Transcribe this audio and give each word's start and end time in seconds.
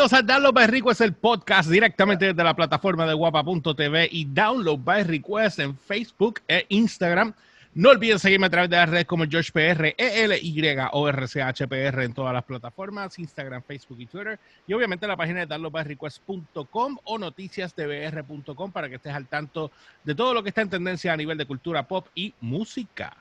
Bienvenidos 0.00 0.18
a 0.18 0.32
Download 0.32 0.54
by 0.54 0.66
Request, 0.66 1.00
el 1.02 1.12
podcast 1.12 1.68
directamente 1.68 2.24
desde 2.24 2.42
la 2.42 2.56
plataforma 2.56 3.04
de 3.04 3.12
guapa.tv 3.12 4.08
y 4.10 4.24
Download 4.24 4.78
by 4.82 5.02
Request 5.02 5.58
en 5.58 5.76
Facebook 5.76 6.40
e 6.48 6.64
Instagram. 6.70 7.34
No 7.74 7.90
olviden 7.90 8.18
seguirme 8.18 8.46
a 8.46 8.50
través 8.50 8.70
de 8.70 8.76
las 8.76 8.88
redes 8.88 9.04
como 9.04 9.26
GeorgePR, 9.26 9.94
ELY 9.98 10.64
o 10.92 11.06
RCHPR 11.06 12.02
en 12.02 12.14
todas 12.14 12.32
las 12.32 12.44
plataformas, 12.44 13.18
Instagram, 13.18 13.62
Facebook 13.62 14.00
y 14.00 14.06
Twitter. 14.06 14.40
Y 14.66 14.72
obviamente 14.72 15.06
la 15.06 15.18
página 15.18 15.40
de 15.40 15.46
downloadbyrequest.com 15.46 16.96
o 17.04 17.18
noticiasdbr.com 17.18 18.72
para 18.72 18.88
que 18.88 18.94
estés 18.94 19.12
al 19.12 19.26
tanto 19.26 19.70
de 20.02 20.14
todo 20.14 20.32
lo 20.32 20.42
que 20.42 20.48
está 20.48 20.62
en 20.62 20.70
tendencia 20.70 21.12
a 21.12 21.16
nivel 21.18 21.36
de 21.36 21.44
cultura 21.44 21.82
pop 21.82 22.06
y 22.14 22.32
música. 22.40 23.14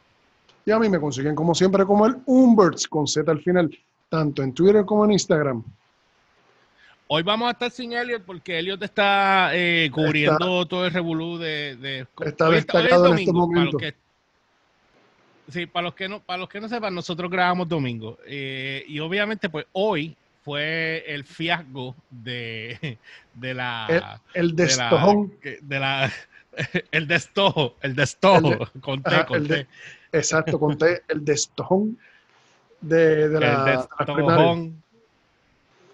Y 0.66 0.72
a 0.72 0.80
mí 0.80 0.88
me 0.88 1.02
consiguen 1.02 1.36
como 1.36 1.54
siempre 1.54 1.84
como 1.84 2.06
el 2.06 2.16
Umberts 2.26 2.88
con 2.88 3.06
Z 3.06 3.30
al 3.30 3.42
final, 3.42 3.70
tanto 4.08 4.44
en 4.44 4.54
Twitter 4.54 4.86
como 4.86 5.04
en 5.04 5.12
Instagram. 5.12 5.62
Hoy 7.12 7.24
vamos 7.24 7.48
a 7.48 7.52
estar 7.54 7.72
sin 7.72 7.94
Elliot 7.94 8.22
porque 8.22 8.60
Elliot 8.60 8.84
está 8.84 9.50
eh, 9.54 9.90
cubriendo 9.92 10.68
todo 10.68 10.86
el 10.86 10.94
revolú 10.94 11.40
de, 11.40 11.76
de 11.76 12.08
está 12.24 12.52
destacado 12.52 13.08
en 13.08 13.18
este 13.18 13.34
momento. 13.34 13.80
Sí, 15.48 15.66
para 15.66 15.86
los 15.86 15.96
que 15.96 16.08
no, 16.08 16.20
para 16.20 16.38
los 16.38 16.50
que 16.50 16.62
no 16.62 16.70
sepan, 16.70 16.94
nosotros 16.94 17.32
grabamos 17.32 17.68
domingo. 17.68 18.20
Eh, 18.28 18.86
y 18.88 19.00
obviamente, 19.00 19.50
pues 19.50 19.66
hoy 19.72 20.16
fue 20.44 21.04
el 21.08 21.24
fiasco 21.26 21.96
de, 22.12 23.00
de 23.34 23.54
la. 23.56 24.22
El, 24.36 24.56
destojón. 24.56 25.34
De 25.64 25.80
la, 25.80 26.12
el 26.92 27.08
destojo, 27.08 27.76
el 27.82 27.96
destojo. 27.96 28.70
conté, 28.82 29.26
conté. 29.26 29.68
exacto, 30.12 30.60
conté 30.60 31.02
el 31.08 31.26
destojón 31.26 31.98
de, 32.82 33.30
de 33.30 33.40
la. 33.40 33.72
El 33.98 34.06
destojón 34.06 34.84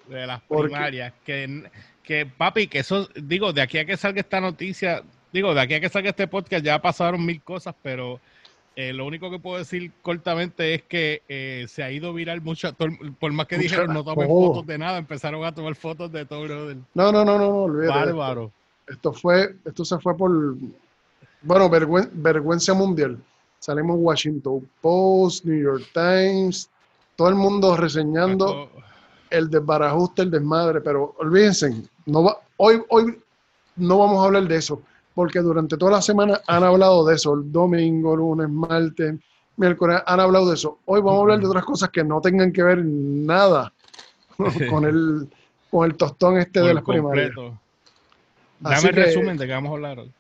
de 0.07 0.27
las 0.27 0.41
primarias. 0.41 1.13
Que, 1.25 1.69
que, 2.03 2.25
papi, 2.25 2.67
que 2.67 2.79
eso, 2.79 3.09
digo, 3.15 3.53
de 3.53 3.61
aquí 3.61 3.77
a 3.77 3.85
que 3.85 3.97
salga 3.97 4.21
esta 4.21 4.39
noticia, 4.39 5.03
digo, 5.31 5.53
de 5.53 5.61
aquí 5.61 5.73
a 5.73 5.81
que 5.81 5.89
salga 5.89 6.09
este 6.09 6.27
podcast 6.27 6.63
ya 6.63 6.81
pasaron 6.81 7.25
mil 7.25 7.41
cosas, 7.41 7.75
pero 7.81 8.19
eh, 8.75 8.91
lo 8.91 9.05
único 9.05 9.31
que 9.31 9.39
puedo 9.39 9.57
decir 9.57 9.91
cortamente 10.01 10.73
es 10.73 10.83
que 10.83 11.21
eh, 11.29 11.65
se 11.69 11.81
ha 11.81 11.91
ido 11.91 12.13
viral 12.13 12.41
mucho, 12.41 12.73
por 13.19 13.31
más 13.31 13.47
que 13.47 13.57
dijeron 13.57 13.93
no 13.93 14.03
tomen 14.03 14.27
fotos 14.27 14.65
de 14.65 14.77
nada, 14.77 14.97
empezaron 14.97 15.43
a 15.45 15.53
tomar 15.53 15.75
fotos 15.75 16.11
de 16.11 16.25
todo. 16.25 16.45
No, 16.93 17.11
no, 17.11 17.23
no, 17.25 17.37
no, 17.37 17.67
no 17.67 17.87
Bárbaro. 17.87 18.51
Esto. 18.87 19.13
fue, 19.13 19.55
esto 19.65 19.85
se 19.85 19.97
fue 19.99 20.15
por, 20.15 20.55
bueno, 21.41 21.69
vergüenza 21.69 22.73
mundial. 22.73 23.17
Salimos 23.59 23.97
Washington 23.99 24.69
Post, 24.81 25.45
New 25.45 25.59
York 25.59 25.85
Times, 25.93 26.69
todo 27.15 27.29
el 27.29 27.35
mundo 27.35 27.77
reseñando 27.77 28.69
el 29.29 29.49
desbarajuste, 29.49 30.23
el 30.23 30.31
desmadre, 30.31 30.81
pero 30.81 31.15
olvídense, 31.19 31.73
no 32.05 32.23
va, 32.23 32.39
hoy, 32.57 32.81
hoy 32.89 33.17
no 33.75 33.99
vamos 33.99 34.21
a 34.21 34.25
hablar 34.25 34.47
de 34.47 34.57
eso 34.57 34.81
porque 35.15 35.39
durante 35.39 35.77
toda 35.77 35.93
la 35.93 36.01
semana 36.01 36.41
han 36.45 36.63
hablado 36.63 37.05
de 37.05 37.15
eso, 37.15 37.33
el 37.33 37.51
domingo, 37.51 38.15
lunes, 38.15 38.49
martes, 38.49 39.15
miércoles, 39.55 40.01
han 40.05 40.19
hablado 40.19 40.49
de 40.49 40.55
eso. 40.55 40.79
Hoy 40.85 40.99
vamos 40.99 41.19
a 41.19 41.21
hablar 41.21 41.39
de 41.39 41.47
otras 41.47 41.63
cosas 41.63 41.89
que 41.89 42.03
no 42.03 42.19
tengan 42.19 42.51
que 42.51 42.61
ver 42.61 42.83
nada 42.83 43.71
con 44.69 44.83
el, 44.83 45.27
con 45.71 45.85
el 45.85 45.95
tostón 45.95 46.37
este 46.37 46.59
de 46.59 46.73
las 46.73 46.83
primarias. 46.83 47.31
Dame 48.59 48.89
el 48.89 48.95
resumen 48.95 49.37
de 49.37 49.47
qué 49.47 49.53
vamos 49.53 49.71
a 49.71 49.73
hablar 49.75 49.99
hoy. 49.99 50.11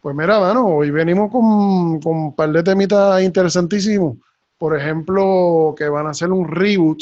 Pues 0.00 0.16
mira, 0.16 0.40
mano, 0.40 0.66
hoy 0.66 0.90
venimos 0.90 1.30
con, 1.30 2.00
con 2.00 2.16
un 2.16 2.34
par 2.34 2.50
de 2.50 2.62
temitas 2.62 3.22
interesantísimos. 3.22 4.16
Por 4.56 4.76
ejemplo, 4.76 5.74
que 5.76 5.88
van 5.88 6.06
a 6.06 6.10
hacer 6.10 6.32
un 6.32 6.48
reboot, 6.48 7.00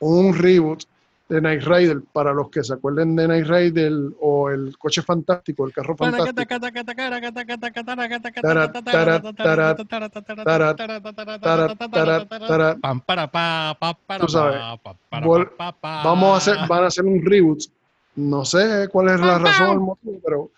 un 0.00 0.34
reboot 0.34 0.84
de 1.28 1.40
Night 1.40 1.62
Rider, 1.62 2.02
para 2.12 2.32
los 2.34 2.50
que 2.50 2.62
se 2.62 2.74
acuerden 2.74 3.16
de 3.16 3.26
Night 3.26 3.46
Rider 3.46 3.92
o 4.20 4.50
el 4.50 4.76
coche 4.76 5.02
fantástico, 5.02 5.66
el 5.66 5.72
carro 5.72 5.96
fantástico. 5.96 6.34
Vamos 16.04 16.34
a 16.34 16.36
hacer, 16.36 16.68
van 16.68 16.84
a 16.84 16.86
hacer 16.88 17.04
un 17.04 17.24
reboot. 17.24 17.60
No 18.16 18.44
sé 18.44 18.88
cuál 18.92 19.08
es 19.08 19.20
la 19.20 19.38
razón, 19.38 19.72
el 19.72 19.80
motivo, 19.80 20.20
pero 20.24 20.50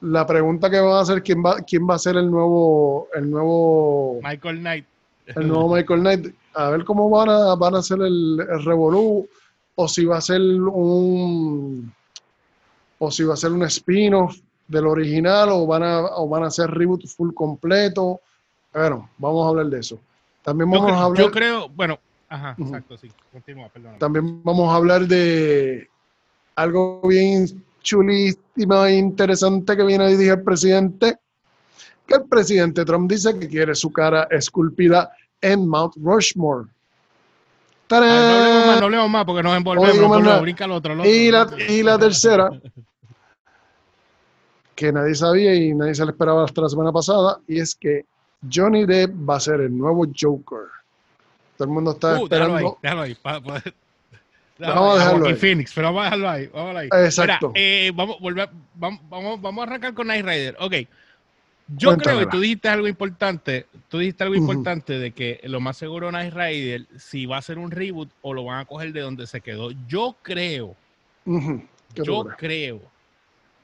la 0.00 0.26
pregunta 0.26 0.70
que 0.70 0.80
van 0.80 0.94
a 0.94 1.00
hacer 1.00 1.22
quién 1.22 1.44
va, 1.44 1.60
quién 1.60 1.88
va 1.88 1.94
a 1.94 1.98
ser 1.98 2.16
el 2.16 2.30
nuevo, 2.30 3.08
el 3.14 3.30
nuevo 3.30 4.20
Michael 4.22 4.58
Knight. 4.60 4.86
El 5.26 5.48
nuevo 5.48 5.74
Michael 5.74 6.00
Knight. 6.00 6.34
A 6.56 6.70
ver 6.70 6.84
cómo 6.84 7.08
van 7.10 7.28
a, 7.28 7.54
van 7.54 7.74
a 7.74 7.78
hacer 7.78 7.98
el, 8.00 8.40
el 8.40 8.64
revolú 8.64 9.28
o 9.74 9.88
si 9.88 10.04
va 10.04 10.16
a 10.18 10.20
ser 10.20 10.40
un 10.40 11.92
o 12.98 13.10
si 13.10 13.24
va 13.24 13.34
a 13.34 13.36
ser 13.36 13.52
un 13.52 13.62
spin-off 13.64 14.36
del 14.66 14.86
original 14.86 15.50
o 15.50 15.66
van 15.66 15.82
a 15.82 16.00
o 16.16 16.28
van 16.28 16.44
a 16.44 16.46
hacer 16.46 16.70
reboot 16.70 17.06
full 17.06 17.32
completo. 17.32 18.20
Bueno, 18.72 19.10
vamos 19.18 19.44
a 19.44 19.48
hablar 19.50 19.66
de 19.66 19.80
eso. 19.80 19.98
También 20.42 20.70
vamos 20.70 20.92
a 20.92 21.02
hablar 21.02 21.24
Yo 21.24 21.30
creo, 21.30 21.68
bueno, 21.68 21.98
ajá, 22.28 22.56
exacto, 22.58 22.96
sí. 22.96 23.10
Continúa, 23.32 23.68
perdón. 23.68 23.98
También 23.98 24.42
vamos 24.42 24.72
a 24.72 24.76
hablar 24.76 25.06
de 25.06 25.88
algo 26.54 27.02
bien 27.02 27.64
chulísimo 27.82 28.84
e 28.84 28.96
interesante 28.96 29.76
que 29.76 29.84
viene 29.84 30.04
a 30.04 30.08
dirigir 30.08 30.32
el 30.32 30.42
presidente, 30.42 31.18
que 32.06 32.14
el 32.14 32.24
presidente 32.24 32.84
Trump 32.84 33.10
dice 33.10 33.38
que 33.38 33.48
quiere 33.48 33.74
su 33.74 33.92
cara 33.92 34.26
esculpida 34.30 35.10
en 35.52 35.68
Mount 35.68 35.94
Rushmore. 35.96 36.68
no 37.90 37.96
hablemos 37.96 38.66
más, 38.66 38.80
no 38.80 38.86
hablemos 38.86 39.10
más 39.10 39.24
porque 39.24 39.42
nos 39.42 39.56
envolvemos, 39.56 40.22
no, 40.22 40.40
brinca 40.40 40.64
el 40.64 40.72
otro, 40.72 41.06
Y, 41.06 41.30
la, 41.30 41.48
y 41.68 41.82
la 41.82 41.98
tercera, 41.98 42.50
que 44.74 44.92
nadie 44.92 45.14
sabía 45.14 45.54
y 45.54 45.74
nadie 45.74 45.94
se 45.94 46.04
le 46.04 46.10
esperaba 46.10 46.44
hasta 46.44 46.60
la 46.62 46.68
semana 46.68 46.92
pasada, 46.92 47.38
y 47.46 47.60
es 47.60 47.74
que 47.74 48.04
Johnny 48.52 48.84
Depp 48.84 49.12
va 49.28 49.36
a 49.36 49.40
ser 49.40 49.60
el 49.60 49.76
nuevo 49.76 50.06
Joker. 50.18 50.66
Todo 51.56 51.68
el 51.68 51.74
mundo 51.74 51.92
está 51.92 52.18
uh, 52.18 52.24
esperando. 52.24 52.78
Déjalo 52.82 53.02
ahí, 53.02 53.16
déjalo 53.22 53.52
ahí 53.54 53.72
vamos 54.58 54.96
a 54.96 54.98
dejarlo 54.98 55.26
ahí. 55.28 55.34
Phoenix, 55.34 55.72
pero 55.74 55.88
vamos 55.88 56.00
a 56.00 56.04
dejarlo 56.04 56.28
ahí. 56.28 56.46
Vamos 56.52 56.76
ahí. 56.76 56.88
Exacto. 57.04 57.52
eh, 57.54 57.92
vamos, 57.94 58.18
volver, 58.20 58.48
vamos, 58.74 59.00
vamos, 59.08 59.40
vamos, 59.40 59.62
a 59.62 59.66
arrancar 59.66 59.94
con 59.94 60.06
Night 60.06 60.24
Rider. 60.24 60.56
Ok. 60.60 60.74
Yo 61.68 61.96
creo 61.96 62.20
que 62.20 62.26
tú 62.26 62.38
dijiste 62.38 62.68
algo 62.68 62.86
importante, 62.86 63.66
tú 63.88 63.98
dijiste 63.98 64.22
algo 64.22 64.36
importante 64.36 64.98
de 64.98 65.10
que 65.10 65.40
lo 65.44 65.58
más 65.58 65.76
seguro 65.76 66.12
Night 66.12 66.32
Rider, 66.32 66.86
si 66.96 67.26
va 67.26 67.38
a 67.38 67.42
ser 67.42 67.58
un 67.58 67.72
reboot 67.72 68.08
o 68.22 68.34
lo 68.34 68.44
van 68.44 68.60
a 68.60 68.64
coger 68.64 68.92
de 68.92 69.00
donde 69.00 69.26
se 69.26 69.40
quedó. 69.40 69.72
Yo 69.88 70.16
creo, 70.22 70.76
yo 71.94 72.26
creo 72.38 72.80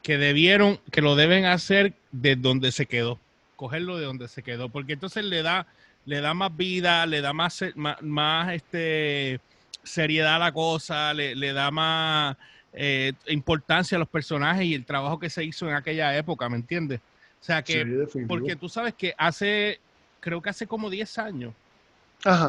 que 0.03 0.19
debieron, 0.19 0.81
que 0.91 1.01
lo 1.01 1.15
deben 1.15 1.45
hacer 1.45 1.95
de 2.11 2.35
donde 2.35 2.73
se 2.73 2.87
quedó, 2.87 3.21
cogerlo 3.55 3.97
de 3.99 4.07
donde 4.07 4.27
se 4.27 4.43
quedó, 4.43 4.69
porque 4.69 4.95
entonces 4.95 5.25
le 5.25 5.43
da, 5.43 5.69
le 6.05 6.21
da 6.21 6.35
más 6.35 6.57
vida, 6.57 7.07
le 7.07 7.21
da 7.21 7.33
más, 7.33 7.65
más, 7.77 8.03
más 8.03 8.53
este, 8.53 9.39
seriedad 9.85 10.37
a 10.37 10.41
la 10.41 10.53
cosa, 10.53 11.15
le, 11.15 11.37
le 11.37 11.53
da 11.53 11.71
más 11.71 12.37
eh, 12.73 13.13
importancia 13.29 13.95
a 13.95 14.01
los 14.01 14.09
personajes 14.09 14.65
y 14.65 14.75
el 14.75 14.85
trabajo 14.85 15.21
que 15.21 15.31
se 15.31 15.45
hizo 15.45 15.69
en 15.69 15.75
aquella 15.75 16.17
época, 16.17 16.49
¿me 16.49 16.57
entiendes? 16.57 17.01
O 17.43 17.45
sea 17.45 17.61
que, 17.61 18.07
porque 18.29 18.55
tú 18.55 18.69
sabes 18.69 18.95
que 18.95 19.13
hace, 19.19 19.81
creo 20.21 20.41
que 20.41 20.51
hace 20.51 20.69
como 20.69 20.89
10 20.89 21.19
años, 21.19 21.53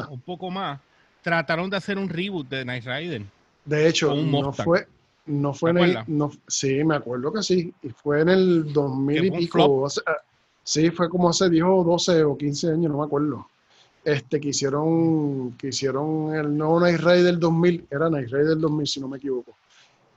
un 0.08 0.20
poco 0.20 0.52
más, 0.52 0.78
trataron 1.20 1.68
de 1.68 1.76
hacer 1.76 1.98
un 1.98 2.08
reboot 2.08 2.48
de 2.48 2.64
Night 2.64 2.84
Rider. 2.84 3.22
De 3.64 3.88
hecho, 3.88 4.14
no 4.14 4.52
fue, 4.52 4.86
no 5.26 5.52
fue 5.52 5.70
en 5.70 5.78
el, 5.78 5.98
no, 6.06 6.30
sí, 6.46 6.84
me 6.84 6.94
acuerdo 6.94 7.32
que 7.32 7.42
sí, 7.42 7.74
y 7.82 7.88
fue 7.88 8.20
en 8.20 8.28
el 8.28 8.72
2000 8.72 9.24
y 9.24 9.30
pico. 9.32 9.88
sí, 10.62 10.90
fue 10.90 11.08
como 11.08 11.28
hace 11.28 11.50
10 11.50 11.64
o 11.66 11.82
12 11.82 12.22
o 12.22 12.38
15 12.38 12.70
años, 12.70 12.92
no 12.92 12.98
me 12.98 13.04
acuerdo. 13.04 13.48
Este, 14.04 14.38
que 14.38 14.50
hicieron, 14.50 15.56
que 15.58 15.68
hicieron 15.68 16.36
el 16.36 16.56
nuevo 16.56 16.78
Night 16.78 17.00
Rider 17.00 17.36
2000, 17.36 17.88
era 17.90 18.08
Night 18.08 18.30
Rider 18.30 18.58
2000 18.58 18.86
si 18.86 19.00
no 19.00 19.08
me 19.08 19.16
equivoco, 19.16 19.56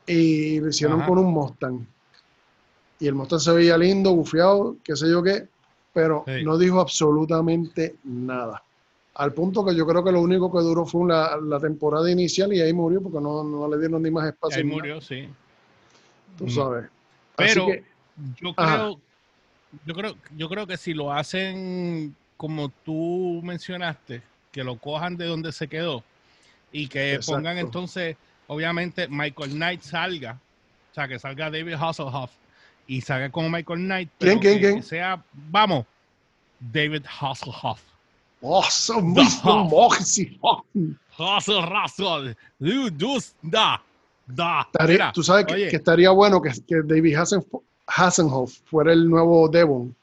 y 0.06 0.60
lo 0.60 0.70
hicieron 0.70 1.02
con 1.02 1.18
un 1.18 1.34
Mustang 1.34 1.84
y 3.00 3.08
el 3.08 3.16
Mustang 3.16 3.40
se 3.40 3.52
veía 3.52 3.78
lindo, 3.78 4.14
bufiado, 4.14 4.78
qué 4.84 4.96
sé 4.96 5.10
yo 5.10 5.22
qué, 5.22 5.48
pero 5.94 6.24
no 6.44 6.58
dijo 6.58 6.80
absolutamente 6.80 7.96
nada. 8.04 8.64
Al 9.16 9.34
punto 9.34 9.66
que 9.66 9.76
yo 9.76 9.86
creo 9.88 10.04
que 10.04 10.12
lo 10.12 10.22
único 10.22 10.52
que 10.52 10.60
duró 10.60 10.86
fue 10.86 11.08
la, 11.08 11.60
temporada 11.60 12.10
inicial 12.10 12.54
y 12.54 12.62
ahí 12.62 12.74
murió 12.74 13.02
porque 13.02 13.20
no, 13.20 13.68
le 13.68 13.78
dieron 13.80 14.02
ni 14.04 14.12
más 14.12 14.28
espacio. 14.28 14.60
Ahí 14.60 14.64
murió, 14.64 15.02
sí. 15.02 15.28
Tú 16.38 16.46
mm. 16.46 16.50
sabes. 16.50 16.86
Pero 17.36 17.68
yo 18.42 18.54
creo, 18.54 19.00
yo 19.86 19.94
creo, 19.96 20.16
yo 20.36 20.50
creo 20.50 20.68
que 20.68 20.78
si 20.78 20.94
lo 20.94 21.12
hacen 21.12 22.16
como 22.36 22.70
tú 22.70 23.42
mencionaste, 23.44 24.22
que 24.52 24.64
lo 24.64 24.78
cojan 24.78 25.18
de 25.18 25.26
donde 25.26 25.52
se 25.52 25.68
quedó 25.68 26.04
y 26.72 26.88
que 26.88 27.20
pongan 27.26 27.58
entonces, 27.58 28.16
obviamente, 28.46 29.08
Michael 29.08 29.52
Knight 29.52 29.82
salga, 29.82 30.40
o 30.92 30.96
sea, 30.96 31.08
que 31.08 31.20
salga 31.20 31.50
David 31.50 31.74
Hasselhoff 31.74 32.32
y 32.88 33.02
salga 33.02 33.30
como 33.30 33.50
Michael 33.50 33.80
Knight. 33.80 34.10
¿Quién, 34.18 34.40
quién, 34.40 34.60
quién? 34.60 34.84
sea, 34.84 35.22
vamos, 35.34 35.86
David 36.60 37.04
Hasselhoff. 37.20 37.82
Awesome, 38.42 39.14
Mr. 39.14 39.68
Hasselhoff. 39.72 40.64
du, 42.60 43.22
da. 43.42 43.82
tú 45.14 45.24
sabes 45.24 45.46
que, 45.46 45.68
estaría 45.68 46.12
bueno 46.12 46.42
que, 46.42 46.52
que 46.68 46.82
David 46.84 47.18
Hassenhoff 47.88 48.60
fuera 48.66 48.94
el 48.94 49.10
nuevo 49.10 49.48
Devon. 49.50 49.96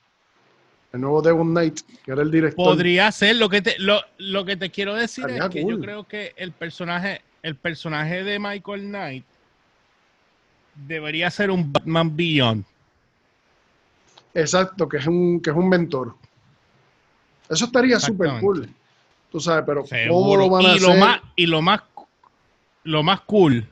El 0.92 1.00
nuevo 1.00 1.22
Devon 1.22 1.50
Knight, 1.50 1.80
que 2.04 2.12
era 2.12 2.22
el 2.22 2.30
director. 2.30 2.64
Podría 2.64 3.10
ser. 3.10 3.36
Lo 3.36 3.48
que 3.48 3.62
te, 3.62 3.76
lo, 3.78 4.00
lo 4.18 4.44
que 4.44 4.56
te 4.56 4.70
quiero 4.70 4.94
decir 4.94 5.28
es 5.28 5.48
que 5.48 5.64
yo 5.66 5.80
creo 5.80 6.04
que 6.04 6.34
el 6.36 6.52
personaje, 6.52 7.20
el 7.42 7.56
personaje 7.56 8.22
de 8.22 8.38
Michael 8.38 8.82
Knight 8.82 9.24
debería 10.74 11.30
ser 11.30 11.50
un 11.50 11.72
Batman 11.72 12.16
Beyond. 12.16 12.64
Exacto, 14.34 14.88
que 14.88 14.98
es 14.98 15.06
un, 15.06 15.40
que 15.40 15.50
es 15.50 15.56
un 15.56 15.68
mentor. 15.68 16.14
Eso 17.48 17.66
estaría 17.66 18.00
súper 18.00 18.40
cool. 18.40 18.68
Tú 19.30 19.40
sabes, 19.40 19.64
pero 19.66 19.84
¿cómo 20.08 20.36
lo 20.36 20.48
van 20.48 20.66
a 20.66 20.68
y 20.68 20.76
hacer? 20.76 20.82
Lo 20.82 20.94
más, 20.94 21.20
y 21.36 21.46
lo 21.46 21.62
más, 21.62 21.82
lo 22.84 23.02
más 23.02 23.20
cool, 23.22 23.66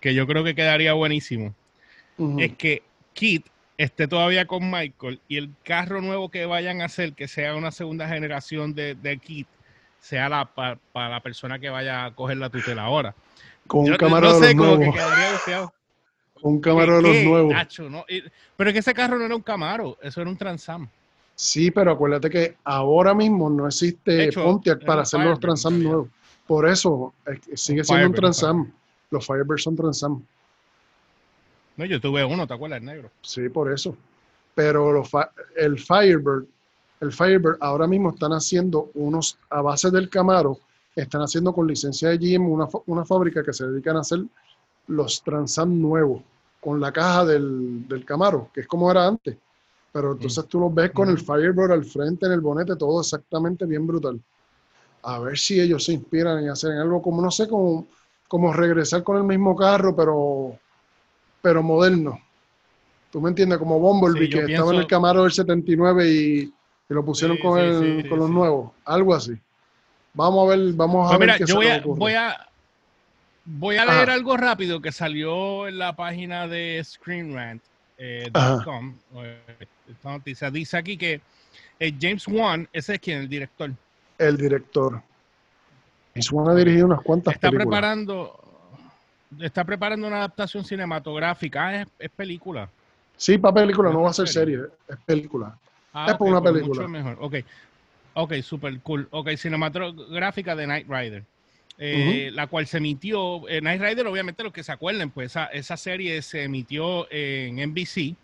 que 0.00 0.14
yo 0.14 0.26
creo 0.26 0.44
que 0.44 0.54
quedaría 0.54 0.92
buenísimo, 0.92 1.54
es 2.38 2.56
que 2.56 2.82
Kit 3.12 3.46
esté 3.76 4.08
todavía 4.08 4.46
con 4.46 4.70
Michael 4.70 5.20
y 5.28 5.36
el 5.36 5.52
carro 5.62 6.00
nuevo 6.00 6.30
que 6.30 6.46
vayan 6.46 6.82
a 6.82 6.86
hacer, 6.86 7.12
que 7.12 7.28
sea 7.28 7.54
una 7.54 7.70
segunda 7.70 8.08
generación 8.08 8.74
de, 8.74 8.96
de 8.96 9.18
Kit, 9.18 9.46
sea 10.00 10.28
la 10.28 10.46
para 10.46 11.08
la 11.08 11.20
persona 11.20 11.58
que 11.58 11.70
vaya 11.70 12.04
a 12.04 12.14
coger 12.14 12.38
la 12.38 12.50
tutela 12.50 12.82
ahora. 12.82 13.14
Con 13.66 13.80
un 13.80 13.90
no 13.90 14.40
sé, 14.40 14.56
como 14.56 14.78
que 14.78 14.90
quedaría 14.90 15.70
Un 16.42 16.60
Camaro 16.60 16.96
de 16.96 17.02
los 17.02 17.24
nuevos. 17.24 17.54
pero 18.56 18.70
es 18.70 18.74
que 18.74 18.80
ese 18.80 18.94
carro 18.94 19.18
no 19.18 19.24
era 19.24 19.34
un 19.34 19.42
Camaro, 19.42 19.96
eso 20.02 20.20
era 20.20 20.30
un 20.30 20.36
Transam. 20.36 20.88
Sí, 21.34 21.70
pero 21.70 21.92
acuérdate 21.92 22.30
que 22.30 22.56
ahora 22.64 23.14
mismo 23.14 23.48
no 23.48 23.66
existe 23.66 24.32
Pontiac 24.32 24.84
para 24.84 25.02
hacer 25.02 25.20
los 25.20 25.38
Transam 25.38 25.82
nuevos. 25.82 26.08
Por 26.46 26.68
eso 26.68 27.12
sigue 27.54 27.84
siendo 27.84 28.06
un 28.06 28.14
Transam. 28.14 28.72
Los 29.10 29.26
Firebird 29.26 29.58
son 29.58 29.76
Transam. 29.76 30.22
No, 31.76 31.84
yo 31.84 32.00
tuve 32.00 32.24
uno, 32.24 32.46
¿te 32.46 32.54
acuerdas? 32.54 32.80
El 32.80 32.86
negro. 32.86 33.10
Sí, 33.22 33.48
por 33.48 33.72
eso. 33.72 33.96
Pero 34.54 35.02
el 35.56 35.78
Firebird, 35.78 36.46
el 37.00 37.12
Firebird 37.12 37.56
ahora 37.60 37.86
mismo 37.86 38.10
están 38.10 38.32
haciendo 38.32 38.90
unos, 38.94 39.38
a 39.48 39.62
base 39.62 39.90
del 39.92 40.10
Camaro, 40.10 40.58
están 40.96 41.22
haciendo 41.22 41.52
con 41.52 41.68
licencia 41.68 42.08
de 42.08 42.18
GM 42.18 42.48
una, 42.50 42.66
una 42.86 43.04
fábrica 43.04 43.44
que 43.44 43.52
se 43.52 43.64
dedican 43.64 43.96
a 43.96 44.00
hacer 44.00 44.24
los 44.88 45.22
Transam 45.22 45.80
nuevos, 45.80 46.22
con 46.60 46.80
la 46.80 46.92
caja 46.92 47.24
del, 47.24 47.86
del 47.88 48.04
Camaro, 48.04 48.50
que 48.52 48.62
es 48.62 48.66
como 48.66 48.90
era 48.90 49.06
antes. 49.06 49.36
Pero 49.92 50.12
entonces 50.12 50.46
tú 50.46 50.60
los 50.60 50.74
ves 50.74 50.90
con 50.90 51.08
el 51.08 51.18
Firebird 51.18 51.72
al 51.72 51.84
frente, 51.84 52.26
en 52.26 52.32
el 52.32 52.40
bonete, 52.40 52.76
todo 52.76 53.00
exactamente 53.00 53.64
bien 53.64 53.86
brutal. 53.86 54.20
A 55.02 55.18
ver 55.20 55.38
si 55.38 55.60
ellos 55.60 55.84
se 55.84 55.92
inspiran 55.92 56.44
y 56.44 56.48
hacen 56.48 56.72
algo 56.72 57.00
como, 57.00 57.22
no 57.22 57.30
sé, 57.30 57.48
como, 57.48 57.86
como 58.26 58.52
regresar 58.52 59.02
con 59.02 59.16
el 59.16 59.24
mismo 59.24 59.56
carro, 59.56 59.96
pero, 59.96 60.58
pero 61.40 61.62
moderno. 61.62 62.20
¿Tú 63.10 63.20
me 63.20 63.30
entiendes? 63.30 63.58
Como 63.58 63.78
Bumblebee, 63.78 64.28
que 64.28 64.52
estaba 64.52 64.72
en 64.74 64.80
el 64.80 64.86
Camaro 64.86 65.22
del 65.22 65.32
79 65.32 66.10
y, 66.10 66.38
y 66.40 66.52
lo 66.88 67.04
pusieron 67.04 67.38
con, 67.38 67.58
el, 67.58 68.06
con 68.08 68.18
los 68.18 68.30
nuevos. 68.30 68.72
Algo 68.84 69.14
así. 69.14 69.32
Vamos 70.12 70.46
a 70.46 70.56
ver, 70.56 70.72
vamos 70.74 71.06
a 71.06 71.16
pues 71.16 71.26
ver 71.26 71.38
qué 71.38 71.46
yo 71.46 71.54
voy 71.54 71.66
a, 71.68 71.82
voy 71.84 72.12
a, 72.14 72.48
voy 73.48 73.76
a 73.76 73.86
leer 73.86 74.10
algo 74.10 74.36
rápido 74.36 74.80
que 74.80 74.92
salió 74.92 75.66
en 75.66 75.78
la 75.78 75.96
página 75.96 76.46
de 76.46 76.80
ScreenRant.com. 76.84 78.94
Eh, 79.16 79.40
esta 79.90 80.10
noticia. 80.10 80.50
Dice 80.50 80.76
aquí 80.76 80.98
que 80.98 81.20
eh, 81.80 81.94
James 81.98 82.28
Wan, 82.28 82.68
ese 82.72 82.94
es 82.94 83.00
quien, 83.00 83.20
el 83.20 83.28
director. 83.28 83.72
El 84.18 84.36
director. 84.36 85.02
James 86.14 86.32
Wan 86.32 86.50
ha 86.50 86.54
dirigido 86.54 86.86
unas 86.86 87.00
cuantas 87.00 87.34
está 87.34 87.50
preparando 87.50 88.44
Está 89.40 89.64
preparando 89.64 90.06
una 90.06 90.18
adaptación 90.18 90.64
cinematográfica. 90.64 91.66
Ah, 91.66 91.86
es, 91.98 92.10
película. 92.10 92.68
Sí, 93.16 93.36
para 93.36 93.54
película, 93.54 93.92
no 93.92 94.02
va 94.02 94.10
a 94.10 94.14
ser 94.14 94.28
serie, 94.28 94.60
es 94.88 94.96
película. 95.04 95.58
Ah, 95.92 96.06
es 96.08 96.14
por 96.16 96.28
una 96.28 96.40
pues 96.40 96.54
película. 96.54 96.82
Mucho 96.82 96.88
mejor. 96.88 97.18
Ok, 97.20 97.34
ok, 98.14 98.34
super 98.42 98.80
cool. 98.80 99.06
Ok, 99.10 99.30
cinematográfica 99.36 100.56
de 100.56 100.66
Night 100.66 100.86
Rider. 100.88 101.24
Eh, 101.80 102.30
la 102.32 102.48
cual 102.48 102.66
se 102.66 102.78
emitió, 102.78 103.48
eh, 103.48 103.60
Night 103.60 103.80
Rider, 103.80 104.04
obviamente 104.08 104.42
los 104.42 104.52
que 104.52 104.64
se 104.64 104.72
acuerden, 104.72 105.10
pues 105.10 105.30
esa, 105.30 105.46
esa 105.46 105.76
serie 105.76 106.20
se 106.22 106.42
emitió 106.42 107.06
en 107.10 107.70
NBC 107.70 108.16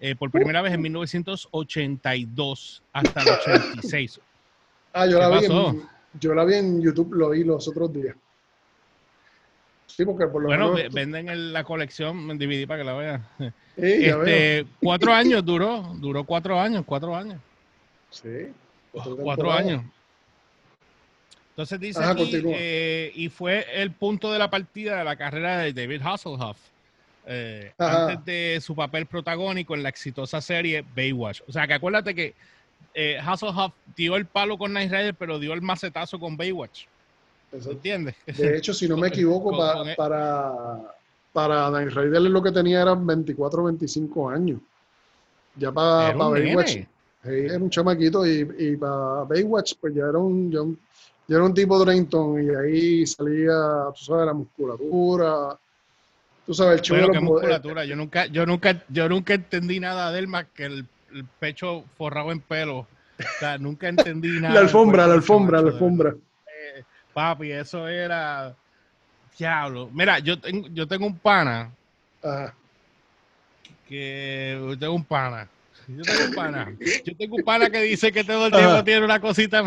eh, 0.00 0.16
por 0.16 0.32
primera 0.32 0.62
vez 0.62 0.72
en 0.72 0.82
1982 0.82 2.82
hasta 2.92 3.22
el 3.22 3.28
86. 3.28 4.20
Ah, 4.94 5.06
yo 5.06 5.18
la, 5.18 5.30
vi 5.30 5.46
en, 5.46 5.82
yo 6.20 6.34
la 6.34 6.44
vi 6.44 6.52
en 6.52 6.82
YouTube, 6.82 7.14
lo 7.14 7.30
vi 7.30 7.44
los 7.44 7.66
otros 7.66 7.90
días. 7.94 8.14
Sí, 9.86 10.04
porque 10.04 10.26
por 10.26 10.42
lo 10.42 10.48
bueno, 10.48 10.74
venden 10.92 11.50
la 11.50 11.64
colección 11.64 12.30
en 12.30 12.36
DVD 12.36 12.66
para 12.66 12.80
que 12.80 12.84
la 12.84 12.92
vean. 12.92 13.26
este, 13.78 14.66
cuatro 14.82 15.14
años 15.14 15.42
duró, 15.42 15.94
duró 15.94 16.24
cuatro 16.24 16.60
años, 16.60 16.84
cuatro 16.86 17.16
años. 17.16 17.40
Sí. 18.10 18.52
Cuatro, 18.92 19.50
años. 19.50 19.82
Entonces 21.52 21.80
dice 21.80 22.02
aquí, 22.02 22.30
eh, 22.46 23.12
y 23.14 23.28
fue 23.28 23.66
el 23.74 23.90
punto 23.90 24.32
de 24.32 24.38
la 24.38 24.48
partida 24.48 24.96
de 24.96 25.04
la 25.04 25.16
carrera 25.16 25.58
de 25.58 25.74
David 25.74 26.00
Hasselhoff 26.02 26.56
eh, 27.26 27.72
antes 27.76 28.24
de 28.24 28.58
su 28.62 28.74
papel 28.74 29.04
protagónico 29.04 29.74
en 29.74 29.82
la 29.82 29.90
exitosa 29.90 30.40
serie 30.40 30.82
Baywatch. 30.96 31.42
O 31.46 31.52
sea, 31.52 31.66
que 31.66 31.74
acuérdate 31.74 32.14
que 32.14 32.34
eh, 32.94 33.18
Hasselhoff 33.22 33.74
dio 33.94 34.16
el 34.16 34.24
palo 34.24 34.56
con 34.56 34.72
Night 34.72 34.90
Rider, 34.90 35.14
pero 35.14 35.38
dio 35.38 35.52
el 35.52 35.60
macetazo 35.60 36.18
con 36.18 36.38
Baywatch. 36.38 36.86
¿Entiendes? 37.52 38.14
De 38.24 38.56
hecho, 38.56 38.72
si 38.72 38.88
no 38.88 38.96
me 38.96 39.08
equivoco, 39.08 39.54
para, 39.54 40.80
para 41.34 41.70
Night 41.70 41.92
Rider 41.92 42.22
lo 42.22 42.42
que 42.42 42.50
tenía 42.50 42.80
eran 42.80 43.06
24 43.06 43.60
o 43.60 43.66
25 43.66 44.30
años. 44.30 44.58
Ya 45.56 45.70
para, 45.70 46.14
Baywatch. 46.14 46.78
era 47.24 47.58
un 47.58 47.68
chamaquito 47.68 48.26
y, 48.26 48.74
para 48.78 49.24
Baywatch, 49.24 49.74
pues 49.78 49.94
ya 49.94 50.04
era 50.04 50.16
un, 50.16 50.50
ya, 50.50 50.60
era 51.28 51.44
un 51.44 51.54
tipo 51.54 51.78
Drayton 51.78 52.44
y 52.44 52.54
ahí 52.54 53.06
salía, 53.06 53.54
tú 53.94 54.04
sabes, 54.04 54.26
la 54.26 54.34
musculatura, 54.34 55.58
Tú 56.46 56.54
sabes, 56.54 56.74
el 56.74 56.82
chulo. 56.82 57.06
Bueno, 57.06 57.22
musculatura. 57.22 57.84
Yo 57.84 57.96
nunca, 57.96 58.26
yo 58.26 58.46
nunca, 58.46 58.82
yo 58.88 59.08
nunca 59.08 59.34
entendí 59.34 59.78
nada 59.78 60.10
de 60.10 60.18
él 60.18 60.28
más 60.28 60.46
que 60.54 60.64
el, 60.64 60.86
pecho 61.38 61.84
forrado 61.96 62.32
en 62.32 62.40
pelo. 62.40 62.78
O 62.78 62.88
sea, 63.38 63.58
nunca 63.58 63.88
entendí 63.88 64.28
nada. 64.40 64.54
la 64.54 64.60
alfombra, 64.60 65.06
la 65.06 65.14
alfombra, 65.14 65.60
la 65.60 65.70
alfombra. 65.70 66.10
Eh, 66.10 66.82
papi, 67.12 67.52
eso 67.52 67.86
era 67.86 68.54
diablo. 69.38 69.90
Mira, 69.92 70.18
yo 70.18 70.38
tengo, 70.38 70.68
yo 70.68 70.88
tengo 70.88 71.06
un 71.06 71.16
pana. 71.16 71.70
Ajá. 72.22 72.54
Que 73.88 74.76
tengo 74.80 74.94
un 74.94 75.04
pana. 75.04 75.48
Yo 75.86 76.02
tengo 76.02 76.24
un 76.24 76.34
pana. 76.34 76.76
Yo 77.04 77.16
tengo 77.16 77.36
un 77.36 77.42
pana 77.42 77.68
que 77.68 77.82
dice 77.82 78.10
que 78.10 78.24
todo 78.24 78.46
el 78.46 78.52
tiempo 78.52 78.84
tiene 78.84 79.04
una 79.04 79.20
cosita 79.20 79.64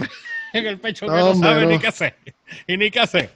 en 0.56 0.68
el 0.68 0.80
pecho 0.80 1.06
que 1.06 1.12
no, 1.12 1.36
sabe 1.36 1.66
ni 1.66 1.80
qué 1.80 1.88
hacer. 1.88 2.16
Y 2.68 2.78
ni 2.78 2.92
qué 2.92 3.00
hacer 3.00 3.32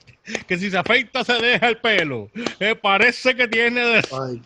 que 0.46 0.58
si 0.58 0.70
se 0.70 0.78
afeita 0.78 1.24
se 1.24 1.34
deja 1.34 1.68
el 1.68 1.78
pelo. 1.78 2.30
Eh, 2.58 2.74
parece 2.74 3.34
que 3.34 3.48
tiene 3.48 3.80
de... 3.80 4.02
Ay, 4.12 4.42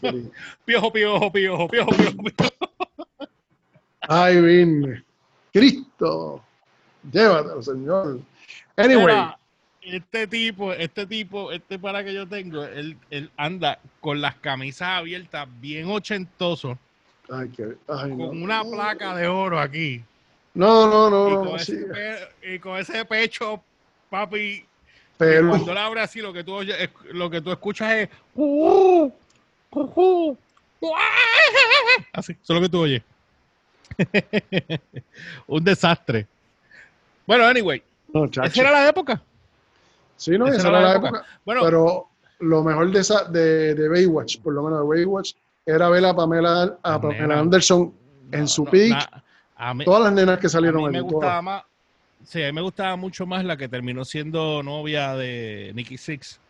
piojo, 0.65 0.93
piojo, 0.93 1.33
piojo, 1.33 1.69
piojo, 1.69 1.91
piojo, 1.93 2.23
piojo. 2.23 2.75
Ay, 4.01 4.41
bien. 4.41 5.05
Cristo, 5.53 6.43
llévatelo, 7.11 7.63
Señor. 7.63 8.21
Anyway. 8.77 9.15
este 9.83 10.27
tipo, 10.27 10.73
este 10.73 11.07
tipo, 11.07 11.53
este 11.53 11.79
para 11.79 12.05
que 12.05 12.13
yo 12.13 12.27
tengo, 12.27 12.65
él, 12.65 12.97
él 13.11 13.31
anda 13.37 13.79
con 14.01 14.21
las 14.21 14.35
camisas 14.37 14.89
abiertas, 14.99 15.49
bien 15.61 15.89
ochentoso. 15.89 16.79
Ay, 17.31 17.49
qué, 17.57 17.77
ay, 17.89 18.11
con 18.11 18.43
una 18.43 18.63
placa 18.65 19.15
de 19.15 19.29
oro 19.29 19.61
aquí. 19.61 20.03
No, 20.55 20.89
no, 20.89 21.11
no. 21.11 21.29
Y, 21.29 21.35
con, 21.35 21.45
no, 21.45 21.57
ese, 21.57 21.87
y 22.43 22.59
con 22.59 22.79
ese 22.79 23.05
pecho, 23.05 23.63
papi, 24.09 24.65
pero 25.17 25.49
cuando 25.49 25.73
él 25.73 25.79
abre 25.79 26.01
así, 26.01 26.21
lo 26.21 26.33
que 26.33 26.43
tú, 26.43 26.61
lo 27.13 27.31
que 27.31 27.41
tú 27.41 27.53
escuchas 27.53 27.93
es. 27.93 28.09
Así, 32.13 32.33
eso 32.33 32.41
es 32.43 32.49
lo 32.49 32.61
que 32.61 32.69
tú 32.69 32.81
oyes. 32.81 33.03
Un 35.47 35.65
desastre. 35.65 36.27
Bueno, 37.27 37.45
anyway. 37.45 37.83
esa 38.43 38.61
era 38.61 38.73
la 38.73 38.89
época. 38.89 39.23
Sí, 40.17 40.37
no, 40.37 40.47
esa, 40.49 40.69
era, 40.69 40.81
la 40.81 40.97
época. 40.97 41.25
Bueno, 41.45 41.63
pero 41.63 42.09
lo 42.41 42.63
mejor 42.63 42.91
de, 42.91 43.01
esa, 43.01 43.25
de, 43.25 43.75
de, 43.75 43.89
Baywatch, 43.89 44.39
por 44.41 44.53
lo 44.53 44.63
menos 44.63 44.81
de 44.81 44.87
Baywatch, 44.87 45.33
era 45.65 45.89
ver 45.89 46.05
a 46.05 46.15
Pamela, 46.15 46.77
a 46.83 47.01
Pamela 47.01 47.39
Anderson 47.39 47.95
en 48.33 48.49
su 48.49 48.65
peak. 48.65 49.09
Todas 49.85 50.03
las 50.05 50.13
nenas 50.13 50.39
que 50.39 50.49
salieron 50.49 50.85
a 50.85 50.87
mí 50.89 50.93
me 50.93 51.01
gustaba 51.01 51.43
más 51.43 51.63
Sí, 52.27 52.43
a 52.43 52.47
mí 52.47 52.53
me 52.53 52.63
gustaba 52.63 52.97
mucho 52.97 53.27
más 53.27 53.45
la 53.45 53.57
que 53.57 53.69
terminó 53.69 54.05
siendo 54.05 54.63
novia 54.63 55.15
de 55.15 55.73
Nicky 55.75 55.99
Six, 55.99 56.41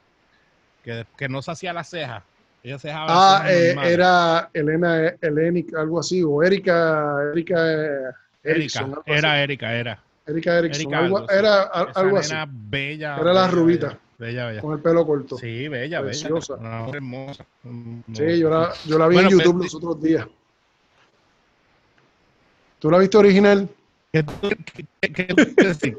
que, 0.84 1.04
que 1.16 1.28
no 1.28 1.42
se 1.42 1.50
hacía 1.50 1.72
la 1.72 1.82
ceja. 1.82 2.22
Ella 2.62 2.78
se 2.78 2.90
Ah, 2.92 3.44
eh, 3.48 3.74
era 3.84 4.50
Elena, 4.54 5.08
Elenic, 5.20 5.74
algo 5.74 6.00
así, 6.00 6.22
o 6.22 6.42
Erika, 6.42 7.16
Erika 7.34 8.14
era 9.04 9.42
Erika, 9.42 9.74
era. 9.74 9.98
Erika 10.26 10.58
Erickson, 10.58 11.26
era 11.30 11.62
algo 11.62 12.18
Esa 12.18 12.42
así. 12.42 12.52
Bella, 12.54 13.18
era 13.18 13.32
la 13.32 13.48
rubita. 13.48 13.98
Bella, 14.16 14.46
bella. 14.46 14.60
Con 14.60 14.72
el 14.74 14.78
pelo 14.80 15.04
corto. 15.06 15.36
Sí, 15.36 15.68
bella, 15.68 16.00
Preciosa. 16.00 16.56
bella. 16.56 16.88
hermosa. 16.94 17.44
Sí, 18.12 18.38
yo 18.38 18.48
la, 18.48 18.72
yo 18.86 18.98
la 18.98 19.08
vi 19.08 19.18
en 19.18 19.28
YouTube 19.28 19.62
los 19.64 19.74
otros 19.74 20.00
días. 20.00 20.26
¿Tú 22.84 22.90
la 22.90 22.98
viste 22.98 23.16
original? 23.16 23.66
¿Qué, 24.12 24.22
qué, 25.00 25.10
qué? 25.10 25.96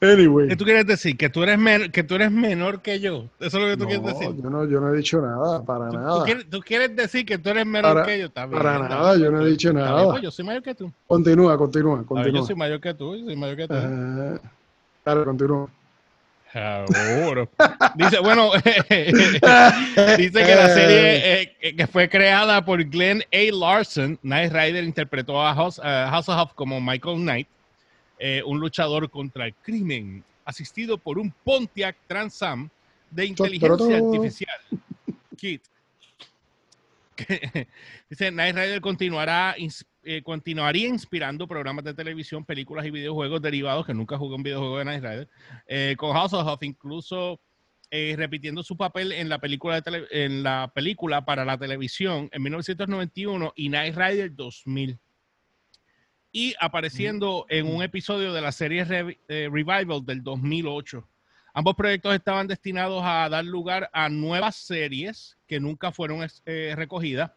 Anyway. 0.00 0.46
¿Qué 0.46 0.54
tú 0.54 0.64
quieres 0.64 0.86
decir? 0.86 1.16
¿Que 1.16 1.28
tú 1.28 1.42
eres, 1.42 1.58
que 1.90 2.04
tú 2.04 2.14
eres 2.14 2.30
menor 2.30 2.80
que 2.80 3.00
yo? 3.00 3.24
¿Eso 3.40 3.58
es 3.58 3.64
lo 3.64 3.70
que 3.70 3.76
tú 3.76 3.86
quieres 3.86 4.04
decir? 4.04 4.40
Yo 4.40 4.48
no, 4.48 4.68
yo 4.68 4.80
no 4.80 4.94
he 4.94 4.96
dicho 4.98 5.20
nada, 5.20 5.64
para 5.64 5.88
nada. 5.88 6.24
Tú 6.48 6.60
quieres, 6.60 6.94
decir 6.94 7.26
que 7.26 7.38
tú 7.38 7.50
eres 7.50 7.66
menor 7.66 8.06
que 8.06 8.20
yo? 8.20 8.30
también. 8.30 8.62
para 8.62 8.78
nada, 8.88 9.16
yo 9.16 9.32
no 9.32 9.44
he 9.44 9.50
dicho 9.50 9.72
nada. 9.72 10.04
Pues 10.04 10.22
yo 10.22 10.30
soy 10.30 10.44
mayor 10.44 10.62
que 10.62 10.76
tú. 10.76 10.92
Continúa, 11.08 11.58
continúa, 11.58 12.04
continúa. 12.06 12.40
yo 12.40 12.46
soy 12.46 12.54
mayor 12.54 12.80
que 12.80 12.94
tú, 12.94 13.18
soy 13.18 13.34
mayor 13.34 13.56
que 13.56 13.66
tú. 13.66 13.74
Uh, 13.74 14.38
dale, 15.04 15.24
continúa. 15.24 15.68
Dice, 17.96 18.18
bueno, 18.20 18.50
dice 20.18 20.44
que 20.44 20.54
la 20.54 20.68
serie 20.68 21.42
eh, 21.60 21.76
que 21.76 21.86
fue 21.86 22.08
creada 22.08 22.64
por 22.64 22.82
Glenn 22.84 23.22
A. 23.32 23.52
Larson, 23.52 24.16
Knight 24.22 24.52
Rider 24.52 24.84
interpretó 24.84 25.44
a 25.44 25.54
House, 25.54 25.78
uh, 25.78 26.54
como 26.54 26.80
Michael 26.80 27.18
Knight 27.18 27.48
eh, 28.18 28.42
un 28.46 28.58
luchador 28.58 29.10
contra 29.10 29.46
el 29.46 29.54
crimen, 29.54 30.24
asistido 30.44 30.96
por 30.96 31.18
un 31.18 31.32
Pontiac 31.44 31.96
Trans 32.06 32.42
Am 32.42 32.70
de 33.10 33.26
inteligencia 33.26 33.98
artificial. 33.98 34.58
Kit. 35.36 35.62
Dice, 38.10 38.30
Night 38.30 38.56
Rider 38.56 38.80
continuará, 38.80 39.54
eh, 40.06 40.22
continuaría 40.22 40.88
inspirando 40.88 41.46
programas 41.46 41.84
de 41.84 41.92
televisión, 41.92 42.44
películas 42.44 42.86
y 42.86 42.90
videojuegos 42.90 43.42
derivados, 43.42 43.84
que 43.84 43.92
nunca 43.94 44.16
jugó 44.16 44.36
un 44.36 44.42
videojuego 44.42 44.78
de 44.78 44.84
Night 44.84 45.02
Rider, 45.02 45.28
eh, 45.66 45.94
con 45.98 46.12
House 46.12 46.32
of 46.32 46.46
Huff, 46.46 46.62
incluso 46.62 47.40
repitiendo 47.88 48.62
su 48.62 48.76
papel 48.76 49.12
en 49.12 49.28
la, 49.28 49.38
película 49.38 49.82
en 50.10 50.42
la 50.42 50.70
película 50.74 51.24
para 51.24 51.44
la 51.44 51.56
televisión 51.56 52.28
en 52.32 52.42
1991 52.42 53.52
y 53.56 53.68
Night 53.68 53.96
Rider 53.96 54.34
2000 54.34 54.98
y 56.36 56.54
apareciendo 56.60 57.46
en 57.48 57.66
un 57.66 57.82
episodio 57.82 58.34
de 58.34 58.42
la 58.42 58.52
serie 58.52 58.84
eh, 59.26 59.48
Revival 59.50 60.04
del 60.04 60.22
2008. 60.22 61.08
Ambos 61.54 61.74
proyectos 61.74 62.14
estaban 62.14 62.46
destinados 62.46 63.02
a 63.02 63.26
dar 63.30 63.42
lugar 63.42 63.88
a 63.94 64.10
nuevas 64.10 64.56
series 64.56 65.38
que 65.46 65.58
nunca 65.58 65.92
fueron 65.92 66.28
eh, 66.44 66.74
recogidas. 66.76 67.32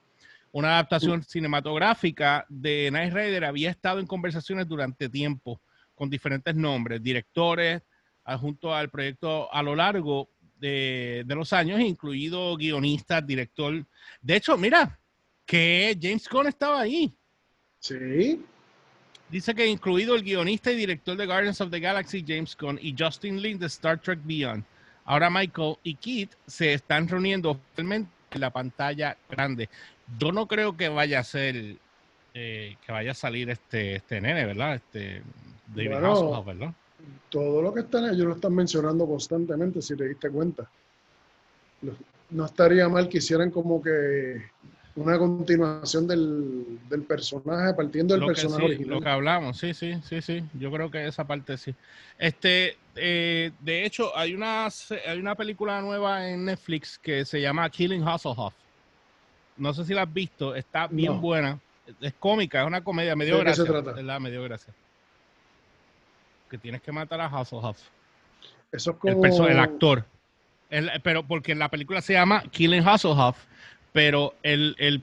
Una 0.51 0.69
adaptación 0.73 1.23
cinematográfica 1.23 2.45
de 2.49 2.89
Night 2.91 3.13
Rider 3.13 3.45
había 3.45 3.69
estado 3.69 3.99
en 3.99 4.07
conversaciones 4.07 4.67
durante 4.67 5.07
tiempo 5.09 5.61
con 5.93 6.09
diferentes 6.09 6.55
nombres, 6.55 7.03
directores, 7.03 7.81
junto 8.39 8.73
al 8.73 8.89
proyecto 8.89 9.51
a 9.53 9.61
lo 9.61 9.75
largo 9.75 10.29
de, 10.59 11.23
de 11.25 11.35
los 11.35 11.53
años, 11.53 11.79
incluido 11.79 12.55
guionista, 12.55 13.21
director. 13.21 13.85
De 14.21 14.35
hecho, 14.35 14.57
mira, 14.57 14.99
que 15.45 15.97
James 15.99 16.27
Gunn 16.29 16.47
estaba 16.47 16.81
ahí. 16.81 17.13
Sí. 17.79 18.43
Dice 19.29 19.53
que 19.53 19.67
incluido 19.67 20.15
el 20.15 20.23
guionista 20.23 20.71
y 20.71 20.75
director 20.75 21.15
de 21.15 21.25
Guardians 21.25 21.61
of 21.61 21.69
the 21.71 21.79
Galaxy, 21.79 22.23
James 22.27 22.57
Gunn, 22.59 22.79
y 22.81 22.95
Justin 22.97 23.41
Lin 23.41 23.59
de 23.59 23.67
Star 23.67 23.99
Trek 23.99 24.19
Beyond. 24.23 24.63
Ahora 25.05 25.29
Michael 25.29 25.75
y 25.83 25.95
Kit 25.95 26.31
se 26.45 26.73
están 26.73 27.07
reuniendo 27.07 27.51
oficialmente 27.51 28.11
en 28.31 28.41
la 28.41 28.51
pantalla 28.51 29.17
grande. 29.27 29.69
Yo 30.17 30.31
no 30.31 30.47
creo 30.47 30.75
que 30.75 30.89
vaya 30.89 31.19
a 31.19 31.23
ser, 31.23 31.75
eh, 32.33 32.75
que 32.85 32.91
vaya 32.91 33.11
a 33.11 33.15
salir 33.15 33.49
este, 33.49 33.95
este 33.95 34.21
nene, 34.21 34.45
¿verdad? 34.45 34.75
Este 34.75 35.21
David 35.67 35.91
bueno, 35.91 36.43
¿verdad? 36.43 36.73
Todo 37.29 37.61
lo 37.61 37.73
que 37.73 37.81
están 37.81 38.05
ellos 38.05 38.25
lo 38.25 38.35
están 38.35 38.55
mencionando 38.55 39.05
constantemente, 39.05 39.81
si 39.81 39.95
te 39.95 40.07
diste 40.07 40.29
cuenta. 40.29 40.69
No 42.31 42.45
estaría 42.45 42.89
mal 42.89 43.07
que 43.07 43.19
hicieran 43.19 43.51
como 43.51 43.81
que 43.81 44.41
una 44.95 45.17
continuación 45.17 46.07
del, 46.07 46.79
del 46.89 47.03
personaje, 47.03 47.73
partiendo 47.73 48.15
del 48.15 48.25
personaje 48.25 48.65
original. 48.65 48.95
Lo 48.95 49.01
que 49.01 49.09
hablamos, 49.09 49.57
sí, 49.57 49.73
sí, 49.73 49.95
sí, 50.03 50.21
sí. 50.21 50.43
Yo 50.53 50.71
creo 50.71 50.91
que 50.91 51.07
esa 51.07 51.25
parte 51.25 51.57
sí. 51.57 51.73
Este, 52.17 52.77
eh, 52.95 53.51
de 53.59 53.85
hecho, 53.85 54.15
hay 54.17 54.33
una, 54.33 54.67
hay 55.07 55.19
una 55.19 55.35
película 55.35 55.81
nueva 55.81 56.27
en 56.27 56.45
Netflix 56.45 56.99
que 56.99 57.23
se 57.23 57.39
llama 57.39 57.69
Killing 57.69 58.03
Hasselhoff. 58.03 58.53
No 59.59 59.73
sé 59.73 59.85
si 59.85 59.93
la 59.93 60.03
has 60.03 60.13
visto, 60.13 60.55
está 60.55 60.87
bien 60.87 61.21
buena. 61.21 61.59
Es 62.01 62.13
cómica, 62.19 62.61
es 62.61 62.67
una 62.67 62.83
comedia, 62.83 63.15
medio 63.15 63.35
dio 63.35 63.43
gracia. 63.43 63.63
¿verdad? 63.63 64.19
Me 64.19 64.31
dio 64.31 64.43
gracia. 64.43 64.73
Que 66.49 66.57
tienes 66.57 66.81
que 66.81 66.91
matar 66.91 67.21
a 67.21 67.25
Hasselhoff. 67.25 67.79
Eso 68.71 68.91
es 68.91 68.97
como... 68.97 69.25
El, 69.47 69.59
actor. 69.59 70.05
pero 71.03 71.23
porque 71.23 71.55
la 71.55 71.69
película 71.69 72.01
se 72.01 72.13
llama 72.13 72.43
Killing 72.51 72.87
Hasselhoff 72.87 73.37
pero 73.91 74.35
el, 74.43 74.75
el, 74.77 75.01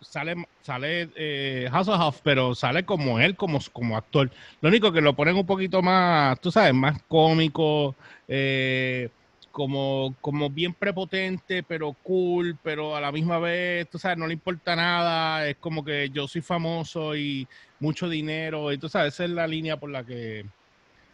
sale, 0.00 0.46
sale 0.62 1.10
eh, 1.16 1.68
Hasselhoff, 1.72 2.20
pero 2.22 2.54
sale 2.54 2.84
como 2.84 3.18
él, 3.18 3.34
como, 3.34 3.58
como 3.72 3.96
actor. 3.96 4.30
Lo 4.60 4.68
único 4.68 4.92
que 4.92 5.00
lo 5.00 5.14
ponen 5.14 5.36
un 5.36 5.46
poquito 5.46 5.82
más, 5.82 6.38
tú 6.40 6.50
sabes, 6.50 6.74
más 6.74 7.02
cómico, 7.08 7.94
eh, 8.28 9.08
como, 9.50 10.14
como 10.20 10.50
bien 10.50 10.74
prepotente, 10.74 11.62
pero 11.62 11.94
cool, 12.02 12.56
pero 12.62 12.94
a 12.94 13.00
la 13.00 13.12
misma 13.12 13.38
vez, 13.38 13.88
tú 13.88 13.98
sabes, 13.98 14.18
no 14.18 14.26
le 14.26 14.34
importa 14.34 14.76
nada, 14.76 15.48
es 15.48 15.56
como 15.56 15.84
que 15.84 16.10
yo 16.10 16.28
soy 16.28 16.42
famoso 16.42 17.16
y 17.16 17.46
mucho 17.80 18.08
dinero, 18.08 18.72
y 18.72 18.78
tú 18.78 18.88
sabes, 18.88 19.14
esa 19.14 19.24
es 19.24 19.30
la 19.30 19.46
línea 19.46 19.78
por 19.78 19.90
la 19.90 20.04
que... 20.04 20.44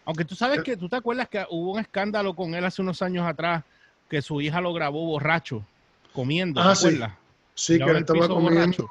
Aunque 0.07 0.25
tú 0.25 0.35
sabes 0.35 0.63
que, 0.63 0.77
tú 0.77 0.89
te 0.89 0.97
acuerdas 0.97 1.29
que 1.29 1.45
hubo 1.49 1.73
un 1.73 1.81
escándalo 1.81 2.35
con 2.37 2.55
él 2.55 2.65
hace 2.65 2.83
unos 2.83 3.01
años 3.01 3.27
atrás, 3.27 3.65
que 4.09 4.21
su 4.21 4.41
hija 4.41 4.61
lo 4.61 4.75
grabó 4.75 5.07
borracho 5.07 5.65
comiendo, 6.13 6.61
ah, 6.61 6.75
Sí, 6.75 7.01
sí 7.55 7.79
que 7.79 7.91
él 7.91 7.97
estaba 7.99 8.29
comiendo. 8.29 8.91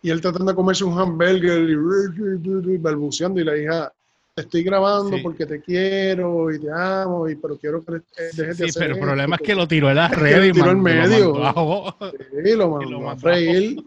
Y 0.00 0.10
él 0.10 0.20
tratando 0.20 0.52
de 0.52 0.56
comerse 0.56 0.84
un 0.84 0.96
hamburger 0.98 1.68
y 1.68 2.78
balbuceando 2.78 3.40
y 3.40 3.44
la 3.44 3.56
hija, 3.56 3.92
te 3.92 3.97
estoy 4.40 4.62
grabando 4.62 5.16
porque 5.22 5.46
te 5.46 5.60
quiero 5.60 6.52
y 6.52 6.58
te 6.58 6.70
amo, 6.70 7.28
y, 7.28 7.36
pero 7.36 7.56
quiero 7.56 7.84
que 7.84 8.00
dejes 8.34 8.58
de 8.58 8.66
hacer 8.66 8.82
pero 8.82 8.94
el 8.94 9.00
problema 9.00 9.36
es 9.36 9.42
que 9.42 9.54
lo 9.54 9.68
tiró 9.68 9.90
en 9.90 9.96
la 9.96 10.08
red 10.08 10.44
y 10.44 10.52
tiró 10.52 10.70
en 10.70 10.80
medio. 10.80 11.38
Lo 11.38 11.96
sí, 12.44 12.54
lo 12.54 12.70
mandó, 12.70 13.10
a 13.10 13.16
freír. 13.16 13.84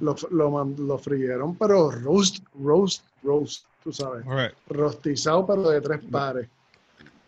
Lo, 0.00 0.16
lo, 0.30 0.64
lo, 0.64 0.98
frieron, 0.98 1.56
pero 1.56 1.90
roast, 1.90 2.38
roast, 2.60 3.04
roast, 3.22 3.64
tú 3.82 3.92
sabes. 3.92 4.24
Rostizado, 4.68 5.46
pero 5.46 5.70
de 5.70 5.80
tres 5.80 6.00
pares. 6.10 6.48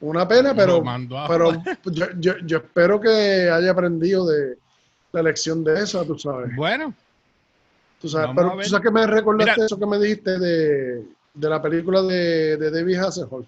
Una 0.00 0.28
pena, 0.28 0.54
pero, 0.54 0.82
pero 1.26 1.52
yo, 1.86 2.06
yo, 2.18 2.38
yo, 2.44 2.58
espero 2.58 3.00
que 3.00 3.50
haya 3.50 3.72
aprendido 3.72 4.26
de, 4.26 4.56
la 5.12 5.22
lección 5.22 5.64
de 5.64 5.82
esa, 5.82 6.04
tú 6.04 6.18
sabes. 6.18 6.54
Bueno. 6.54 6.94
Tú 8.00 8.08
sabes, 8.08 8.30
pero 8.34 8.52
tú 8.52 8.62
sabes 8.62 8.84
que 8.84 8.92
me 8.92 9.06
recordaste 9.06 9.64
eso 9.64 9.78
que 9.78 9.86
me 9.86 9.98
dijiste 9.98 10.38
de, 10.38 11.04
de 11.34 11.48
la 11.48 11.62
película 11.62 12.02
de, 12.02 12.56
de 12.56 12.70
David 12.70 12.96
Hasselhoff. 12.96 13.46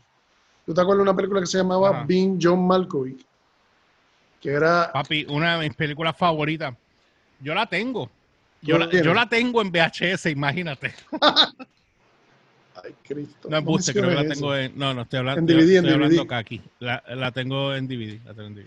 ¿Tú 0.66 0.74
te 0.74 0.80
acuerdas 0.80 0.98
de 0.98 1.10
una 1.10 1.16
película 1.16 1.40
que 1.40 1.46
se 1.46 1.58
llamaba 1.58 2.04
Being 2.04 2.38
John 2.40 2.66
Malkovich? 2.66 3.24
Que 4.40 4.50
era... 4.50 4.90
Papi, 4.92 5.26
una 5.28 5.58
de 5.58 5.68
mis 5.68 5.76
películas 5.76 6.16
favoritas. 6.16 6.74
Yo 7.40 7.54
la 7.54 7.66
tengo. 7.66 8.10
Yo 8.62 8.78
la, 8.78 8.90
yo 8.90 9.14
la 9.14 9.28
tengo 9.28 9.62
en 9.62 9.72
VHS, 9.72 10.26
imagínate. 10.26 10.94
Ay, 12.82 12.94
Cristo. 13.06 13.48
No, 13.48 13.56
embuste, 13.56 13.92
creo 13.92 14.08
que 14.08 14.14
la 14.14 14.28
tengo 14.28 14.54
en... 14.54 14.78
No, 14.78 14.94
no, 14.94 15.02
estoy 15.02 15.18
hablando, 15.18 15.40
en 15.40 15.46
DVD, 15.46 15.76
estoy 15.76 15.92
hablando 15.92 16.22
acá, 16.22 16.38
aquí. 16.38 16.62
La, 16.78 17.02
la, 17.08 17.32
tengo 17.32 17.74
en 17.74 17.88
DVD, 17.88 18.20
la 18.24 18.34
tengo 18.34 18.48
en 18.48 18.54
DVD. 18.54 18.66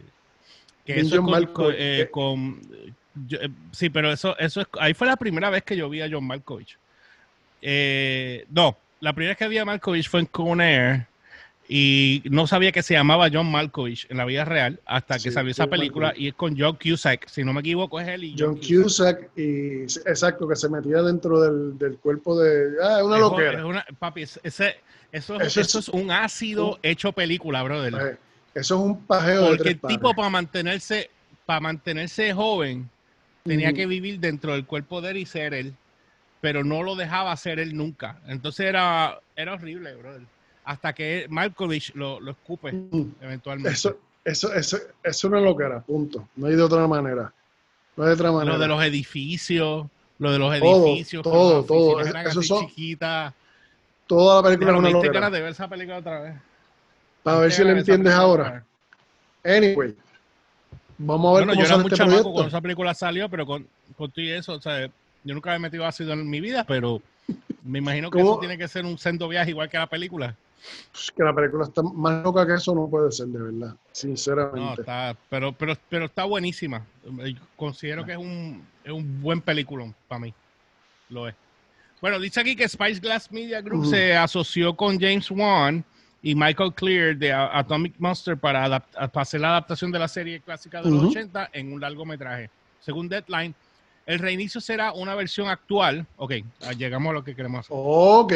Que 0.86 1.00
eso 1.00 1.22
con, 1.22 1.32
Malkovich, 1.32 1.75
eh, 1.79 2.10
con 2.12 2.60
eh, 3.32 3.50
sí, 3.72 3.89
pero 3.89 4.12
eso, 4.12 4.38
eso 4.38 4.62
es, 4.62 4.67
ahí 4.79 4.93
fue 4.93 5.08
la 5.08 5.15
primera 5.15 5.50
vez 5.50 5.63
que 5.63 5.77
yo 5.77 5.89
vi 5.89 6.01
a 6.01 6.10
John 6.12 6.25
Malkovich. 6.25 6.77
Eh, 7.62 8.46
no, 8.50 8.77
la 9.04 9.12
primera 9.12 9.32
vez 9.32 9.38
que 9.38 9.48
vi 9.50 9.58
a 9.58 9.66
Malkovich 9.66 10.10
fue 10.10 10.22
en 10.22 10.26
Conair 10.28 11.08
y 11.68 12.24
no 12.26 12.48
sabía 12.48 12.72
que 12.72 12.82
se 12.82 12.94
llamaba 12.94 13.30
John 13.32 13.52
Malkovich 13.52 14.08
en 14.10 14.16
la 14.16 14.24
vida 14.24 14.46
real 14.46 14.80
hasta 14.86 15.20
que 15.20 15.30
salió 15.30 15.52
esa 15.52 15.68
película 15.68 16.14
y 16.16 16.30
es 16.30 16.34
con 16.36 16.58
John 16.58 16.78
Cusack, 16.82 17.28
si 17.28 17.44
no 17.44 17.52
me 17.52 17.60
equivoco 17.60 18.00
es 18.00 18.08
él 18.08 18.24
y 18.24 18.36
John, 18.40 18.58
Cusack, 18.58 19.30
y 19.38 19.84
exacto 19.84 20.48
que 20.48 20.56
se 20.56 20.70
metía 20.70 21.02
dentro 21.02 21.42
del, 21.42 21.78
del 21.78 21.98
cuerpo 21.98 22.40
de 22.40 22.76
ah, 22.82 23.04
una 23.04 23.18
loquera. 23.18 23.86
papi, 24.00 24.22
ese, 24.22 24.78
eso, 25.12 25.40
eso, 25.42 25.62
es, 25.62 25.90
un 25.90 26.10
ácido 26.10 26.80
hecho 26.82 27.12
película, 27.12 27.62
brother. 27.62 28.18
Eso 28.56 28.76
es 28.76 28.82
un 28.82 29.06
pajeo. 29.06 29.50
Porque 29.50 29.70
el 29.70 29.82
tipo 29.82 30.14
para 30.14 30.30
mantenerse, 30.30 31.10
para 31.46 31.60
mantenerse 31.60 32.34
joven, 32.34 32.90
tenía 33.44 33.74
que 33.74 33.86
vivir 33.86 34.22
dentro 34.22 34.54
del 34.54 34.66
cuerpo 34.66 35.02
de 35.02 35.12
él 35.12 35.18
y 35.18 35.26
ser 35.26 35.54
él, 35.54 35.74
pero 36.44 36.66
no 36.66 36.84
lo 36.84 36.98
dejaba 36.98 37.34
ser 37.38 37.58
él 37.58 37.74
nunca. 37.74 38.20
Entonces 38.28 38.66
era, 38.66 39.18
era 39.34 39.54
horrible, 39.54 39.96
brother. 39.96 40.24
Hasta 40.66 40.92
que 40.92 41.26
Malkovich 41.30 41.96
lo, 41.96 42.20
lo 42.20 42.32
escupe 42.32 42.68
eventualmente. 43.22 43.72
Eso, 43.72 43.98
eso, 44.26 44.54
eso, 44.54 44.76
eso 44.76 44.88
es 45.04 45.24
una 45.24 45.40
locura, 45.40 45.80
punto. 45.80 46.28
No 46.36 46.48
hay 46.48 46.58
de 46.58 46.62
otra 46.62 46.86
manera. 46.86 47.32
No 47.96 48.04
hay 48.04 48.10
de 48.10 48.16
otra 48.16 48.34
manera. 48.34 48.58
Lo 48.58 48.60
de 48.60 48.68
los 48.68 48.84
edificios, 48.84 49.86
lo 50.20 50.32
de 50.34 50.38
los 50.38 50.54
edificios, 50.54 51.24
todo, 51.24 51.64
todo. 51.64 52.02
Eso, 52.02 52.42
son, 52.42 52.68
Toda 54.06 54.42
la 54.42 54.44
película 54.50 54.90
es 54.90 54.94
una 54.96 55.30
de 55.30 55.42
ver 55.42 55.52
esa 55.52 55.70
película 55.70 56.00
otra 56.00 56.20
vez. 56.20 56.36
Para 57.24 57.38
ver 57.38 57.54
si 57.54 57.64
la 57.64 57.72
entiendes 57.72 58.14
ahora. 58.14 58.66
Anyway, 59.46 59.96
vamos 60.98 61.38
a 61.38 61.40
ver 61.40 61.46
bueno, 61.46 61.54
cómo 61.54 61.66
yo 61.66 61.74
era 61.74 61.84
este 61.84 61.96
proyecto. 61.96 62.32
cuando 62.34 62.48
esa 62.50 62.60
película 62.60 62.94
salió, 62.94 63.30
pero 63.30 63.46
con, 63.46 63.66
con 63.96 64.12
y 64.18 64.30
eso, 64.30 64.56
o 64.56 64.62
sea, 64.62 64.90
yo 65.24 65.34
nunca 65.34 65.56
he 65.56 65.60
metido 65.60 65.86
ácido 65.86 66.13
en 66.13 66.30
mi 66.30 66.42
vida, 66.42 66.63
pero 66.63 67.01
me 67.63 67.80
imagino 67.80 68.12
que 68.12 68.20
eso 68.20 68.39
tiene 68.39 68.58
que 68.58 68.68
ser 68.68 68.86
un 68.86 68.98
centro 68.98 69.27
viaje 69.27 69.51
igual 69.51 69.70
que 69.70 69.77
la 69.77 69.88
película. 69.88 70.36
Pues 70.92 71.12
que 71.12 71.24
la 71.24 71.34
película 71.34 71.65
está 71.65 71.82
más 71.82 72.24
loca 72.24 72.48
que 72.48 72.53
eso 72.53 72.74
no 72.74 72.88
puede 72.88 73.12
ser, 73.12 73.27
de 73.27 73.42
verdad, 73.42 73.75
sinceramente. 73.92 74.60
No, 74.60 74.74
está, 74.74 75.15
pero, 75.30 75.51
pero, 75.51 75.75
pero 75.89 76.06
está 76.06 76.24
buenísima. 76.24 76.86
Considero 77.56 78.06
que 78.06 78.13
es 78.13 78.18
un, 78.18 78.65
es 78.84 78.92
un 78.92 79.22
buen 79.22 79.42
película 79.42 79.94
para 80.08 80.20
mí. 80.20 80.34
Lo 81.10 81.27
es. 81.27 81.36
Bueno, 82.01 82.20
dice 82.20 82.42
aquí 82.42 82.56
que 82.56 82.68
Spice 82.68 83.00
Glass 83.00 83.32
Media 83.32 83.62
Group 83.62 83.86
se 83.86 84.15
asoció 84.15 84.75
con 84.75 85.00
James 85.00 85.30
Wan 85.32 85.84
y 86.22 86.36
Michael 86.36 86.74
Clear 86.74 87.15
de 87.15 87.32
Atomic 87.32 87.94
Monster 87.98 88.38
para, 88.38 88.84
hacer 88.96 89.42
la 89.42 89.50
adaptación 89.50 89.92
de 89.92 90.00
la 90.00 90.08
serie 90.08 90.39
clásica 90.42 90.82
de 90.82 90.89
los 90.89 91.03
80 91.03 91.50
en 91.53 91.72
un 91.72 91.80
largometraje. 91.80 92.50
Según 92.80 93.08
Deadline, 93.08 93.56
el 94.06 94.20
reinicio 94.20 94.60
será 94.60 94.92
una 94.92 95.16
versión 95.16 95.48
actual. 95.48 96.06
Ok, 96.18 96.34
llegamos 96.78 97.12
a 97.12 97.14
lo 97.14 97.24
que 97.24 97.36
queremos 97.36 97.62
hacer. 97.62 97.76
Ok. 97.78 98.34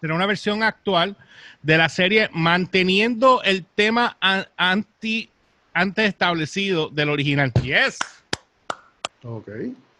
Será 0.00 0.14
una 0.14 0.26
versión 0.26 0.62
actual 0.62 1.16
de 1.62 1.78
la 1.78 1.88
serie 1.88 2.28
manteniendo 2.32 3.42
el 3.42 3.64
tema 3.64 4.16
anti, 4.56 5.30
antes 5.72 6.08
establecido 6.08 6.88
del 6.88 7.10
original. 7.10 7.52
Yes. 7.62 7.98
Ok. 9.22 9.48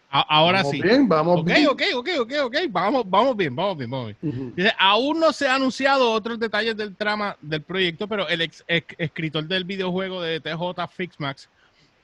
ahora 0.09 0.57
vamos 0.57 0.71
sí. 0.71 0.81
Bien, 0.81 1.07
vamos 1.07 1.45
bien. 1.45 1.67
Ok, 1.67 1.81
ok, 1.95 2.09
ok, 2.19 2.31
ok, 2.43 2.55
Vamos, 2.69 3.03
vamos 3.07 3.37
bien, 3.37 3.55
vamos 3.55 3.77
bien, 3.77 3.89
vamos 3.89 4.15
bien. 4.19 4.53
Dice, 4.55 4.73
aún 4.77 5.19
no 5.19 5.31
se 5.31 5.47
han 5.47 5.55
anunciado 5.55 6.11
otros 6.11 6.37
detalles 6.37 6.75
del 6.75 6.95
trama 6.95 7.37
del 7.39 7.61
proyecto, 7.61 8.07
pero 8.07 8.27
el 8.27 8.51
escritor 8.97 9.45
del 9.45 9.63
videojuego 9.63 10.21
de 10.21 10.41
TJ 10.41 10.87
Fixmax 10.91 11.47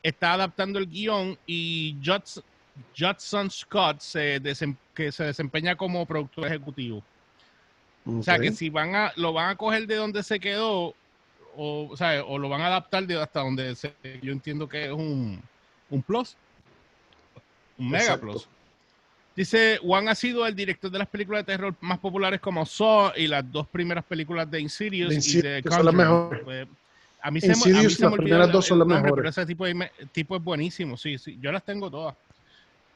está 0.01 0.34
adaptando 0.34 0.80
el 0.80 0.88
guion 0.88 1.38
y 1.46 1.98
Judson 2.01 2.44
Scott, 3.50 4.00
se 4.00 4.41
que 4.93 5.12
se 5.12 5.24
desempeña 5.24 5.75
como 5.75 6.05
productor 6.05 6.48
ejecutivo. 6.48 7.03
O 8.05 8.24
sea, 8.24 8.39
que 8.39 8.51
si 8.51 8.69
van 8.69 8.95
a, 8.95 9.13
lo 9.17 9.33
van 9.33 9.50
a 9.50 9.55
coger 9.55 9.86
de 9.86 9.95
donde 9.95 10.24
se 10.24 10.39
quedó, 10.39 10.95
o, 11.55 11.88
o, 11.91 11.98
sea, 11.98 12.24
o 12.24 12.38
lo 12.38 12.50
van 12.50 12.62
a 12.62 12.67
adaptar 12.67 13.05
de 13.05 13.21
hasta 13.21 13.41
donde 13.41 13.75
se, 13.75 13.93
yo 14.21 14.31
entiendo 14.31 14.67
que 14.67 14.86
es 14.86 14.91
un, 14.91 15.41
un 15.89 16.01
plus, 16.01 16.36
un 17.77 17.89
mega 17.89 18.17
plus. 18.17 18.48
Dice, 19.36 19.79
Juan 19.81 20.09
ha 20.09 20.15
sido 20.15 20.45
el 20.45 20.55
director 20.55 20.91
de 20.91 20.98
las 20.98 21.07
películas 21.07 21.45
de 21.45 21.53
terror 21.53 21.74
más 21.81 22.00
populares 22.00 22.41
como 22.41 22.65
Saw 22.65 23.13
y 23.15 23.27
las 23.27 23.50
dos 23.50 23.67
primeras 23.67 24.03
películas 24.03 24.50
de 24.50 24.59
Insidious, 24.59 25.33
y 25.33 25.41
de 25.41 25.63
son 25.69 25.86
las 25.86 25.93
mejores. 25.93 26.43
Pues, 26.43 26.67
a 27.21 27.31
mí 27.31 27.41
se, 27.41 27.51
a 27.51 27.55
mí 27.55 27.89
se 27.89 28.09
me 28.09 28.29
las 28.29 28.51
dos 28.51 28.65
son 28.65 28.79
las 28.79 28.88
mejores. 28.88 29.13
Pero 29.15 29.29
ese 29.29 29.45
tipo, 29.45 29.65
de, 29.65 29.91
tipo 30.12 30.36
es 30.36 30.43
buenísimo, 30.43 30.98
sí, 30.98 31.17
sí. 31.17 31.38
Yo 31.41 31.51
las 31.51 31.63
tengo 31.63 31.89
todas. 31.89 32.15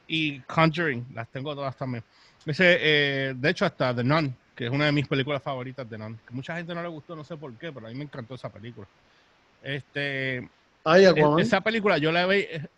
Y 0.06 0.40
Conjuring, 0.40 1.06
las 1.14 1.28
tengo 1.28 1.54
todas 1.54 1.76
también. 1.76 2.04
Dice, 2.44 2.78
eh, 2.80 3.34
de 3.34 3.50
hecho, 3.50 3.64
hasta 3.64 3.94
The 3.94 4.04
Nun, 4.04 4.34
que 4.54 4.66
es 4.66 4.70
una 4.70 4.86
de 4.86 4.92
mis 4.92 5.08
películas 5.08 5.42
favoritas 5.42 5.88
de 5.88 5.96
Nun. 5.96 6.18
Que 6.26 6.34
mucha 6.34 6.56
gente 6.56 6.74
no 6.74 6.82
le 6.82 6.88
gustó, 6.88 7.16
no 7.16 7.24
sé 7.24 7.36
por 7.36 7.52
qué, 7.54 7.72
pero 7.72 7.86
a 7.86 7.90
mí 7.90 7.96
me 7.96 8.04
encantó 8.04 8.34
esa 8.34 8.50
película. 8.50 8.86
Este, 9.62 10.48
Ay, 10.84 11.06
e, 11.06 11.14
esa 11.38 11.62
película 11.62 11.96
yo 11.96 12.12
la 12.12 12.26
veía. 12.26 12.46
Eh, 12.50 12.68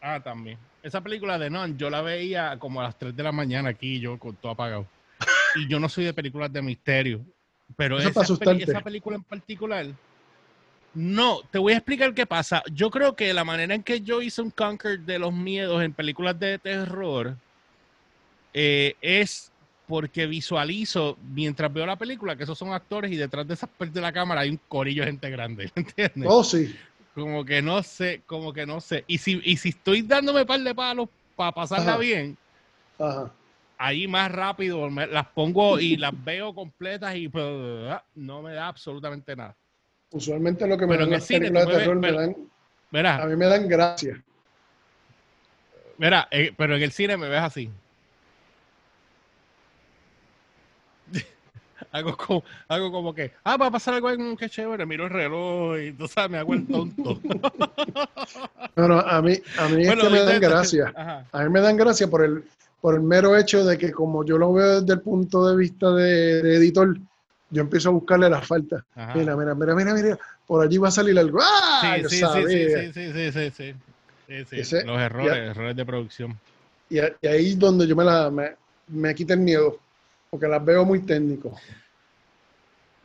ah, 0.00 0.20
también. 0.20 0.58
Esa 0.82 1.00
película 1.02 1.38
de 1.38 1.50
Non, 1.50 1.76
yo 1.76 1.90
la 1.90 2.00
veía 2.00 2.58
como 2.58 2.80
a 2.80 2.84
las 2.84 2.98
3 2.98 3.14
de 3.14 3.22
la 3.22 3.32
mañana 3.32 3.68
aquí, 3.68 4.00
yo 4.00 4.18
con 4.18 4.34
todo 4.36 4.52
apagado. 4.52 4.86
y 5.54 5.68
yo 5.68 5.78
no 5.78 5.88
soy 5.88 6.04
de 6.04 6.14
películas 6.14 6.52
de 6.52 6.62
misterio. 6.62 7.20
Pero 7.76 7.98
esa, 7.98 8.22
esa 8.22 8.80
película 8.80 9.16
en 9.16 9.22
particular. 9.22 9.86
No, 10.94 11.40
te 11.50 11.58
voy 11.58 11.72
a 11.72 11.76
explicar 11.76 12.12
qué 12.12 12.26
pasa. 12.26 12.62
Yo 12.70 12.90
creo 12.90 13.16
que 13.16 13.32
la 13.32 13.44
manera 13.44 13.74
en 13.74 13.82
que 13.82 14.02
yo 14.02 14.20
hice 14.20 14.42
un 14.42 14.50
conquer 14.50 15.00
de 15.00 15.18
los 15.18 15.32
miedos 15.32 15.82
en 15.82 15.92
películas 15.94 16.38
de 16.38 16.58
terror 16.58 17.36
eh, 18.52 18.96
es 19.00 19.50
porque 19.86 20.26
visualizo 20.26 21.18
mientras 21.34 21.72
veo 21.72 21.86
la 21.86 21.96
película 21.96 22.36
que 22.36 22.44
esos 22.44 22.58
son 22.58 22.72
actores 22.72 23.10
y 23.10 23.16
detrás 23.16 23.46
de 23.46 23.54
esas 23.54 23.68
partes 23.70 23.94
de 23.94 24.00
la 24.00 24.12
cámara 24.12 24.42
hay 24.42 24.50
un 24.50 24.60
corillo 24.68 25.02
de 25.02 25.10
gente 25.10 25.30
grande, 25.30 25.70
¿entiendes? 25.74 26.28
Oh, 26.30 26.44
sí. 26.44 26.74
Como 27.14 27.44
que 27.44 27.60
no 27.60 27.82
sé, 27.82 28.22
como 28.26 28.52
que 28.52 28.64
no 28.66 28.80
sé. 28.80 29.04
Y 29.06 29.18
si, 29.18 29.40
y 29.44 29.56
si 29.56 29.70
estoy 29.70 30.02
dándome 30.02 30.46
par 30.46 30.60
de 30.60 30.74
palos 30.74 31.08
para 31.36 31.52
pasarla 31.52 31.96
bien, 31.98 32.36
ahí 33.78 34.06
más 34.06 34.30
rápido 34.30 34.88
las 34.88 35.26
pongo 35.28 35.78
y 35.78 35.96
las 35.96 36.12
veo 36.24 36.54
completas 36.54 37.16
y 37.16 37.28
pues, 37.28 37.44
ah, 37.90 38.04
no 38.14 38.42
me 38.42 38.54
da 38.54 38.68
absolutamente 38.68 39.34
nada. 39.36 39.56
Usualmente 40.12 40.66
lo 40.66 40.76
que 40.76 40.86
me 40.86 40.96
dan 40.96 41.10
las 41.10 41.26
películas 41.26 41.66
de 41.66 41.72
terror 41.72 41.96
me 41.96 42.12
dan, 42.12 42.36
a 43.20 43.26
mí 43.26 43.36
me 43.36 43.46
dan 43.46 43.68
gracia. 43.68 44.22
Mira, 45.98 46.28
eh, 46.30 46.52
pero 46.56 46.76
en 46.76 46.82
el 46.82 46.92
cine 46.92 47.16
me 47.16 47.28
ves 47.28 47.40
así. 47.40 47.70
Hago 51.92 52.16
como, 52.16 52.44
algo 52.68 52.90
como 52.90 53.14
que, 53.14 53.32
ah, 53.44 53.56
va 53.56 53.66
a 53.66 53.70
pasar 53.70 53.94
algo 53.94 54.10
en 54.10 54.36
que 54.36 54.48
chévere, 54.48 54.84
miro 54.86 55.04
el 55.04 55.10
reloj 55.10 55.78
y 55.78 55.92
tú 55.92 56.08
sabes, 56.08 56.30
me 56.30 56.38
hago 56.38 56.54
el 56.54 56.66
tonto. 56.66 57.20
Bueno, 58.74 59.00
a 59.00 59.20
mí, 59.20 59.38
a 59.58 59.68
mí 59.68 59.86
es 59.86 59.94
que 59.94 60.08
me 60.08 60.20
dan 60.20 60.40
gracia. 60.40 60.94
A 61.30 61.44
mí 61.44 61.50
me 61.50 61.60
dan 61.60 61.76
gracia 61.76 62.08
por 62.08 62.24
el, 62.24 62.42
por 62.80 62.94
el 62.94 63.02
mero 63.02 63.36
hecho 63.36 63.64
de 63.64 63.76
que 63.76 63.92
como 63.92 64.24
yo 64.24 64.38
lo 64.38 64.52
veo 64.52 64.80
desde 64.80 64.94
el 64.94 65.00
punto 65.02 65.46
de 65.46 65.56
vista 65.56 65.90
de, 65.92 66.56
editor, 66.56 66.96
yo 67.52 67.60
empiezo 67.60 67.90
a 67.90 67.92
buscarle 67.92 68.28
las 68.30 68.46
faltas. 68.46 68.82
Mira, 69.14 69.36
mira, 69.36 69.54
mira, 69.54 69.74
mira, 69.74 69.94
mira, 69.94 70.18
por 70.46 70.64
allí 70.64 70.78
va 70.78 70.88
a 70.88 70.90
salir 70.90 71.18
algo. 71.18 71.38
¡Ah! 71.40 71.98
Sí, 72.08 72.08
sí, 72.08 72.24
sí, 72.48 72.92
sí, 72.92 73.12
sí, 73.12 73.50
sí, 73.52 73.74
sí, 74.50 74.64
sí, 74.64 74.76
Los 74.84 74.98
errores, 74.98 75.36
errores 75.36 75.76
de 75.76 75.84
producción. 75.84 76.38
Y, 76.88 76.98
ahí 76.98 77.50
es 77.50 77.58
donde 77.58 77.86
yo 77.86 77.94
me, 77.94 78.04
la, 78.04 78.30
me, 78.30 78.56
me 78.88 79.14
quita 79.14 79.34
el 79.34 79.40
miedo, 79.40 79.78
porque 80.30 80.48
las 80.48 80.64
veo 80.64 80.84
muy 80.84 81.00
técnico. 81.00 81.54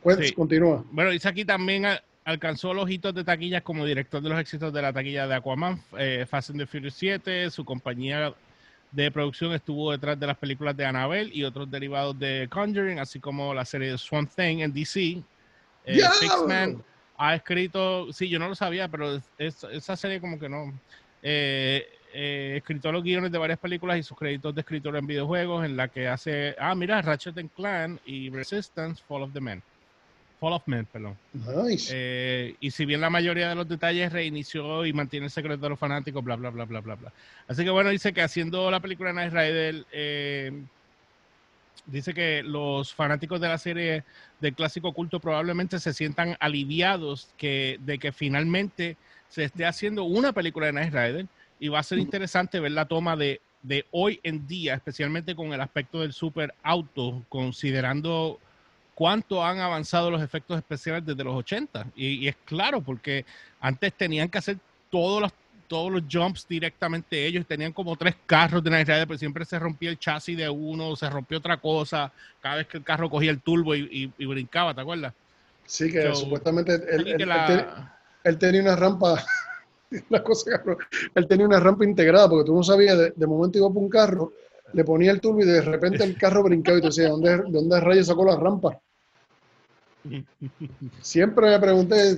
Pues 0.02 0.32
continúa. 0.32 0.82
Bueno, 0.90 1.10
dice 1.10 1.28
aquí 1.28 1.44
también 1.44 1.84
alcanzó 2.24 2.72
los 2.72 2.88
hitos 2.90 3.14
de 3.14 3.24
taquillas 3.24 3.62
como 3.62 3.84
director 3.84 4.22
de 4.22 4.28
los 4.30 4.40
éxitos 4.40 4.72
de 4.72 4.80
la 4.80 4.92
taquilla 4.92 5.26
de 5.26 5.34
Aquaman, 5.34 5.82
eh, 5.98 6.26
Fast 6.28 6.50
and 6.50 6.60
the 6.60 6.66
Furious 6.66 6.94
7, 6.94 7.50
su 7.50 7.64
compañía 7.64 8.32
de 8.90 9.10
producción 9.10 9.52
estuvo 9.52 9.92
detrás 9.92 10.18
de 10.18 10.26
las 10.26 10.36
películas 10.36 10.76
de 10.76 10.86
Annabelle 10.86 11.30
y 11.32 11.44
otros 11.44 11.70
derivados 11.70 12.18
de 12.18 12.48
Conjuring, 12.50 12.98
así 12.98 13.20
como 13.20 13.52
la 13.52 13.64
serie 13.64 13.92
de 13.92 13.98
Swamp 13.98 14.30
Thing 14.34 14.60
en 14.60 14.72
DC. 14.72 15.22
Eh, 15.84 16.00
Man 16.46 16.82
ha 17.18 17.34
escrito, 17.34 18.12
sí, 18.12 18.28
yo 18.28 18.38
no 18.38 18.48
lo 18.48 18.54
sabía, 18.54 18.88
pero 18.88 19.20
esa 19.38 19.96
serie 19.96 20.20
como 20.20 20.38
que 20.38 20.48
no. 20.48 20.72
Eh, 21.20 21.86
eh, 22.14 22.54
escrito 22.56 22.90
los 22.92 23.02
guiones 23.02 23.30
de 23.30 23.38
varias 23.38 23.58
películas 23.58 23.98
y 23.98 24.02
sus 24.02 24.16
créditos 24.16 24.54
de 24.54 24.60
escritor 24.60 24.96
en 24.96 25.06
videojuegos, 25.06 25.64
en 25.64 25.76
la 25.76 25.88
que 25.88 26.08
hace, 26.08 26.54
ah, 26.58 26.74
mira, 26.74 27.02
Ratchet 27.02 27.34
Clan 27.54 28.00
y 28.06 28.30
Resistance, 28.30 29.02
Fall 29.06 29.24
of 29.24 29.32
the 29.32 29.40
Man. 29.40 29.62
Fall 30.40 30.52
of 30.52 30.62
Men, 30.66 30.86
perdón. 30.86 31.16
Eh, 31.90 32.54
y 32.60 32.70
si 32.70 32.84
bien 32.84 33.00
la 33.00 33.10
mayoría 33.10 33.48
de 33.48 33.54
los 33.54 33.68
detalles 33.68 34.12
reinició 34.12 34.86
y 34.86 34.92
mantiene 34.92 35.26
el 35.26 35.32
secreto 35.32 35.62
de 35.62 35.70
los 35.70 35.78
fanáticos, 35.78 36.22
bla, 36.22 36.36
bla, 36.36 36.50
bla, 36.50 36.64
bla, 36.64 36.80
bla, 36.80 36.94
bla. 36.94 37.12
Así 37.48 37.64
que 37.64 37.70
bueno, 37.70 37.90
dice 37.90 38.12
que 38.12 38.22
haciendo 38.22 38.70
la 38.70 38.80
película 38.80 39.10
de 39.10 39.14
Night 39.14 39.32
Rider, 39.32 39.84
eh, 39.90 40.52
dice 41.86 42.14
que 42.14 42.42
los 42.44 42.94
fanáticos 42.94 43.40
de 43.40 43.48
la 43.48 43.58
serie 43.58 44.04
del 44.40 44.54
clásico 44.54 44.92
culto 44.92 45.18
probablemente 45.18 45.80
se 45.80 45.92
sientan 45.92 46.36
aliviados 46.38 47.28
que, 47.36 47.78
de 47.80 47.98
que 47.98 48.12
finalmente 48.12 48.96
se 49.28 49.44
esté 49.44 49.66
haciendo 49.66 50.04
una 50.04 50.32
película 50.32 50.66
de 50.66 50.72
Night 50.72 50.94
Rider 50.94 51.26
y 51.58 51.68
va 51.68 51.80
a 51.80 51.82
ser 51.82 51.98
interesante 51.98 52.60
ver 52.60 52.72
la 52.72 52.86
toma 52.86 53.16
de, 53.16 53.40
de 53.62 53.86
hoy 53.90 54.20
en 54.22 54.46
día, 54.46 54.74
especialmente 54.74 55.34
con 55.34 55.52
el 55.52 55.60
aspecto 55.60 56.00
del 56.00 56.12
super 56.12 56.54
auto, 56.62 57.24
considerando 57.28 58.38
cuánto 58.98 59.44
han 59.44 59.60
avanzado 59.60 60.10
los 60.10 60.20
efectos 60.20 60.58
especiales 60.58 61.06
desde 61.06 61.22
los 61.22 61.36
80. 61.36 61.86
Y, 61.94 62.26
es 62.26 62.34
claro, 62.44 62.80
porque 62.80 63.24
antes 63.60 63.92
tenían 63.92 64.28
que 64.28 64.38
hacer 64.38 64.56
todos 64.90 65.22
los, 65.22 65.32
todos 65.68 65.92
los 65.92 66.02
jumps 66.10 66.48
directamente 66.48 67.24
ellos. 67.24 67.46
Tenían 67.46 67.72
como 67.72 67.94
tres 67.94 68.16
carros 68.26 68.64
de 68.64 68.70
Night 68.70 68.88
pero 68.88 69.16
siempre 69.16 69.44
se 69.44 69.56
rompía 69.56 69.90
el 69.90 70.00
chasis 70.00 70.36
de 70.36 70.48
uno, 70.48 70.96
se 70.96 71.08
rompió 71.08 71.38
otra 71.38 71.58
cosa. 71.58 72.10
Cada 72.40 72.56
vez 72.56 72.66
que 72.66 72.78
el 72.78 72.82
carro 72.82 73.08
cogía 73.08 73.30
el 73.30 73.40
turbo 73.40 73.72
y, 73.76 74.12
brincaba, 74.18 74.74
¿te 74.74 74.80
acuerdas? 74.80 75.14
Sí, 75.64 75.92
que 75.92 76.12
supuestamente 76.12 76.74
él, 76.90 77.04
tenía 78.36 78.62
una 78.62 78.74
rampa. 78.74 79.24
la 80.08 80.24
cosa, 80.24 80.60
él 81.14 81.28
tenía 81.28 81.46
una 81.46 81.60
rampa 81.60 81.84
integrada 81.84 82.28
porque 82.28 82.46
tú 82.46 82.56
no 82.56 82.64
sabías, 82.64 82.98
de, 83.14 83.26
momento 83.28 83.58
iba 83.58 83.68
por 83.68 83.80
un 83.80 83.88
carro, 83.88 84.32
le 84.72 84.82
ponía 84.82 85.12
el 85.12 85.20
turbo 85.20 85.40
y 85.40 85.46
de 85.46 85.60
repente 85.60 86.02
el 86.02 86.16
carro 86.18 86.42
brincaba 86.42 86.78
y 86.78 86.80
tú 86.80 86.88
decías, 86.88 87.10
¿dónde, 87.10 87.44
¿dónde 87.46 87.80
rayos 87.80 88.08
sacó 88.08 88.24
la 88.24 88.34
rampa? 88.34 88.80
Siempre 91.00 91.50
me 91.50 91.58
pregunté 91.58 92.16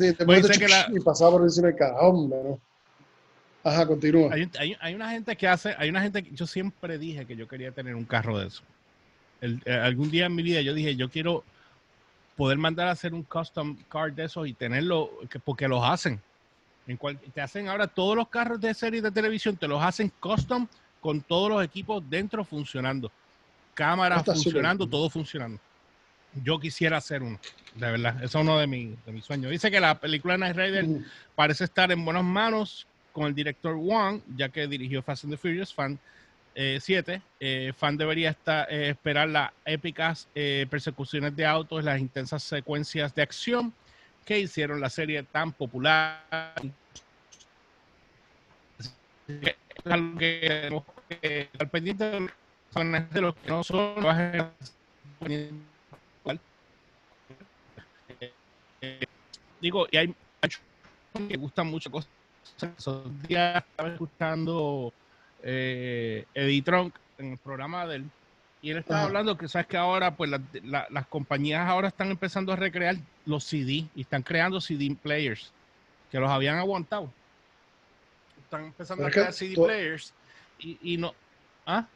y 0.93 1.01
pasaba 1.01 1.33
por 1.33 1.43
encima 1.43 1.69
del 1.69 1.77
cajón, 1.77 2.31
¿no? 2.31 2.61
Ajá, 3.63 3.87
continúa. 3.87 4.33
Hay, 4.33 4.95
una 4.95 5.11
gente 5.11 5.37
que 5.37 5.47
hace, 5.47 5.75
hay 5.77 5.91
una 5.91 6.03
gente 6.03 6.23
que 6.23 6.35
yo 6.35 6.47
siempre 6.47 6.99
dije 6.99 7.27
que 7.27 7.37
yo 7.37 7.47
quería 7.47 7.73
tener 7.73 7.95
un 7.95 8.05
carro 8.05 8.39
de 8.39 8.47
eso. 8.47 8.63
Eh, 9.43 9.59
algún 9.73 10.11
día 10.11 10.27
en 10.27 10.35
mi 10.35 10.43
vida 10.43 10.61
yo 10.61 10.75
dije, 10.75 10.97
yo 10.97 11.11
quiero 11.11 11.45
poder 12.37 12.59
mandar 12.59 12.89
a 12.89 12.93
hacer 12.93 13.13
un 13.13 13.23
custom 13.23 13.77
car 13.89 14.15
de 14.15 14.25
esos 14.25 14.47
y 14.49 14.55
tenerlo, 14.55 15.11
porque 15.45 15.69
los 15.69 15.85
hacen. 15.85 16.21
En 16.87 16.97
cual, 16.97 17.19
te 17.19 17.41
hacen 17.41 17.69
ahora 17.69 17.87
todos 17.87 18.17
los 18.17 18.29
carros 18.29 18.61
de 18.61 18.73
serie 18.73 19.03
de 19.03 19.11
televisión, 19.11 19.57
te 19.57 19.69
los 19.69 19.83
hacen 19.83 20.11
custom 20.21 20.67
con 21.01 21.21
todos 21.21 21.51
los 21.51 21.63
equipos 21.63 22.03
dentro 22.09 22.45
funcionando. 22.45 23.13
Cámaras 23.75 24.25
funcionando, 24.25 24.87
todo 24.87 25.11
funcionando. 25.11 25.61
Yo 26.43 26.59
quisiera 26.59 26.97
hacer 26.97 27.23
uno, 27.23 27.39
de 27.75 27.91
verdad. 27.91 28.17
Eso 28.17 28.39
es 28.39 28.45
uno 28.45 28.59
de, 28.59 28.67
mis 28.67 29.25
sueños. 29.25 29.51
Dice 29.51 29.71
que 29.71 29.81
la 29.81 29.99
película 29.99 30.37
Night 30.37 30.57
Rider 30.57 30.87
mm. 30.87 31.05
parece 31.35 31.65
estar 31.65 31.91
en 31.93 32.05
buenas 32.05 32.25
manos 32.25 32.87
con 33.13 33.27
el 33.27 33.35
director 33.35 33.75
Wong, 33.75 34.21
ya 34.37 34.49
que 34.49 34.67
dirigió 34.67 35.03
Fast 35.03 35.25
and 35.25 35.35
the 35.35 35.37
Furious 35.37 35.75
Fan 35.75 35.99
7. 36.55 37.15
Eh, 37.15 37.21
eh, 37.41 37.73
fan 37.77 37.97
debería 37.97 38.31
estar, 38.31 38.71
eh, 38.71 38.91
esperar 38.91 39.29
las 39.29 39.51
épicas 39.65 40.29
persecuciones 40.69 41.35
de 41.37 41.47
autos, 41.47 41.85
las 41.85 42.01
intensas 42.01 42.43
secuencias 42.43 43.15
de 43.15 43.23
acción 43.23 43.73
que 44.25 44.39
hicieron 44.39 44.81
la 44.81 44.91
serie 44.91 45.23
tan 45.23 45.53
popular. 45.53 46.23
Algo 49.85 50.19
que 50.19 50.41
tenemos 50.43 50.85
que 51.09 51.41
estar 51.53 51.71
pendiente 51.71 52.05
de 52.05 53.21
los 53.21 53.35
que 53.37 53.49
no 53.49 53.65
son 53.65 53.95
digo, 59.61 59.87
y 59.91 59.97
hay, 59.97 60.15
hay 60.41 61.29
que 61.29 61.37
gustan 61.37 61.67
mucho 61.69 61.91
cosas. 61.91 62.11
Esos 62.77 63.05
días 63.23 63.65
estaba 63.71 63.91
escuchando 63.91 64.93
eh, 65.43 66.25
Eddie 66.35 66.63
Trunk 66.63 66.95
en 67.19 67.33
el 67.33 67.39
programa 67.39 67.87
de 67.87 67.97
él. 67.97 68.11
Y 68.63 68.71
él 68.71 68.79
estaba 68.79 69.05
hablando 69.05 69.39
que 69.39 69.49
sabes 69.49 69.67
que 69.67 69.79
ahora 69.79 70.15
pues 70.15 70.31
las 70.63 71.07
compañías 71.07 71.67
ahora 71.67 71.89
están 71.89 72.11
empezando 72.11 72.53
a 72.53 72.57
recrear 72.57 72.97
los 73.25 73.45
CD 73.45 73.87
y 73.95 74.03
están 74.03 74.23
creando 74.23 74.61
CD 74.61 74.95
players 75.03 75.51
que 76.11 76.19
los 76.19 76.29
habían 76.29 76.59
aguantado. 76.59 77.11
Están 78.43 78.67
empezando 78.67 79.07
a 79.07 79.11
crear 79.11 79.33
CD 79.33 79.55
players 79.55 80.13
y, 80.59 80.99
no... 80.99 81.15
¿ah? 81.65 81.87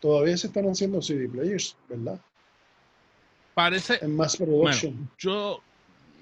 Todavía 0.00 0.36
se 0.36 0.48
están 0.48 0.68
haciendo 0.68 1.00
CD 1.00 1.28
players, 1.28 1.74
¿verdad? 1.88 2.20
Parece... 3.54 3.98
En 4.04 4.14
más 4.16 4.36
production. 4.36 5.08
yo 5.16 5.62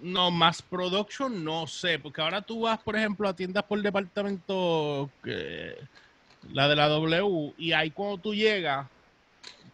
no, 0.02 0.30
más 0.30 0.60
production 0.60 1.44
no 1.44 1.66
sé, 1.66 1.98
porque 1.98 2.20
ahora 2.20 2.42
tú 2.42 2.62
vas, 2.62 2.78
por 2.78 2.96
ejemplo, 2.96 3.28
a 3.28 3.34
tiendas 3.34 3.62
por 3.62 3.80
departamento 3.80 5.08
que 5.22 5.76
la 6.52 6.68
de 6.68 6.76
la 6.76 6.88
W, 6.88 7.54
y 7.56 7.72
ahí 7.72 7.90
cuando 7.90 8.18
tú 8.18 8.34
llegas, 8.34 8.86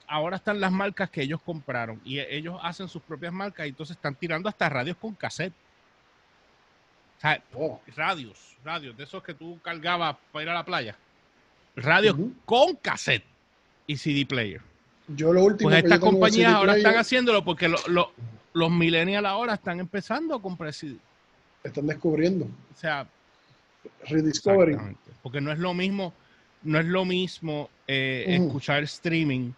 ahora 0.06 0.36
están 0.36 0.60
las 0.60 0.70
marcas 0.70 1.10
que 1.10 1.22
ellos 1.22 1.40
compraron 1.42 2.00
y 2.04 2.18
ellos 2.20 2.58
hacen 2.62 2.88
sus 2.88 3.02
propias 3.02 3.32
marcas 3.32 3.66
y 3.66 3.70
entonces 3.70 3.96
están 3.96 4.14
tirando 4.14 4.48
hasta 4.48 4.68
radios 4.68 4.96
con 4.96 5.14
cassette. 5.14 5.54
Oh. 7.54 7.80
Radios, 7.96 8.56
radios, 8.64 8.96
de 8.96 9.04
esos 9.04 9.22
que 9.22 9.34
tú 9.34 9.58
cargabas 9.60 10.16
para 10.30 10.42
ir 10.44 10.48
a 10.50 10.54
la 10.54 10.64
playa. 10.64 10.96
Radios 11.74 12.16
con 12.44 12.76
cassette 12.76 13.24
y 13.86 13.96
CD 13.96 14.24
player. 14.24 14.60
Yo 15.08 15.32
lo 15.32 15.42
último 15.42 15.70
pues 15.70 15.82
estas 15.82 15.98
compañías 15.98 16.52
ahora 16.52 16.76
están 16.76 16.96
haciéndolo 16.96 17.42
porque 17.42 17.72
los 18.58 18.70
millennials 18.70 19.26
ahora 19.26 19.54
están 19.54 19.80
empezando 19.80 20.34
a 20.34 20.42
comprar 20.42 20.72
CD. 20.72 20.96
Están 21.62 21.86
descubriendo. 21.86 22.44
O 22.44 22.78
sea, 22.78 23.06
rediscovery. 24.08 24.76
Porque 25.22 25.40
no 25.40 25.52
es 25.52 25.58
lo 25.58 25.74
mismo 25.74 26.12
no 26.62 26.78
es 26.78 26.86
lo 26.86 27.04
mismo 27.04 27.70
eh, 27.86 28.24
escuchar 28.28 28.82
streaming 28.84 29.52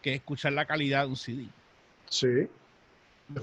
que 0.00 0.14
escuchar 0.14 0.52
la 0.52 0.64
calidad 0.64 1.02
de 1.02 1.08
un 1.08 1.16
CD. 1.16 1.46
Sí. 2.08 2.48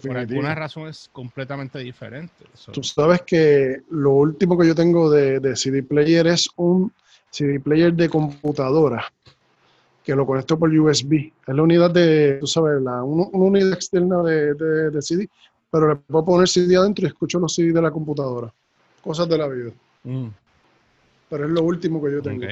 Por 0.01 0.17
alguna 0.17 0.55
razón 0.55 0.87
es 0.87 1.09
completamente 1.11 1.79
diferente. 1.79 2.45
Tú 2.71 2.81
sabes 2.83 3.21
que 3.23 3.81
lo 3.89 4.11
último 4.11 4.57
que 4.57 4.67
yo 4.67 4.75
tengo 4.75 5.11
de, 5.11 5.55
CD 5.57 5.83
player 5.83 6.25
es 6.27 6.49
un 6.55 6.93
CD 7.29 7.59
player 7.59 7.93
de 7.93 8.07
computadora 8.07 9.11
que 10.03 10.15
lo 10.15 10.25
conecto 10.25 10.59
por 10.59 10.69
USB. 10.69 11.31
Es 11.47 11.55
la 11.55 11.63
unidad 11.63 11.91
de, 11.91 12.37
tú 12.39 12.47
sabes, 12.47 12.81
la, 12.81 13.03
una 13.03 13.27
unidad 13.31 13.73
externa 13.73 14.21
de, 14.21 15.01
CD, 15.01 15.29
pero 15.71 15.89
le 15.89 15.95
puedo 15.95 16.25
poner 16.25 16.47
CD 16.47 16.75
adentro 16.75 17.05
y 17.05 17.07
escucho 17.07 17.39
los 17.39 17.55
CD 17.55 17.71
de 17.71 17.81
la 17.81 17.91
computadora. 17.91 18.53
Cosas 19.01 19.27
de 19.29 19.37
la 19.37 19.47
vida. 19.47 19.71
Mm. 20.03 20.27
Pero 21.29 21.45
es 21.45 21.51
lo 21.51 21.63
último 21.63 22.03
que 22.03 22.11
yo 22.11 22.21
tengo. 22.21 22.45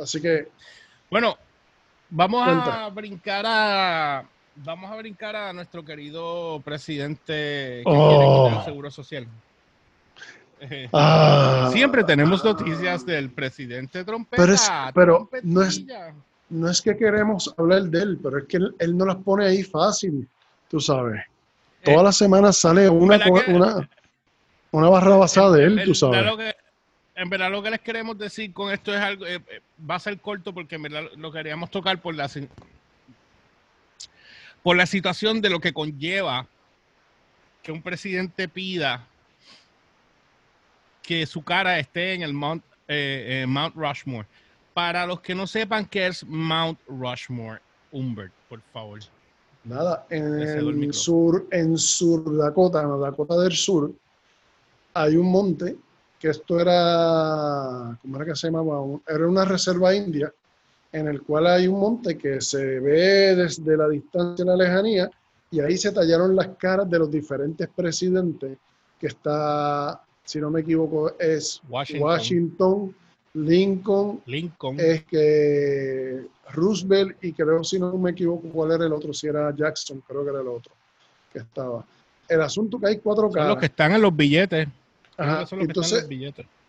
Así 0.00 0.20
que. 0.20 0.48
Bueno, 1.10 1.36
vamos 2.10 2.46
a 2.46 2.88
brincar 2.90 3.44
a. 3.46 4.24
Vamos 4.56 4.90
a 4.90 4.96
brincar 4.96 5.36
a 5.36 5.52
nuestro 5.52 5.84
querido 5.84 6.60
presidente 6.64 7.82
que 7.84 7.84
oh. 7.86 8.50
el 8.58 8.64
Seguro 8.64 8.90
Social. 8.90 9.26
Ah. 10.92 11.70
Siempre 11.72 12.02
tenemos 12.02 12.44
noticias 12.44 13.06
del 13.06 13.30
presidente 13.30 14.02
Trompeta. 14.02 14.42
Pero, 14.42 14.54
es, 14.54 14.70
pero 14.92 15.30
no, 15.44 15.62
es, 15.62 15.84
no 16.50 16.70
es 16.70 16.80
que 16.80 16.96
queremos 16.96 17.54
hablar 17.56 17.82
de 17.84 18.02
él, 18.02 18.18
pero 18.22 18.38
es 18.38 18.44
que 18.44 18.56
él, 18.56 18.96
no 18.96 19.04
las 19.04 19.16
pone 19.16 19.46
ahí 19.46 19.62
fácil, 19.62 20.28
tú 20.68 20.80
sabes. 20.80 21.22
Todas 21.84 22.02
las 22.02 22.16
semanas 22.16 22.58
sale 22.58 22.88
una, 22.88 23.20
una, 23.48 23.88
una 24.72 24.88
barra 24.88 25.16
basada 25.16 25.56
de 25.56 25.64
él, 25.64 25.82
tú 25.84 25.94
sabes 25.94 26.54
en 27.18 27.28
verdad 27.28 27.50
lo 27.50 27.62
que 27.62 27.70
les 27.70 27.80
queremos 27.80 28.16
decir 28.16 28.52
con 28.52 28.72
esto 28.72 28.94
es 28.94 29.00
algo, 29.00 29.26
eh, 29.26 29.40
eh, 29.48 29.60
va 29.88 29.96
a 29.96 30.00
ser 30.00 30.18
corto 30.20 30.54
porque 30.54 30.76
en 30.76 30.82
verdad 30.82 31.02
lo 31.16 31.32
queríamos 31.32 31.68
tocar 31.68 32.00
por 32.00 32.14
la, 32.14 32.30
por 34.62 34.76
la 34.76 34.86
situación 34.86 35.40
de 35.40 35.50
lo 35.50 35.58
que 35.58 35.72
conlleva 35.72 36.46
que 37.60 37.72
un 37.72 37.82
presidente 37.82 38.46
pida 38.48 39.04
que 41.02 41.26
su 41.26 41.42
cara 41.42 41.80
esté 41.80 42.14
en 42.14 42.22
el 42.22 42.32
Mount, 42.32 42.62
eh, 42.86 43.44
Mount 43.48 43.74
Rushmore. 43.74 44.28
Para 44.78 45.04
los 45.06 45.20
que 45.20 45.34
no 45.34 45.44
sepan 45.48 45.86
qué 45.86 46.06
es 46.06 46.24
Mount 46.24 46.78
Rushmore, 46.86 47.60
Humbert, 47.90 48.32
por 48.48 48.60
favor. 48.72 49.00
Nada, 49.64 50.06
en 50.08 50.38
el 50.38 50.94
sur, 50.94 51.48
en 51.50 51.76
Sur 51.76 52.36
Dakota, 52.36 52.82
en 52.82 52.90
la 52.90 52.96
Dakota 52.96 53.36
del 53.38 53.54
Sur, 53.54 53.90
hay 54.94 55.16
un 55.16 55.32
monte 55.32 55.76
que 56.20 56.28
esto 56.28 56.60
era, 56.60 57.98
¿cómo 58.00 58.16
era 58.18 58.24
que 58.24 58.36
se 58.36 58.46
llamaba? 58.46 58.84
Era 59.08 59.26
una 59.26 59.44
reserva 59.44 59.92
india 59.92 60.32
en 60.92 61.08
el 61.08 61.22
cual 61.22 61.48
hay 61.48 61.66
un 61.66 61.80
monte 61.80 62.16
que 62.16 62.40
se 62.40 62.78
ve 62.78 63.34
desde 63.34 63.76
la 63.76 63.88
distancia 63.88 64.44
en 64.44 64.48
la 64.48 64.56
lejanía 64.56 65.10
y 65.50 65.58
ahí 65.58 65.76
se 65.76 65.90
tallaron 65.90 66.36
las 66.36 66.50
caras 66.56 66.88
de 66.88 67.00
los 67.00 67.10
diferentes 67.10 67.68
presidentes 67.74 68.56
que 68.96 69.08
está, 69.08 70.00
si 70.22 70.40
no 70.40 70.52
me 70.52 70.60
equivoco, 70.60 71.18
es 71.18 71.60
Washington, 71.68 72.94
Lincoln, 73.34 74.22
Lincoln, 74.26 74.80
es 74.80 75.04
que 75.04 76.26
Roosevelt 76.50 77.22
y 77.22 77.32
creo, 77.32 77.62
si 77.62 77.78
no 77.78 77.96
me 77.98 78.10
equivoco, 78.10 78.48
cuál 78.48 78.72
era 78.72 78.86
el 78.86 78.92
otro, 78.92 79.12
si 79.12 79.26
era 79.26 79.54
Jackson, 79.54 80.02
creo 80.06 80.24
que 80.24 80.30
era 80.30 80.40
el 80.40 80.48
otro 80.48 80.72
que 81.32 81.40
estaba. 81.40 81.84
El 82.28 82.40
asunto 82.42 82.78
que 82.78 82.88
hay 82.88 82.98
cuatro 82.98 83.30
caras. 83.30 83.50
los 83.50 83.58
que 83.58 83.66
están 83.66 83.92
en 83.92 84.02
los 84.02 84.14
billetes 84.14 84.68
entonces, 85.50 86.06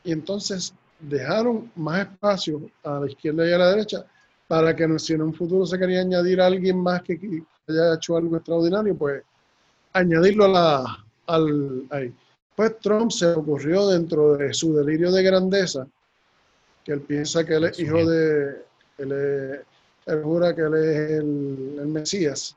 y 0.03 0.11
entonces 0.11 0.73
dejaron 0.99 1.71
más 1.75 2.01
espacio 2.01 2.61
a 2.83 2.99
la 2.99 3.07
izquierda 3.07 3.47
y 3.47 3.53
a 3.53 3.57
la 3.57 3.69
derecha 3.69 4.05
para 4.47 4.75
que 4.75 4.97
si 4.97 5.13
en 5.13 5.21
un 5.21 5.33
futuro 5.33 5.65
se 5.65 5.77
quería 5.77 6.01
añadir 6.01 6.41
a 6.41 6.47
alguien 6.47 6.77
más 6.81 7.03
que, 7.03 7.19
haya 7.67 7.93
hecho 7.93 8.17
algo 8.17 8.35
extraordinario, 8.37 8.95
pues 8.97 9.21
añadirlo 9.93 10.45
a 10.45 10.47
la, 10.47 11.05
al, 11.27 11.85
ahí. 11.91 12.11
Pues 12.55 12.79
Trump 12.79 13.11
se 13.11 13.27
ocurrió 13.27 13.87
dentro 13.87 14.35
de 14.35 14.51
su 14.53 14.73
delirio 14.73 15.11
de 15.11 15.21
grandeza, 15.21 15.87
que 16.89 16.93
él 16.93 17.02
piensa 17.02 17.45
que 17.45 17.54
él 17.54 17.65
es 17.65 17.80
hijo 17.80 18.04
de, 18.04 18.63
él, 18.97 19.62
jura 20.23 20.56
que 20.56 20.62
él 20.62 20.73
es 20.73 21.12
el, 21.12 21.78
el 21.82 21.88
Mesías, 21.88 22.56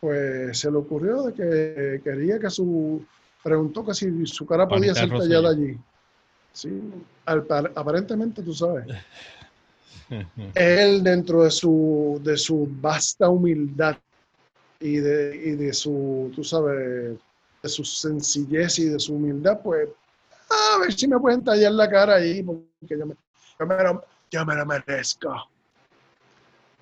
pues 0.00 0.58
se 0.58 0.70
le 0.70 0.78
ocurrió 0.78 1.24
de 1.24 1.34
que 1.34 2.00
quería 2.02 2.38
que 2.38 2.48
su 2.48 3.04
preguntó 3.44 3.84
que 3.84 3.92
si 3.92 4.24
su 4.24 4.46
cara 4.46 4.66
podía 4.66 4.94
ser 4.94 5.10
tallada 5.10 5.50
allí. 5.50 5.76
Sí, 6.50 6.80
aparentemente 7.26 8.42
tú 8.42 8.54
sabes. 8.54 8.86
Él 10.54 11.02
dentro 11.02 11.44
de 11.44 11.50
su, 11.50 12.18
de 12.24 12.38
su 12.38 12.66
vasta 12.70 13.28
humildad 13.28 13.98
y 14.80 14.96
de, 14.96 15.36
y 15.44 15.50
de 15.56 15.74
su, 15.74 16.32
tú 16.34 16.42
sabes, 16.42 17.18
de 17.62 17.68
su 17.68 17.84
sencillez 17.84 18.78
y 18.78 18.86
de 18.86 18.98
su 18.98 19.14
humildad, 19.14 19.60
pues, 19.62 19.90
a 20.48 20.78
ver 20.78 20.90
si 20.94 21.06
me 21.06 21.20
pueden 21.20 21.44
tallar 21.44 21.72
la 21.72 21.90
cara 21.90 22.14
ahí, 22.14 22.42
porque 22.42 22.98
yo 22.98 23.04
me, 23.04 23.14
yo 23.58 23.66
me, 23.66 23.82
lo, 23.82 24.04
yo 24.30 24.46
me 24.46 24.54
lo 24.54 24.66
merezco. 24.66 25.50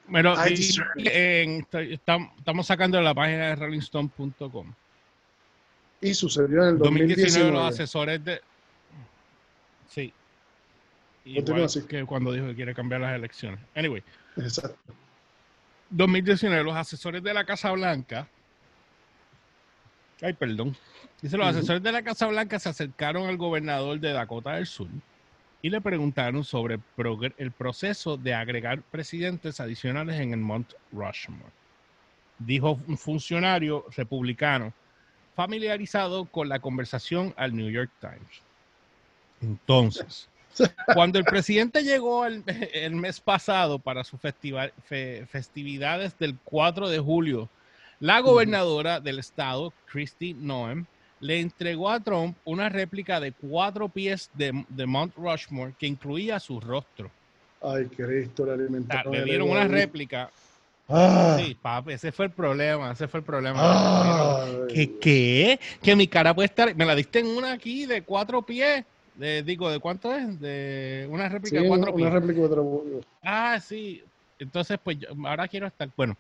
Bueno, 0.08 0.34
estamos 0.44 2.66
sacando 2.66 3.00
la 3.00 3.14
página 3.14 3.48
de 3.48 3.56
rollingstone.com. 3.56 4.72
Y 6.00 6.14
sucedió 6.14 6.62
en 6.62 6.68
el 6.68 6.78
2019. 6.78 7.50
los 7.50 7.74
asesores 7.74 8.24
de... 8.24 8.40
Sí. 9.88 10.12
Igual 11.24 11.68
que 11.88 12.04
cuando 12.04 12.32
dijo 12.32 12.46
que 12.46 12.54
quiere 12.54 12.74
cambiar 12.74 13.00
las 13.00 13.16
elecciones. 13.16 13.58
Anyway. 13.74 14.02
Exacto. 14.36 14.94
2019, 15.90 16.64
los 16.64 16.76
asesores 16.76 17.22
de 17.22 17.34
la 17.34 17.44
Casa 17.44 17.70
Blanca, 17.72 18.28
ay, 20.20 20.32
perdón, 20.32 20.76
dice, 21.22 21.36
los 21.36 21.46
asesores 21.46 21.82
de 21.82 21.92
la 21.92 22.02
Casa 22.02 22.26
Blanca 22.26 22.58
se 22.58 22.68
acercaron 22.68 23.28
al 23.28 23.36
gobernador 23.36 24.00
de 24.00 24.12
Dakota 24.12 24.54
del 24.54 24.66
Sur 24.66 24.88
y 25.62 25.70
le 25.70 25.80
preguntaron 25.80 26.44
sobre 26.44 26.78
el 27.38 27.50
proceso 27.52 28.16
de 28.16 28.34
agregar 28.34 28.82
presidentes 28.82 29.60
adicionales 29.60 30.20
en 30.20 30.32
el 30.32 30.40
Mount 30.40 30.72
Rushmore. 30.92 31.52
Dijo 32.38 32.78
un 32.86 32.98
funcionario 32.98 33.86
republicano 33.96 34.72
familiarizado 35.34 36.26
con 36.26 36.48
la 36.48 36.60
conversación 36.60 37.34
al 37.36 37.54
New 37.54 37.70
York 37.70 37.90
Times. 38.00 38.42
Entonces, 39.40 40.28
cuando 40.94 41.18
el 41.18 41.24
presidente 41.24 41.82
llegó 41.82 42.26
el, 42.26 42.94
mes 42.96 43.20
pasado 43.20 43.78
para 43.78 44.04
sus 44.04 44.20
festividades 44.20 46.18
del 46.18 46.36
4 46.44 46.88
de 46.88 46.98
julio, 46.98 47.48
la 48.00 48.20
gobernadora 48.20 49.00
del 49.00 49.18
estado, 49.18 49.72
Christy 49.86 50.34
Noem, 50.34 50.86
le 51.20 51.40
entregó 51.40 51.90
a 51.90 52.00
Trump 52.00 52.37
una 52.44 52.68
réplica 52.68 53.20
de 53.20 53.33
cuatro 53.33 53.88
pies 53.88 54.31
de, 54.35 54.52
Mount 54.87 55.14
Rushmore 55.16 55.74
que 55.79 55.87
incluía 55.87 56.38
su 56.40 56.61
rostro. 56.61 57.11
Ay, 57.62 57.87
Cristo, 57.87 58.46
le 58.46 58.52
alimentaron. 58.52 59.12
Le 59.12 59.24
dieron 59.24 59.50
una 59.50 59.66
réplica. 59.66 60.31
Ah. 60.88 61.37
Sí, 61.40 61.57
papi, 61.61 61.94
ese 61.94 62.12
fue 62.12 62.26
el 62.26 62.31
problema, 62.31 62.92
ese 62.92 63.09
fue 63.09 63.20
el 63.20 63.26
problema. 63.26 64.44
¿Qué, 64.68 64.98
¿Qué? 65.00 65.59
Que 65.83 65.96
mi 65.96 66.07
cara 66.07 66.35
puede 66.35 66.46
estar, 66.46 66.74
me 66.76 66.85
la 66.85 66.94
diste 66.94 67.18
en 67.18 67.26
una 67.26 67.52
aquí 67.52 67.87
de 67.87 68.02
cuatro 68.02 68.42
pies 68.42 68.85
digo, 69.44 69.70
¿de 69.70 69.81
cuánto 69.81 70.14
es? 70.14 70.40
De 70.40 71.07
una 71.11 71.29
réplica 71.29 71.61
de 71.61 71.68
cuatro 71.68 71.92
una 71.92 72.11
réplica 72.11 72.40
de 72.42 72.48
cuatro 72.48 73.00
Ah, 73.22 73.59
sí. 73.61 74.02
Entonces, 74.38 74.79
pues 74.83 74.98
ahora 75.24 75.48
quiero 75.48 75.66
estar. 75.66 75.88
Bueno, 75.96 76.16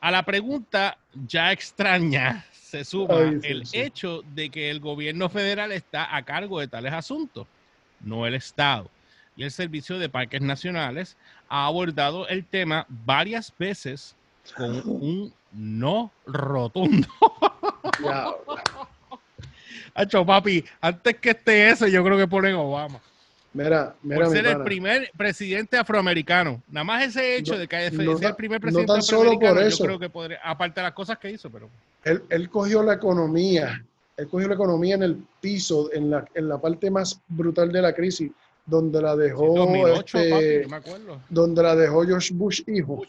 a 0.00 0.10
la 0.10 0.24
pregunta 0.24 0.96
ya 1.26 1.52
extraña 1.52 2.44
se 2.70 2.84
suma 2.84 3.18
el 3.18 3.64
hecho 3.72 4.22
de 4.34 4.48
que 4.48 4.70
el 4.70 4.78
gobierno 4.78 5.28
federal 5.28 5.72
está 5.72 6.14
a 6.14 6.22
cargo 6.22 6.60
de 6.60 6.68
tales 6.68 6.92
asuntos, 6.92 7.48
no 7.98 8.26
el 8.26 8.34
Estado. 8.34 8.88
Y 9.36 9.42
el 9.42 9.50
Servicio 9.50 9.98
de 9.98 10.08
Parques 10.08 10.40
Nacionales 10.40 11.16
ha 11.48 11.66
abordado 11.66 12.28
el 12.28 12.44
tema 12.44 12.86
varias 12.88 13.52
veces 13.58 14.14
con 14.56 14.82
un 14.88 15.34
no 15.50 16.12
rotundo. 16.26 17.08
Hacho, 19.94 20.24
papi, 20.26 20.64
antes 20.80 21.16
que 21.16 21.30
esté 21.30 21.70
eso, 21.70 21.88
yo 21.88 22.04
creo 22.04 22.16
que 22.16 22.28
ponen 22.28 22.54
Obama. 22.54 23.00
Mira, 23.52 23.96
mira, 24.02 24.26
Por 24.26 24.32
ser 24.32 24.46
el 24.46 24.62
primer 24.62 25.10
presidente 25.16 25.76
afroamericano. 25.76 26.62
Nada 26.68 26.84
más 26.84 27.04
ese 27.04 27.36
hecho 27.36 27.58
de 27.58 27.66
que 27.66 27.90
no, 27.90 28.16
el 28.16 28.36
primer 28.36 28.60
presidente 28.60 28.86
no 28.86 28.94
tan 28.94 29.02
solo 29.02 29.38
por 29.38 29.58
eso. 29.58 29.78
yo 29.78 29.84
creo 29.86 29.98
que 29.98 30.08
podría, 30.08 30.38
aparte 30.44 30.80
de 30.80 30.84
las 30.84 30.94
cosas 30.94 31.18
que 31.18 31.30
hizo, 31.30 31.50
pero. 31.50 31.68
Él, 32.04 32.22
él, 32.28 32.48
cogió 32.48 32.82
la 32.82 32.94
economía, 32.94 33.84
él 34.16 34.28
cogió 34.28 34.46
la 34.46 34.54
economía 34.54 34.94
en 34.94 35.02
el 35.02 35.24
piso, 35.40 35.92
en 35.92 36.10
la, 36.10 36.24
en 36.34 36.48
la 36.48 36.58
parte 36.58 36.90
más 36.90 37.20
brutal 37.26 37.72
de 37.72 37.82
la 37.82 37.92
crisis, 37.92 38.30
donde 38.64 39.02
la 39.02 39.16
dejó. 39.16 39.56
2008, 39.56 40.18
este, 40.18 40.68
me 40.68 40.76
acuerdo. 40.76 41.20
Donde 41.28 41.62
la 41.62 41.74
dejó 41.74 42.04
George 42.04 42.32
Bush, 42.32 42.62
hijo. 42.68 43.02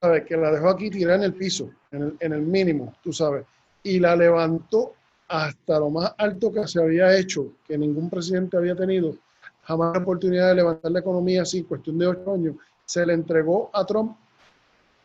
¿Sabes? 0.00 0.24
Que 0.26 0.36
la 0.36 0.50
dejó 0.50 0.68
aquí 0.68 0.90
tirada 0.90 1.16
en 1.16 1.22
el 1.22 1.34
piso, 1.34 1.70
en 1.92 2.02
el, 2.02 2.16
en 2.20 2.32
el 2.34 2.42
mínimo, 2.42 2.94
tú 3.02 3.12
sabes. 3.12 3.44
Y 3.82 4.00
la 4.00 4.14
levantó 4.16 4.94
hasta 5.28 5.78
lo 5.78 5.88
más 5.88 6.12
alto 6.18 6.52
que 6.52 6.66
se 6.68 6.80
había 6.80 7.16
hecho, 7.16 7.52
que 7.66 7.78
ningún 7.78 8.10
presidente 8.10 8.56
había 8.56 8.76
tenido, 8.76 9.16
jamás 9.62 9.94
la 9.94 10.00
oportunidad 10.00 10.48
de 10.48 10.54
levantar 10.56 10.90
la 10.90 11.00
economía 11.00 11.42
así, 11.42 11.62
cuestión 11.62 11.98
de 11.98 12.06
ocho 12.06 12.32
años, 12.32 12.56
se 12.84 13.04
le 13.06 13.14
entregó 13.14 13.70
a 13.72 13.84
Trump 13.84 14.16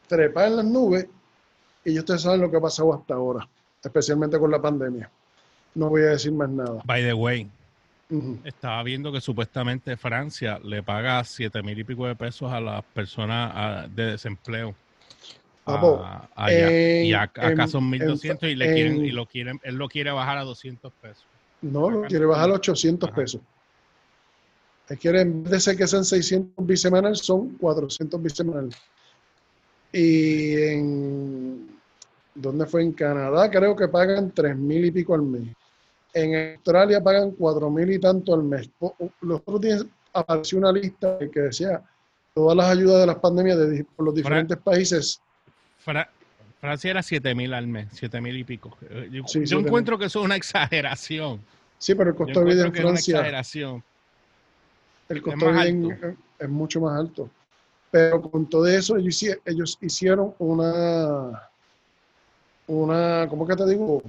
trepar 0.07 0.47
en 0.47 0.57
las 0.57 0.65
nubes 0.65 1.07
y 1.85 1.97
ustedes 1.97 2.21
saben 2.21 2.41
lo 2.41 2.51
que 2.51 2.57
ha 2.57 2.61
pasado 2.61 2.93
hasta 2.93 3.13
ahora, 3.13 3.47
especialmente 3.83 4.39
con 4.39 4.51
la 4.51 4.61
pandemia. 4.61 5.09
No 5.75 5.89
voy 5.89 6.01
a 6.01 6.07
decir 6.07 6.31
más 6.31 6.49
nada. 6.49 6.81
By 6.85 7.03
the 7.03 7.13
way, 7.13 7.49
estaba 8.43 8.81
viendo 8.83 9.11
que 9.11 9.21
supuestamente 9.21 9.95
Francia 9.95 10.59
le 10.63 10.81
paga 10.81 11.23
siete 11.23 11.61
mil 11.61 11.77
y 11.77 11.83
pico 11.83 12.07
de 12.07 12.15
pesos 12.15 12.51
a 12.51 12.59
las 12.59 12.83
personas 12.85 13.93
de 13.95 14.05
desempleo 14.05 14.75
y 16.47 17.13
acá 17.13 17.67
son 17.67 17.89
1200 17.89 18.49
y, 18.49 18.55
le 18.55 18.73
quieren, 18.73 19.05
y 19.05 19.11
lo 19.11 19.25
quieren, 19.25 19.59
él 19.63 19.75
lo 19.75 19.87
quiere 19.89 20.11
bajar 20.11 20.37
a 20.37 20.43
200 20.43 20.91
pesos. 21.01 21.25
No, 21.61 21.89
lo 21.89 22.03
quiere 22.03 22.25
bajar 22.25 22.51
a 22.51 22.53
800 22.53 23.11
pesos. 23.11 23.41
Él 24.89 24.97
quiere, 24.97 25.21
en 25.21 25.43
vez 25.43 25.52
de 25.52 25.60
ser 25.60 25.78
que 25.78 25.88
sean 25.88 26.06
600 26.06 26.65
bisemanales, 26.65 27.19
son 27.19 27.50
400 27.58 28.21
bisemanales. 28.21 28.76
Y 29.91 30.54
en, 30.56 31.67
¿dónde 32.36 32.65
fue? 32.65 32.84
En 32.84 32.93
Canadá 32.93 33.50
creo 33.50 33.76
que 33.76 33.88
pagan 33.88 34.32
3 34.32 34.56
mil 34.56 34.86
y 34.86 34.91
pico 34.91 35.13
al 35.15 35.23
mes. 35.23 35.56
En 36.13 36.54
Australia 36.56 37.04
pagan 37.04 37.32
4 37.32 37.69
mil 37.69 37.91
y 37.91 38.00
tanto 38.00 38.34
al 38.34 38.43
mes. 38.43 38.69
Los 39.21 39.41
otros 39.41 39.62
días 39.62 39.86
apareció 40.13 40.58
una 40.58 40.71
lista 40.71 41.17
que 41.32 41.39
decía 41.39 41.82
todas 42.34 42.56
las 42.56 42.69
ayudas 42.69 43.02
de 43.02 43.08
las 43.08 43.17
pandemias 43.17 43.58
de 43.58 43.84
por 43.95 44.06
los 44.06 44.15
diferentes 44.15 44.58
países 44.58 45.21
Francia 46.60 46.91
era 46.91 47.04
7 47.04 47.36
mil 47.36 47.54
al 47.54 47.67
mes, 47.67 47.88
7 47.91 48.19
mil 48.19 48.38
y 48.38 48.43
pico. 48.43 48.78
Eh, 48.89 49.10
yo, 49.12 49.60
encuentro 49.60 49.97
que 49.97 50.06
eso 50.06 50.19
es 50.19 50.26
una 50.26 50.36
exageración. 50.43 51.41
Sí, 51.78 51.93
pero 51.95 52.10
el 52.10 52.15
costo 52.15 52.39
de 52.41 52.54
vida 52.54 52.65
en 52.65 52.73
Francia. 52.73 53.17
exageración. 53.17 53.84
El 55.09 55.21
costo 55.21 55.51
de 55.51 55.71
vida 55.71 56.15
es 56.39 56.49
mucho 56.49 56.81
más 56.81 56.99
alto. 56.99 57.29
Pero 57.91 58.21
con 58.21 58.45
todo 58.47 58.67
eso, 58.67 58.97
ellos, 58.97 59.23
ellos 59.45 59.77
hicieron 59.81 60.33
una. 60.39 61.49
Una. 62.67 63.27
¿Cómo 63.29 63.47
que 63.47 63.55
te 63.55 63.65
digo? 63.67 64.01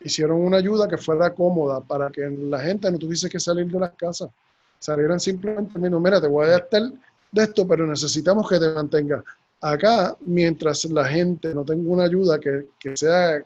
Hicieron 0.00 0.40
una 0.40 0.56
ayuda 0.56 0.88
que 0.88 0.96
fuera 0.96 1.32
cómoda 1.32 1.80
para 1.80 2.10
que 2.10 2.22
la 2.28 2.60
gente 2.60 2.90
no 2.90 2.98
tuviese 2.98 3.28
que 3.28 3.38
salir 3.38 3.66
de 3.66 3.78
las 3.78 3.92
casas. 3.92 4.30
Salieran 4.78 5.20
simplemente, 5.20 5.78
mira, 5.78 6.20
te 6.20 6.26
voy 6.26 6.46
a 6.46 6.50
dar 6.50 6.68
de 6.70 7.42
esto, 7.42 7.68
pero 7.68 7.86
necesitamos 7.86 8.48
que 8.48 8.58
te 8.58 8.72
mantengas 8.72 9.22
Acá, 9.62 10.16
mientras 10.20 10.86
la 10.86 11.04
gente 11.04 11.54
no 11.54 11.64
tenga 11.64 11.90
una 11.90 12.04
ayuda 12.04 12.40
que, 12.40 12.66
sea 12.96 13.42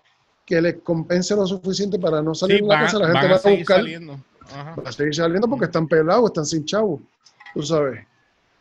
que 0.46 0.60
les 0.60 0.76
compense 0.76 1.34
lo 1.34 1.44
suficiente 1.44 1.98
para 1.98 2.22
no 2.22 2.36
salir 2.36 2.62
de 2.62 2.68
la 2.68 2.82
casa, 2.82 3.00
la 3.00 3.06
gente 3.06 3.28
va 3.28 3.34
a, 3.34 3.56
buscar. 3.56 3.78
Saliendo. 3.78 4.20
Va 4.52 4.88
a 4.88 4.92
seguir 4.92 5.14
saliendo 5.14 5.48
porque 5.48 5.66
están 5.66 5.88
pelados, 5.88 6.26
están 6.26 6.46
sin 6.46 6.64
chavos. 6.64 7.00
Tú 7.54 7.62
sabes. 7.62 8.06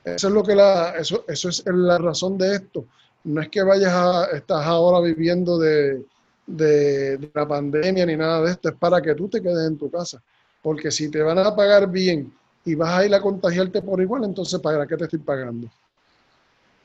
Eso 0.04 0.28
es 0.28 0.34
lo 0.34 0.43
que 0.43 0.56
la, 0.56 0.91
eso, 0.98 1.24
eso 1.28 1.50
es 1.50 1.63
la 1.65 1.98
razón 1.98 2.38
de 2.38 2.56
esto. 2.56 2.86
No 3.24 3.41
es 3.41 3.50
que 3.50 3.63
vayas 3.63 3.93
a, 3.93 4.26
estás 4.34 4.65
ahora 4.65 5.00
viviendo 5.00 5.58
de, 5.58 6.04
de, 6.46 7.32
la 7.34 7.48
pandemia 7.48 8.06
ni 8.06 8.17
nada 8.17 8.41
de 8.41 8.52
esto, 8.52 8.69
es 8.69 8.76
para 8.76 9.02
que 9.02 9.15
tú 9.15 9.30
te 9.30 9.41
quedes 9.41 9.67
en 9.67 9.78
tu 9.78 9.89
casa. 9.89 10.22
Porque 10.62 10.91
si 10.91 11.10
te 11.10 11.22
van 11.22 11.39
a 11.39 11.56
pagar 11.56 11.89
bien 11.89 12.34
y 12.65 12.76
vas 12.76 12.98
a 12.98 13.06
ir 13.06 13.13
a 13.13 13.22
contagiarte 13.22 13.82
por 13.82 14.02
igual, 14.02 14.24
entonces 14.24 14.60
¿para 14.60 14.86
qué 14.86 14.98
te 14.98 15.06
estoy 15.06 15.19
pagando? 15.19 15.69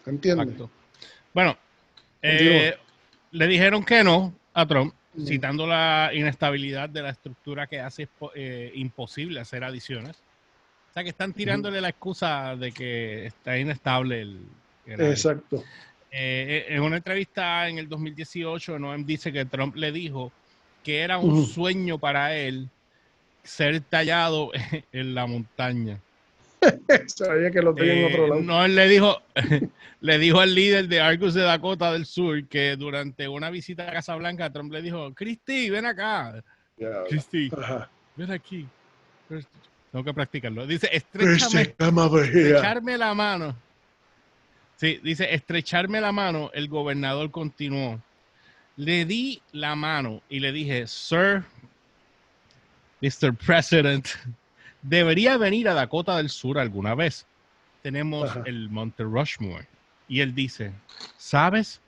Entiendo. 0.06 0.70
Bueno, 1.34 1.56
eh, 2.22 2.74
le 3.32 3.46
dijeron 3.46 3.84
que 3.84 4.02
no 4.02 4.32
a 4.54 4.66
Trump, 4.66 4.94
citando 5.26 5.66
la 5.66 6.10
inestabilidad 6.14 6.88
de 6.88 7.02
la 7.02 7.10
estructura 7.10 7.66
que 7.66 7.80
hace 7.80 8.08
eh, 8.34 8.72
imposible 8.74 9.40
hacer 9.40 9.64
adiciones. 9.64 10.16
O 10.90 10.94
sea, 10.94 11.02
que 11.02 11.10
están 11.10 11.32
tirándole 11.32 11.80
la 11.80 11.90
excusa 11.90 12.56
de 12.56 12.72
que 12.72 13.26
está 13.26 13.58
inestable 13.58 14.22
el... 14.22 14.40
Exacto. 14.86 15.62
Eh, 16.10 16.66
en 16.68 16.82
una 16.82 16.96
entrevista 16.96 17.68
en 17.68 17.78
el 17.78 17.88
2018, 17.88 18.78
Noem 18.78 19.04
dice 19.04 19.30
que 19.30 19.44
Trump 19.44 19.76
le 19.76 19.92
dijo 19.92 20.32
que 20.82 21.00
era 21.00 21.18
un 21.18 21.44
sueño 21.46 21.98
para 21.98 22.34
él 22.34 22.68
ser 23.42 23.80
tallado 23.80 24.50
en 24.92 25.14
la 25.14 25.26
montaña. 25.26 26.00
Sabía 27.06 27.50
que 27.50 27.62
lo 27.62 27.74
tenía 27.74 27.94
en 27.94 28.04
otro 28.06 28.28
lado. 28.28 28.40
No, 28.40 28.64
él 28.64 28.74
le 28.74 28.88
dijo, 28.88 29.22
le 30.00 30.18
dijo 30.18 30.40
al 30.40 30.54
líder 30.54 30.88
de 30.88 31.00
Argus 31.00 31.34
de 31.34 31.42
Dakota 31.42 31.92
del 31.92 32.06
Sur 32.06 32.46
que 32.48 32.76
durante 32.76 33.28
una 33.28 33.50
visita 33.50 33.88
a 33.88 33.92
Casa 33.92 34.14
Blanca, 34.16 34.52
Trump 34.52 34.72
le 34.72 34.82
dijo, 34.82 35.12
Cristi, 35.14 35.70
ven 35.70 35.86
acá. 35.86 36.42
Cristi, 37.08 37.50
ven 38.16 38.30
aquí. 38.30 38.66
Tengo 39.90 40.04
que 40.04 40.14
practicarlo. 40.14 40.66
Dice, 40.66 40.88
estrecharme 40.92 42.98
la 42.98 43.14
mano. 43.14 43.56
Sí, 44.76 45.00
dice, 45.02 45.34
estrecharme 45.34 46.00
la 46.00 46.12
mano. 46.12 46.50
El 46.54 46.68
gobernador 46.68 47.30
continuó. 47.30 48.00
Le 48.76 49.04
di 49.04 49.42
la 49.52 49.74
mano 49.74 50.22
y 50.28 50.38
le 50.38 50.52
dije, 50.52 50.86
Sir, 50.86 51.42
Mr. 53.00 53.34
President, 53.34 54.06
debería 54.82 55.36
venir 55.36 55.68
a 55.68 55.74
Dakota 55.74 56.16
del 56.16 56.30
Sur 56.30 56.58
alguna 56.58 56.94
vez. 56.94 57.26
Tenemos 57.82 58.30
el 58.44 58.68
Monte 58.68 59.04
Rushmore. 59.04 59.66
Y 60.08 60.20
él 60.20 60.34
dice, 60.34 60.72
¿sabes 61.16 61.80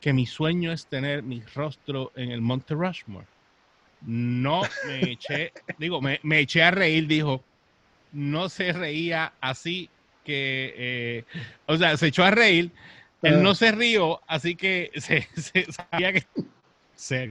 que 0.00 0.12
mi 0.12 0.26
sueño 0.26 0.72
es 0.72 0.86
tener 0.86 1.22
mi 1.22 1.42
rostro 1.54 2.12
en 2.16 2.30
el 2.30 2.40
Monte 2.40 2.74
Rushmore? 2.74 3.26
No 4.02 4.62
me 4.86 5.00
eché, 5.12 5.52
digo, 5.78 6.00
me, 6.00 6.20
eché 6.40 6.62
a 6.62 6.70
reír, 6.70 7.06
dijo, 7.06 7.42
no 8.12 8.48
se 8.48 8.72
reía 8.72 9.32
así 9.40 9.88
que, 10.24 10.74
eh, 10.76 11.24
o 11.66 11.76
sea, 11.76 11.96
se 11.96 12.08
echó 12.08 12.24
a 12.24 12.30
reír 12.30 12.70
Él 13.22 13.42
no 13.42 13.54
se 13.54 13.72
rió, 13.72 14.20
así 14.26 14.54
que 14.54 14.90
se, 14.96 15.26
sabía 15.72 16.12
que 16.12 16.24
se, 16.94 17.30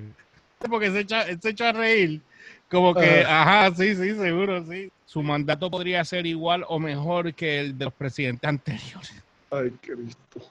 porque 0.70 0.92
se 0.92 1.02
echa, 1.02 1.26
se 1.40 1.50
echó 1.50 1.66
a 1.66 1.72
reír. 1.72 2.22
Como 2.70 2.94
que, 2.94 3.24
ajá, 3.26 3.74
sí, 3.76 3.96
sí, 3.96 4.14
seguro, 4.16 4.66
sí. 4.66 4.90
Su 5.08 5.24
mandato 5.24 5.72
podría 5.72 6.04
ser 6.04 6.26
igual 6.26 6.66
o 6.68 6.80
mejor 6.80 7.34
que 7.34 7.62
el 7.62 7.78
de 7.78 7.86
los 7.86 7.94
presidentes 7.94 8.46
anteriores. 8.46 9.24
Ay, 9.50 9.72
Cristo. 9.82 10.42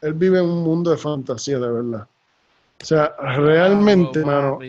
Él 0.00 0.14
vive 0.14 0.38
en 0.38 0.44
un 0.44 0.62
mundo 0.62 0.92
de 0.92 0.96
fantasía, 0.96 1.58
de 1.58 1.68
verdad. 1.68 2.06
O 2.80 2.84
sea, 2.84 3.16
realmente, 3.18 4.24
mano, 4.24 4.60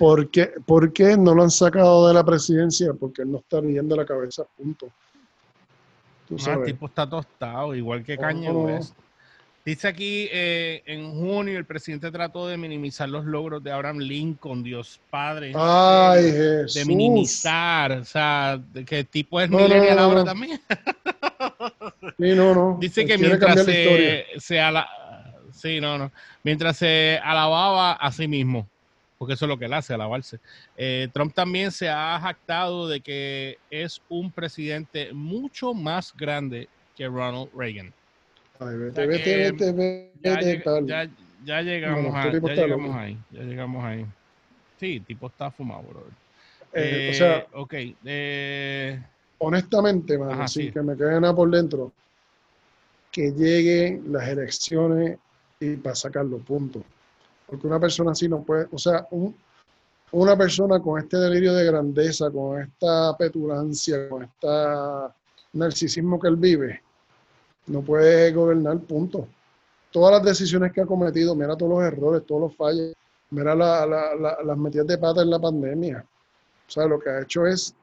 ¿por 0.00 0.28
qué, 0.30 0.52
¿por 0.66 0.92
qué, 0.92 1.16
no 1.16 1.32
lo 1.32 1.44
han 1.44 1.50
sacado 1.52 2.08
de 2.08 2.14
la 2.14 2.24
presidencia? 2.24 2.92
Porque 2.92 3.22
él 3.22 3.30
no 3.30 3.38
está 3.38 3.60
viendo 3.60 3.94
la 3.94 4.04
cabeza, 4.04 4.42
punto. 4.56 4.88
Ah, 6.44 6.54
el 6.54 6.64
tipo 6.64 6.86
está 6.86 7.08
tostado, 7.08 7.76
igual 7.76 8.02
que 8.02 8.18
Kanye 8.18 8.50
West. 8.50 8.96
Dice 9.64 9.86
aquí, 9.86 10.28
eh, 10.32 10.82
en 10.86 11.12
junio 11.12 11.56
el 11.56 11.64
presidente 11.64 12.10
trató 12.10 12.48
de 12.48 12.56
minimizar 12.56 13.08
los 13.08 13.24
logros 13.24 13.62
de 13.62 13.70
Abraham 13.70 13.98
Lincoln, 13.98 14.64
Dios 14.64 15.00
Padre. 15.08 15.52
Ay, 15.54 16.32
Jesús. 16.32 16.74
De 16.74 16.84
minimizar, 16.84 17.92
o 17.92 18.04
sea, 18.04 18.58
de 18.72 18.84
que 18.84 19.00
el 19.00 19.06
tipo 19.06 19.40
es 19.40 19.48
millennial 19.48 20.00
ahora 20.00 20.24
también. 20.24 20.60
sí, 22.18 22.34
no, 22.34 22.54
no. 22.54 22.78
Dice 22.80 23.06
que 23.06 23.16
mientras 23.16 23.64
se, 23.64 24.26
se 24.38 24.58
ala... 24.58 24.88
sí, 25.52 25.80
no, 25.80 25.96
no. 25.96 26.10
Mientras 26.42 26.78
se 26.78 27.20
alababa 27.22 27.92
a 27.92 28.10
sí 28.10 28.26
mismo, 28.26 28.68
porque 29.16 29.34
eso 29.34 29.44
es 29.44 29.48
lo 29.48 29.60
que 29.60 29.66
él 29.66 29.74
hace, 29.74 29.94
alabarse. 29.94 30.40
Eh, 30.76 31.08
Trump 31.12 31.32
también 31.34 31.70
se 31.70 31.88
ha 31.88 32.18
jactado 32.20 32.88
de 32.88 33.00
que 33.00 33.58
es 33.70 34.02
un 34.08 34.32
presidente 34.32 35.12
mucho 35.12 35.72
más 35.72 36.12
grande 36.16 36.68
que 36.96 37.06
Ronald 37.06 37.48
Reagan. 37.54 37.94
Ay, 38.66 38.76
vete, 38.76 39.06
vete, 39.06 39.72
vete, 39.72 40.62
ya, 40.84 41.08
ya, 41.44 41.62
llegamos, 41.62 42.14
a, 42.14 42.30
ya 42.30 42.54
llegamos 42.54 42.96
ahí. 42.96 43.18
Ya 43.30 43.42
llegamos 43.42 43.84
ahí. 43.84 44.06
Sí, 44.78 45.00
tipo 45.00 45.26
está 45.26 45.50
fumado, 45.50 45.82
bro. 45.82 46.04
Eh, 46.72 47.10
o 47.12 47.14
sea, 47.14 47.38
eh, 47.38 47.46
ok. 47.54 47.74
Eh, 48.04 49.02
honestamente, 49.38 50.18
man, 50.18 50.40
así 50.40 50.70
que 50.70 50.82
me 50.82 50.96
quede 50.96 51.20
nada 51.20 51.34
por 51.34 51.50
dentro, 51.50 51.92
que 53.10 53.30
lleguen 53.30 54.12
las 54.12 54.28
elecciones 54.28 55.18
y 55.60 55.76
para 55.76 55.94
sacarlo, 55.94 56.38
punto. 56.38 56.82
Porque 57.46 57.66
una 57.66 57.78
persona 57.78 58.12
así 58.12 58.28
no 58.28 58.42
puede, 58.42 58.66
o 58.72 58.78
sea, 58.78 59.06
un, 59.10 59.36
una 60.12 60.36
persona 60.36 60.80
con 60.80 61.00
este 61.00 61.16
delirio 61.16 61.54
de 61.54 61.64
grandeza, 61.64 62.30
con 62.30 62.62
esta 62.62 63.16
petulancia, 63.16 64.08
con 64.08 64.22
este 64.24 64.48
narcisismo 65.52 66.18
que 66.18 66.28
él 66.28 66.36
vive, 66.36 66.82
no 67.66 67.82
puede 67.82 68.32
gobernar, 68.32 68.78
punto. 68.80 69.28
Todas 69.90 70.12
las 70.12 70.24
decisiones 70.24 70.72
que 70.72 70.80
ha 70.80 70.86
cometido, 70.86 71.34
mira 71.34 71.56
todos 71.56 71.72
los 71.72 71.82
errores, 71.84 72.26
todos 72.26 72.42
los 72.42 72.56
fallos, 72.56 72.94
mira 73.30 73.54
las 73.54 74.56
metidas 74.56 74.86
de 74.86 74.98
pata 74.98 75.22
en 75.22 75.30
la 75.30 75.38
pandemia. 75.38 76.04
O 76.66 76.70
sea, 76.70 76.86
lo 76.86 76.98
que 76.98 77.10
ha 77.10 77.20
hecho 77.20 77.46
es 77.46 77.74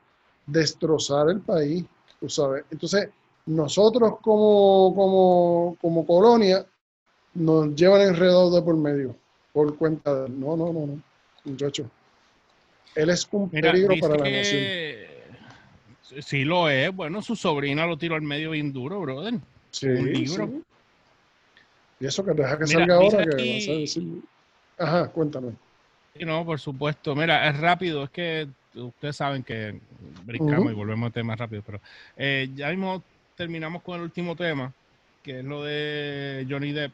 destrozar 0.45 1.29
el 1.29 1.41
país, 1.41 1.85
tú 2.19 2.29
sabes. 2.29 2.63
Entonces, 2.71 3.09
nosotros 3.45 4.15
como, 4.21 4.93
como, 4.95 5.77
como 5.81 6.05
colonia 6.05 6.65
nos 7.33 7.75
llevan 7.75 8.01
enredados 8.01 8.55
de 8.55 8.61
por 8.61 8.75
medio, 8.75 9.15
por 9.53 9.77
cuenta 9.77 10.13
de 10.13 10.27
él. 10.27 10.39
No, 10.39 10.57
no, 10.57 10.73
no, 10.73 10.87
no, 10.87 11.01
muchacho. 11.45 11.89
Él 12.95 13.09
es 13.09 13.27
un 13.31 13.49
peligro 13.49 13.95
para 14.01 14.17
la 14.17 14.29
nación. 14.29 14.63
Sí 16.21 16.43
lo 16.43 16.69
es. 16.69 16.93
Bueno, 16.95 17.21
su 17.21 17.35
sobrina 17.35 17.85
lo 17.85 17.97
tiró 17.97 18.15
al 18.15 18.23
medio 18.23 18.51
bien 18.51 18.73
duro, 18.73 18.99
brother. 18.99 19.35
Sí, 19.71 19.87
un 19.87 20.63
Y 21.99 22.05
eso 22.05 22.25
que 22.25 22.33
deja 22.33 22.57
que 22.57 22.67
salga 22.67 22.95
ahora, 22.95 23.25
que 23.25 23.55
vas 23.55 23.67
a 23.69 23.79
decir. 23.79 24.21
Ajá, 24.77 25.07
cuéntame. 25.09 25.53
No, 26.25 26.45
por 26.45 26.59
supuesto. 26.59 27.15
Mira, 27.15 27.47
es 27.49 27.59
rápido, 27.59 28.03
es 28.03 28.09
que 28.09 28.47
ustedes 28.75 29.15
saben 29.15 29.43
que 29.43 29.79
brincamos 30.25 30.71
y 30.71 30.75
volvemos 30.75 31.07
al 31.07 31.13
tema 31.13 31.35
rápido, 31.35 31.63
pero 31.65 31.79
eh, 32.17 32.49
ya 32.55 32.69
mismo 32.69 33.03
terminamos 33.35 33.81
con 33.81 33.97
el 33.97 34.03
último 34.03 34.35
tema, 34.35 34.73
que 35.23 35.39
es 35.39 35.45
lo 35.45 35.63
de 35.63 36.45
Johnny 36.49 36.71
Depp. 36.71 36.93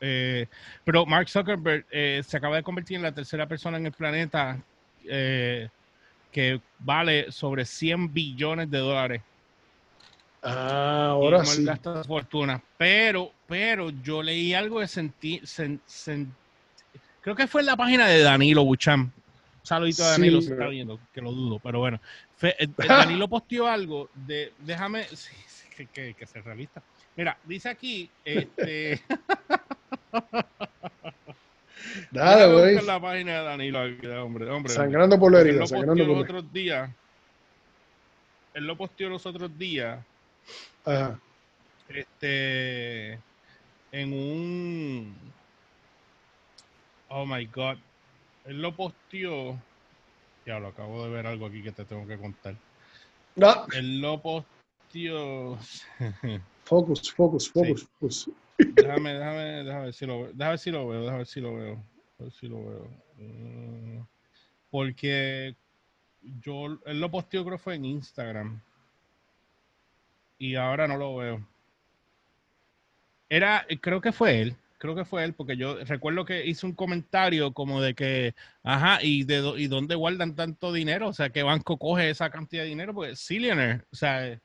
Eh, 0.00 0.46
pero 0.84 1.06
Mark 1.06 1.28
Zuckerberg 1.28 1.84
eh, 1.90 2.22
se 2.24 2.36
acaba 2.36 2.56
de 2.56 2.62
convertir 2.62 2.96
en 2.96 3.02
la 3.02 3.12
tercera 3.12 3.46
persona 3.46 3.78
en 3.78 3.86
el 3.86 3.92
planeta 3.92 4.58
que 6.30 6.60
vale 6.80 7.32
sobre 7.32 7.64
100 7.64 8.12
billones 8.12 8.70
de 8.70 8.78
dólares 8.78 9.22
Ah, 10.42 11.08
ahora 11.10 11.44
sí. 11.44 11.66
fortuna. 12.06 12.62
Pero, 12.76 13.32
pero 13.46 13.90
yo 13.90 14.22
leí 14.22 14.54
algo 14.54 14.80
de 14.80 14.88
sentir, 14.88 15.42
creo 17.20 17.36
que 17.36 17.46
fue 17.46 17.62
en 17.62 17.66
la 17.66 17.76
página 17.76 18.06
de 18.06 18.22
Danilo 18.22 18.64
Buchan. 18.64 19.12
saludito 19.62 20.04
a 20.04 20.10
Danilo, 20.10 20.40
se 20.40 20.52
está 20.52 20.68
viendo, 20.68 21.00
que 21.12 21.20
lo 21.20 21.32
dudo, 21.32 21.58
pero 21.58 21.80
bueno. 21.80 22.00
Eh, 22.42 22.68
Danilo 22.88 23.28
posteó 23.28 23.66
algo 23.66 24.10
de, 24.14 24.52
déjame, 24.60 25.06
que, 25.92 26.14
se 26.26 26.40
revista. 26.40 26.82
Mira, 27.16 27.36
dice 27.44 27.68
aquí, 27.68 28.08
este... 28.24 29.02
Dale, 32.10 32.52
güey. 32.52 32.84
la 32.84 33.00
página 33.00 33.38
de 33.38 33.44
Danilo, 33.44 33.80
hombre, 34.24 34.50
hombre. 34.50 34.72
Sangrando 34.72 35.18
por 35.18 35.32
la 35.32 35.40
herida, 35.40 35.66
sangrando 35.66 36.06
por 36.06 36.16
los 36.16 36.24
otros 36.24 36.52
días. 36.52 36.90
Él 38.54 38.66
lo 38.66 38.76
posteó 38.76 39.08
los 39.08 39.26
otros 39.26 39.56
días 39.58 39.98
este, 41.88 43.12
en 43.92 44.12
un, 44.12 45.16
oh 47.08 47.26
my 47.26 47.46
God, 47.46 47.76
él 48.44 48.62
lo 48.62 48.74
posteó, 48.74 49.60
ya 50.46 50.58
lo 50.58 50.68
acabo 50.68 51.04
de 51.04 51.10
ver 51.10 51.26
algo 51.26 51.46
aquí 51.46 51.62
que 51.62 51.72
te 51.72 51.84
tengo 51.84 52.06
que 52.06 52.18
contar. 52.18 52.54
No. 53.36 53.66
Él 53.72 54.00
lo 54.00 54.20
posteó. 54.20 55.58
Focus, 56.64 57.14
focus, 57.14 57.50
focus, 57.50 58.30
Déjame, 58.58 59.14
déjame, 59.14 59.64
déjame 59.64 59.84
ver 59.84 59.94
si 59.94 60.04
lo 60.04 60.22
veo, 60.22 60.32
déjame 60.34 60.50
ver 60.50 60.58
si 60.58 60.70
lo 60.70 60.88
veo, 60.88 61.00
déjame 61.00 61.18
ver 61.18 61.26
si 61.26 61.40
lo 61.40 61.54
veo, 61.54 61.72
a 62.18 62.22
ver 62.22 62.32
si 62.32 62.48
lo 62.48 62.64
veo. 62.64 64.08
Porque 64.70 65.56
yo, 66.42 66.78
él 66.84 67.00
lo 67.00 67.10
posteó 67.10 67.42
creo 67.44 67.56
que 67.56 67.62
fue 67.62 67.76
en 67.76 67.86
Instagram 67.86 68.60
y 70.38 70.54
ahora 70.54 70.86
no 70.88 70.96
lo 70.96 71.16
veo. 71.16 71.46
Era, 73.28 73.66
creo 73.80 74.00
que 74.00 74.12
fue 74.12 74.40
él, 74.40 74.56
creo 74.78 74.94
que 74.94 75.04
fue 75.04 75.24
él, 75.24 75.34
porque 75.34 75.56
yo 75.56 75.84
recuerdo 75.84 76.24
que 76.24 76.46
hizo 76.46 76.66
un 76.66 76.72
comentario 76.72 77.52
como 77.52 77.82
de 77.82 77.94
que, 77.94 78.34
ajá, 78.62 79.00
¿y, 79.02 79.24
de, 79.24 79.52
y 79.56 79.66
dónde 79.66 79.94
guardan 79.96 80.34
tanto 80.34 80.72
dinero? 80.72 81.08
O 81.08 81.12
sea, 81.12 81.30
¿qué 81.30 81.42
banco 81.42 81.76
coge 81.76 82.10
esa 82.10 82.30
cantidad 82.30 82.62
de 82.62 82.70
dinero? 82.70 82.94
Pues 82.94 83.26
Zillionaire, 83.26 83.82
o 83.92 83.96
sea... 83.96 84.40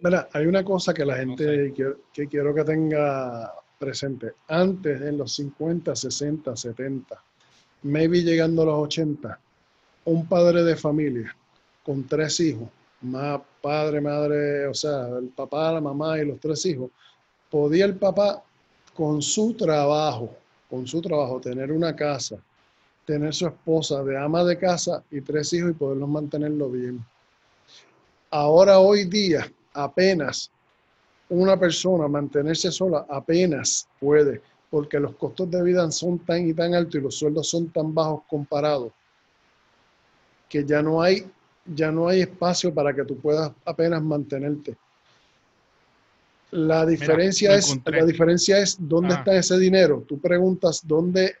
Mira, 0.00 0.28
hay 0.32 0.46
una 0.46 0.64
cosa 0.64 0.94
que 0.94 1.04
la 1.04 1.16
gente 1.16 1.72
que 2.12 2.28
quiero 2.28 2.54
que 2.54 2.64
tenga 2.64 3.52
presente. 3.78 4.32
Antes, 4.48 5.00
en 5.00 5.18
los 5.18 5.34
50, 5.34 5.94
60, 5.94 6.56
70, 6.56 7.22
maybe 7.82 8.22
llegando 8.22 8.62
a 8.62 8.66
los 8.66 8.78
80, 8.84 9.38
un 10.06 10.26
padre 10.26 10.62
de 10.62 10.76
familia 10.76 11.34
con 11.82 12.06
tres 12.06 12.40
hijos 12.40 12.68
más 13.04 13.40
padre, 13.60 14.00
madre, 14.00 14.66
o 14.66 14.74
sea, 14.74 15.08
el 15.18 15.28
papá, 15.28 15.72
la 15.72 15.80
mamá 15.80 16.18
y 16.18 16.26
los 16.26 16.40
tres 16.40 16.64
hijos, 16.66 16.90
podía 17.50 17.84
el 17.84 17.96
papá 17.96 18.42
con 18.94 19.20
su 19.20 19.54
trabajo, 19.54 20.34
con 20.68 20.86
su 20.86 21.00
trabajo, 21.00 21.40
tener 21.40 21.70
una 21.70 21.94
casa, 21.94 22.36
tener 23.04 23.34
su 23.34 23.46
esposa 23.46 24.02
de 24.02 24.18
ama 24.18 24.42
de 24.44 24.58
casa 24.58 25.02
y 25.10 25.20
tres 25.20 25.52
hijos 25.52 25.70
y 25.70 25.74
poderlos 25.74 26.08
mantenerlo 26.08 26.70
bien. 26.70 27.04
Ahora, 28.30 28.78
hoy 28.80 29.04
día, 29.04 29.50
apenas 29.74 30.50
una 31.28 31.58
persona 31.58 32.08
mantenerse 32.08 32.70
sola, 32.70 33.06
apenas 33.08 33.88
puede, 34.00 34.40
porque 34.70 34.98
los 34.98 35.14
costos 35.16 35.50
de 35.50 35.62
vida 35.62 35.90
son 35.90 36.18
tan 36.20 36.48
y 36.48 36.54
tan 36.54 36.74
altos 36.74 36.96
y 36.96 37.00
los 37.00 37.14
sueldos 37.14 37.48
son 37.48 37.68
tan 37.68 37.94
bajos 37.94 38.22
comparados, 38.28 38.92
que 40.48 40.64
ya 40.64 40.82
no 40.82 41.02
hay 41.02 41.26
ya 41.64 41.90
no 41.90 42.08
hay 42.08 42.22
espacio 42.22 42.72
para 42.72 42.94
que 42.94 43.04
tú 43.04 43.16
puedas 43.18 43.52
apenas 43.64 44.02
mantenerte. 44.02 44.76
La 46.50 46.86
diferencia, 46.86 47.54
es, 47.56 47.76
la 47.84 48.04
diferencia 48.04 48.58
es 48.58 48.76
dónde 48.78 49.14
ah. 49.14 49.18
está 49.18 49.36
ese 49.36 49.58
dinero. 49.58 50.04
Tú 50.06 50.20
preguntas 50.20 50.82
dónde, 50.86 51.34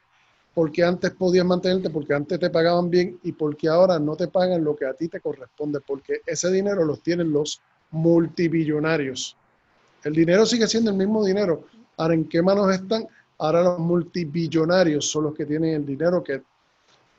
porque 0.52 0.82
antes 0.82 1.12
podías 1.12 1.46
mantenerte, 1.46 1.90
porque 1.90 2.14
antes 2.14 2.40
te 2.40 2.50
pagaban 2.50 2.90
bien 2.90 3.18
y 3.22 3.32
porque 3.32 3.68
ahora 3.68 3.98
no 3.98 4.16
te 4.16 4.28
pagan 4.28 4.64
lo 4.64 4.74
que 4.74 4.86
a 4.86 4.94
ti 4.94 5.08
te 5.08 5.20
corresponde, 5.20 5.80
porque 5.80 6.22
ese 6.26 6.50
dinero 6.50 6.84
los 6.84 7.00
tienen 7.00 7.32
los 7.32 7.60
multibillonarios. 7.92 9.36
El 10.02 10.14
dinero 10.14 10.44
sigue 10.46 10.66
siendo 10.66 10.90
el 10.90 10.96
mismo 10.96 11.24
dinero. 11.24 11.64
Ahora, 11.96 12.14
¿en 12.14 12.28
qué 12.28 12.42
manos 12.42 12.74
están? 12.74 13.06
Ahora 13.38 13.62
los 13.62 13.78
multibillonarios 13.78 15.08
son 15.08 15.24
los 15.24 15.34
que 15.34 15.46
tienen 15.46 15.74
el 15.74 15.86
dinero 15.86 16.24
que 16.24 16.42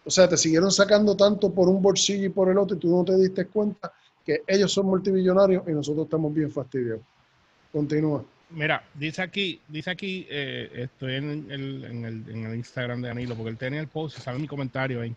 o 0.05 0.09
sea, 0.11 0.29
te 0.29 0.37
siguieron 0.37 0.71
sacando 0.71 1.17
tanto 1.17 1.51
por 1.51 1.67
un 1.67 1.81
bolsillo 1.81 2.25
y 2.25 2.29
por 2.29 2.49
el 2.49 2.57
otro 2.57 2.77
y 2.77 2.79
tú 2.79 2.95
no 2.95 3.03
te 3.03 3.17
diste 3.17 3.47
cuenta 3.47 3.91
que 4.23 4.43
ellos 4.47 4.71
son 4.71 4.85
multimillonarios 4.85 5.63
y 5.67 5.71
nosotros 5.71 6.05
estamos 6.05 6.33
bien 6.33 6.51
fastidiados. 6.51 7.01
Continúa. 7.71 8.23
Mira, 8.51 8.83
dice 8.93 9.21
aquí, 9.21 9.59
dice 9.67 9.89
aquí, 9.89 10.27
eh, 10.29 10.69
estoy 10.73 11.15
en 11.15 11.29
el, 11.29 11.51
en, 11.51 12.05
el, 12.05 12.29
en 12.29 12.45
el, 12.45 12.55
Instagram 12.55 13.01
de 13.01 13.07
Danilo, 13.07 13.35
porque 13.35 13.49
él 13.49 13.57
tenía 13.57 13.79
el 13.79 13.87
post, 13.87 14.19
sabe 14.19 14.39
mi 14.39 14.47
comentario 14.47 15.01
ahí. 15.01 15.15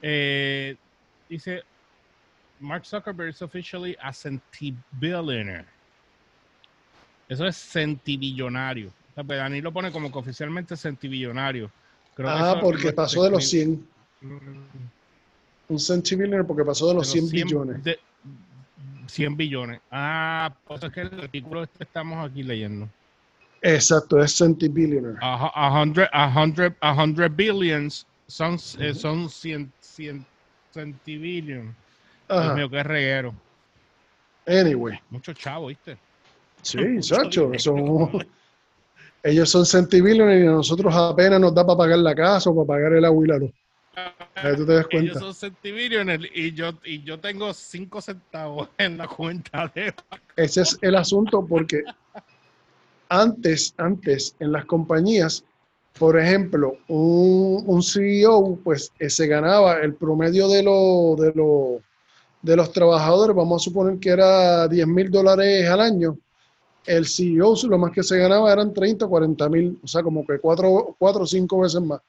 Eh, 0.00 0.74
dice, 1.28 1.62
Mark 2.58 2.86
Zuckerberg 2.86 3.30
is 3.30 3.42
officially 3.42 3.96
a 4.00 4.12
centibillionaire. 4.12 5.66
Eso 7.28 7.46
es 7.46 7.56
centibillonario. 7.56 8.90
O 9.16 9.24
pues 9.24 9.38
Danilo 9.38 9.72
pone 9.72 9.92
como 9.92 10.10
que 10.10 10.18
oficialmente 10.18 10.76
centibillonario. 10.76 11.70
Ah, 12.18 12.58
porque 12.60 12.92
pasó 12.92 13.24
de 13.24 13.30
los 13.30 13.48
100. 13.48 13.86
Mm. 14.20 14.36
Un 15.68 15.78
centibillionaire 15.78 16.44
porque 16.44 16.64
pasó 16.64 16.88
de 16.88 16.94
los, 16.94 17.08
100, 17.08 17.30
billones. 17.30 17.98
100 19.06 19.36
billones. 19.36 19.80
Ah, 19.90 20.52
pues 20.66 20.82
es 20.82 20.92
que 20.92 21.02
el 21.02 21.20
artículo 21.20 21.62
este 21.62 21.84
estamos 21.84 22.28
aquí 22.28 22.42
leyendo. 22.42 22.88
Exacto, 23.62 24.22
es 24.22 24.36
centibillionaire. 24.36 25.18
A, 25.20 25.80
hundred, 25.80 26.08
a, 26.12 26.26
hundred, 26.28 26.74
a 26.80 26.92
hundred 26.92 27.32
billions 27.36 28.06
son, 28.26 28.58
eh, 28.78 28.94
son 28.94 29.28
100, 29.28 29.72
100 29.80 30.26
centibillion. 30.72 31.74
Dios 32.28 32.54
mío, 32.54 32.70
qué 32.70 32.82
reguero. 32.82 33.34
Anyway. 34.46 34.98
Mucho 35.10 35.32
chavo, 35.32 35.68
¿viste? 35.68 35.96
Sí, 36.62 37.02
Sacho. 37.02 37.52
ellos 39.22 39.50
son 39.50 39.66
centibillionaires 39.66 40.44
y 40.44 40.48
a 40.48 40.52
nosotros 40.52 40.94
apenas 40.94 41.40
nos 41.40 41.54
da 41.54 41.66
para 41.66 41.78
pagar 41.78 41.98
la 41.98 42.14
casa 42.14 42.50
o 42.50 42.54
para 42.54 42.78
pagar 42.78 42.92
el 42.94 43.04
agua 43.04 43.24
y 43.24 43.28
la 43.28 43.38
luz. 43.38 43.50
tú 44.56 44.66
te 44.66 44.74
das 44.74 44.86
cuenta. 44.86 45.10
Ellos 45.10 45.18
son 45.18 45.34
centibillionaires 45.34 46.30
y 46.34 46.52
yo, 46.52 46.72
y 46.84 47.02
yo 47.02 47.18
tengo 47.18 47.52
5 47.52 48.00
centavos 48.00 48.68
en 48.78 48.98
la 48.98 49.06
cuenta 49.06 49.70
de... 49.74 49.94
Ese 50.36 50.62
es 50.62 50.78
el 50.82 50.96
asunto 50.96 51.46
porque 51.46 51.82
antes, 53.08 53.74
antes 53.76 54.34
en 54.38 54.52
las 54.52 54.64
compañías 54.64 55.44
por 55.98 56.18
ejemplo, 56.18 56.78
un, 56.88 57.64
un 57.66 57.82
CEO, 57.82 58.58
pues 58.62 58.92
eh, 58.98 59.10
se 59.10 59.26
ganaba 59.26 59.80
el 59.80 59.94
promedio 59.94 60.48
de, 60.48 60.62
lo, 60.62 61.16
de, 61.18 61.32
lo, 61.34 61.80
de 62.40 62.56
los 62.56 62.72
trabajadores, 62.72 63.36
vamos 63.36 63.60
a 63.60 63.64
suponer 63.64 63.98
que 63.98 64.10
era 64.10 64.68
10 64.68 64.86
mil 64.86 65.10
dólares 65.10 65.68
al 65.68 65.80
año. 65.80 66.16
El 66.86 67.06
CEO, 67.06 67.54
lo 67.68 67.78
más 67.78 67.92
que 67.92 68.02
se 68.02 68.18
ganaba 68.18 68.52
eran 68.52 68.72
30 68.72 69.04
o 69.04 69.08
40 69.08 69.48
mil, 69.48 69.78
o 69.82 69.86
sea, 69.86 70.02
como 70.02 70.26
que 70.26 70.38
cuatro, 70.38 70.96
cuatro 70.98 71.22
o 71.22 71.26
cinco 71.26 71.60
veces 71.60 71.80
más. 71.80 72.00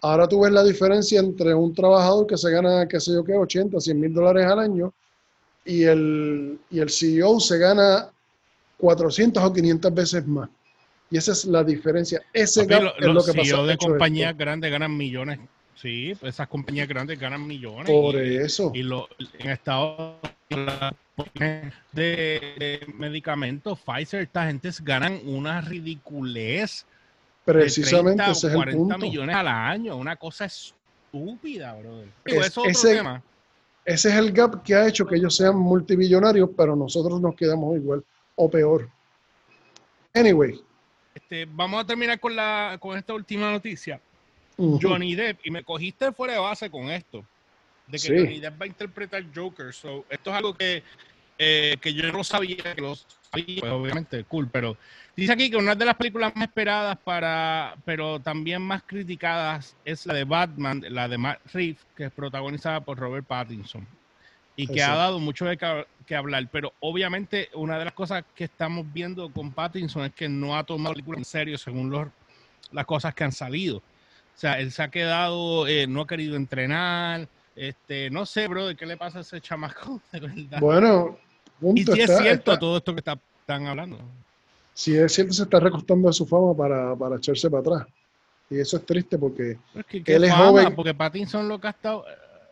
Ahora 0.00 0.26
tú 0.26 0.40
ves 0.40 0.52
la 0.52 0.64
diferencia 0.64 1.20
entre 1.20 1.54
un 1.54 1.72
trabajador 1.72 2.26
que 2.26 2.36
se 2.36 2.50
gana, 2.50 2.88
qué 2.88 2.98
sé 2.98 3.12
yo 3.12 3.24
qué, 3.24 3.34
80, 3.34 3.78
100 3.80 4.00
mil 4.00 4.12
dólares 4.12 4.46
al 4.46 4.58
año 4.58 4.92
y 5.64 5.84
el, 5.84 6.58
y 6.70 6.80
el 6.80 6.90
CEO 6.90 7.38
se 7.38 7.58
gana 7.58 8.10
400 8.78 9.42
o 9.42 9.52
500 9.52 9.94
veces 9.94 10.26
más. 10.26 10.48
Y 11.08 11.18
esa 11.18 11.32
es 11.32 11.44
la 11.44 11.62
diferencia. 11.62 12.20
Ese 12.32 12.66
gap 12.66 12.94
es 12.98 13.06
lo 13.06 13.22
que 13.22 13.32
pasa. 13.34 13.56
Los 13.56 13.68
de 13.68 13.76
compañías 13.76 14.36
grandes 14.36 14.70
ganan 14.72 14.96
millones. 14.96 15.38
Sí, 15.76 16.14
esas 16.22 16.48
compañías 16.48 16.88
grandes 16.88 17.18
ganan 17.18 17.46
millones. 17.46 17.86
Por 17.86 18.16
eso. 18.16 18.72
Y 18.74 18.82
lo, 18.82 19.08
en 19.38 19.50
Estados 19.50 20.16
Unidos 20.50 20.94
de, 21.92 22.86
medicamentos, 22.94 23.78
Pfizer, 23.80 24.22
esta 24.22 24.46
gente 24.46 24.70
ganan 24.82 25.20
una 25.24 25.60
ridiculez. 25.60 26.86
Precisamente 27.44 28.22
ese 28.30 28.46
es 28.46 28.52
el 28.52 28.54
40 28.54 28.98
millones 28.98 29.36
al 29.36 29.48
año, 29.48 29.96
una 29.96 30.16
cosa 30.16 30.44
estúpida, 30.44 31.74
brother. 31.74 32.08
ese, 32.24 33.02
ese 33.84 34.08
es 34.08 34.14
el 34.14 34.32
gap 34.32 34.62
que 34.62 34.74
ha 34.74 34.86
hecho 34.86 35.06
que 35.06 35.16
ellos 35.16 35.36
sean 35.36 35.56
multimillonarios, 35.56 36.50
pero 36.56 36.76
nosotros 36.76 37.20
nos 37.20 37.34
quedamos 37.34 37.76
igual 37.76 38.04
o 38.36 38.48
peor. 38.48 38.88
Anyway, 40.14 40.60
este, 41.14 41.46
vamos 41.50 41.82
a 41.82 41.86
terminar 41.86 42.18
con, 42.20 42.34
la, 42.34 42.76
con 42.80 42.96
esta 42.96 43.14
última 43.14 43.50
noticia. 43.50 44.00
Johnny 44.56 45.14
Depp, 45.14 45.40
y 45.44 45.50
me 45.50 45.64
cogiste 45.64 46.12
fuera 46.12 46.34
de 46.34 46.38
base 46.38 46.70
con 46.70 46.90
esto, 46.90 47.24
de 47.92 47.98
que 47.98 48.18
Johnny 48.18 48.40
Depp 48.40 48.60
va 48.60 48.64
a 48.64 48.68
interpretar 48.68 49.22
Joker. 49.34 49.72
So, 49.72 50.04
esto 50.08 50.30
es 50.30 50.36
algo 50.36 50.54
que, 50.54 50.82
eh, 51.38 51.76
que 51.80 51.92
yo 51.92 52.10
no 52.10 52.24
sabía, 52.24 52.74
que 52.74 52.80
lo 52.80 52.96
sabía, 52.96 53.60
pues 53.60 53.72
obviamente, 53.72 54.24
cool, 54.24 54.48
pero 54.50 54.76
dice 55.14 55.32
aquí 55.32 55.50
que 55.50 55.56
una 55.56 55.74
de 55.74 55.84
las 55.84 55.96
películas 55.96 56.34
más 56.34 56.48
esperadas 56.48 56.98
para, 56.98 57.76
pero 57.84 58.18
también 58.20 58.62
más 58.62 58.82
criticadas 58.82 59.76
es 59.84 60.06
la 60.06 60.14
de 60.14 60.24
Batman, 60.24 60.82
la 60.88 61.06
de 61.06 61.18
Matt 61.18 61.40
Reeves, 61.52 61.84
que 61.94 62.04
es 62.06 62.12
protagonizada 62.12 62.80
por 62.80 62.98
Robert 62.98 63.26
Pattinson 63.26 63.86
y 64.56 64.66
que 64.66 64.82
ha 64.82 64.94
dado 64.94 65.18
mucho 65.18 65.46
de 65.46 65.56
que, 65.56 66.14
hablar, 66.14 66.46
pero 66.52 66.74
obviamente 66.80 67.48
una 67.54 67.78
de 67.78 67.86
las 67.86 67.94
cosas 67.94 68.24
que 68.34 68.44
estamos 68.44 68.86
viendo 68.92 69.30
con 69.30 69.50
Pattinson 69.50 70.04
es 70.04 70.12
que 70.12 70.28
no 70.28 70.56
ha 70.56 70.64
tomado 70.64 70.90
la 70.90 70.94
película 70.94 71.18
en 71.18 71.24
serio 71.24 71.56
según 71.56 71.90
los, 71.90 72.08
las 72.70 72.84
cosas 72.84 73.14
que 73.14 73.24
han 73.24 73.32
salido. 73.32 73.78
O 73.78 74.38
sea, 74.38 74.60
él 74.60 74.70
se 74.72 74.82
ha 74.82 74.88
quedado, 74.88 75.66
eh, 75.66 75.86
no 75.86 76.02
ha 76.02 76.06
querido 76.06 76.36
entrenar, 76.36 77.28
este, 77.56 78.10
no 78.10 78.26
sé, 78.26 78.48
bro, 78.48 78.66
de 78.66 78.76
qué 78.76 78.86
le 78.86 78.96
pasa 78.96 79.18
a 79.18 79.20
ese 79.22 79.40
chamaco, 79.40 80.00
de 80.12 80.20
verdad. 80.20 80.60
Bueno, 80.60 81.18
y 81.74 81.84
si 81.84 82.00
es 82.00 82.16
cierto 82.18 82.58
todo 82.58 82.78
esto 82.78 82.94
que 82.94 83.00
están 83.00 83.66
hablando. 83.66 83.98
Si 84.74 84.96
es 84.96 85.12
cierto, 85.12 85.34
se 85.34 85.42
está 85.42 85.60
recostando 85.60 86.08
de 86.08 86.14
su 86.14 86.26
fama 86.26 86.56
para, 86.56 86.96
para 86.96 87.16
echarse 87.16 87.50
para 87.50 87.60
atrás. 87.60 87.86
Y 88.48 88.60
eso 88.60 88.76
es 88.76 88.86
triste 88.86 89.18
porque 89.18 89.58
él 90.04 90.24
es 90.24 90.32
joven. 90.32 90.74
Porque 90.74 90.94
Pattinson 90.94 91.48
lo 91.48 91.60
que 91.60 91.68
ha 91.68 91.70
estado, 91.70 92.04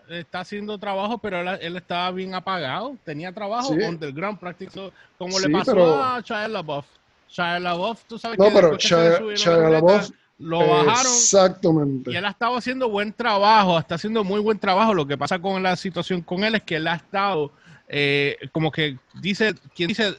está 0.08 0.40
haciendo 0.40 0.78
trabajo, 0.78 1.18
pero 1.18 1.40
él, 1.40 1.76
estaba 1.76 2.10
bien 2.10 2.34
apagado. 2.34 2.96
Tenía 3.04 3.32
trabajo 3.32 3.74
sí. 3.74 3.80
underground 3.82 4.38
práctico, 4.38 4.92
como 5.18 5.38
le 5.38 5.50
pasó 5.50 6.02
a 6.02 6.20
Shia 6.20 6.48
LaBeouf. 6.48 6.86
Shia 7.28 7.60
LaBeouf, 7.60 8.04
tú 8.04 8.18
sabes 8.18 8.38
no, 8.38 8.46
que 8.46 8.50
pero 8.52 8.76
Shia, 8.76 9.68
LaBeouf 9.68 10.10
lo 10.40 10.58
bajaron. 10.58 11.12
Exactamente. 11.12 12.10
Y 12.10 12.16
él 12.16 12.24
ha 12.24 12.30
estado 12.30 12.56
haciendo 12.56 12.88
buen 12.88 13.12
trabajo, 13.12 13.78
está 13.78 13.94
haciendo 13.94 14.24
muy 14.24 14.40
buen 14.40 14.58
trabajo. 14.58 14.94
Lo 14.94 15.06
que 15.06 15.18
pasa 15.18 15.38
con 15.38 15.62
la 15.62 15.76
situación 15.76 16.22
con 16.22 16.42
él 16.42 16.54
es 16.56 16.62
que 16.62 16.76
él 16.76 16.88
ha 16.88 16.96
estado, 16.96 17.52
eh, 17.88 18.36
como 18.50 18.72
que 18.72 18.98
dice, 19.20 19.54
¿quién 19.74 19.88
dice? 19.88 20.14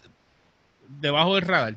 Debajo 0.88 1.36
del 1.36 1.44
radar. 1.44 1.76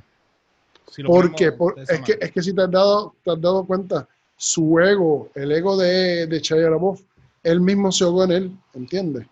¿Por 1.06 1.34
qué? 1.34 1.52
es, 1.88 2.00
que, 2.02 2.18
es 2.20 2.30
que 2.30 2.42
si 2.42 2.54
te 2.54 2.62
has 2.62 2.70
dado, 2.70 3.14
te 3.24 3.32
has 3.32 3.40
dado 3.40 3.64
cuenta, 3.64 4.06
su 4.36 4.78
ego, 4.78 5.30
el 5.34 5.50
ego 5.50 5.76
de, 5.76 6.26
de 6.26 6.42
LaBeouf, 6.50 7.00
él 7.42 7.60
mismo 7.60 7.90
se 7.90 8.04
ahogó 8.04 8.24
en 8.24 8.32
él, 8.32 8.56
¿entiendes? 8.74 9.26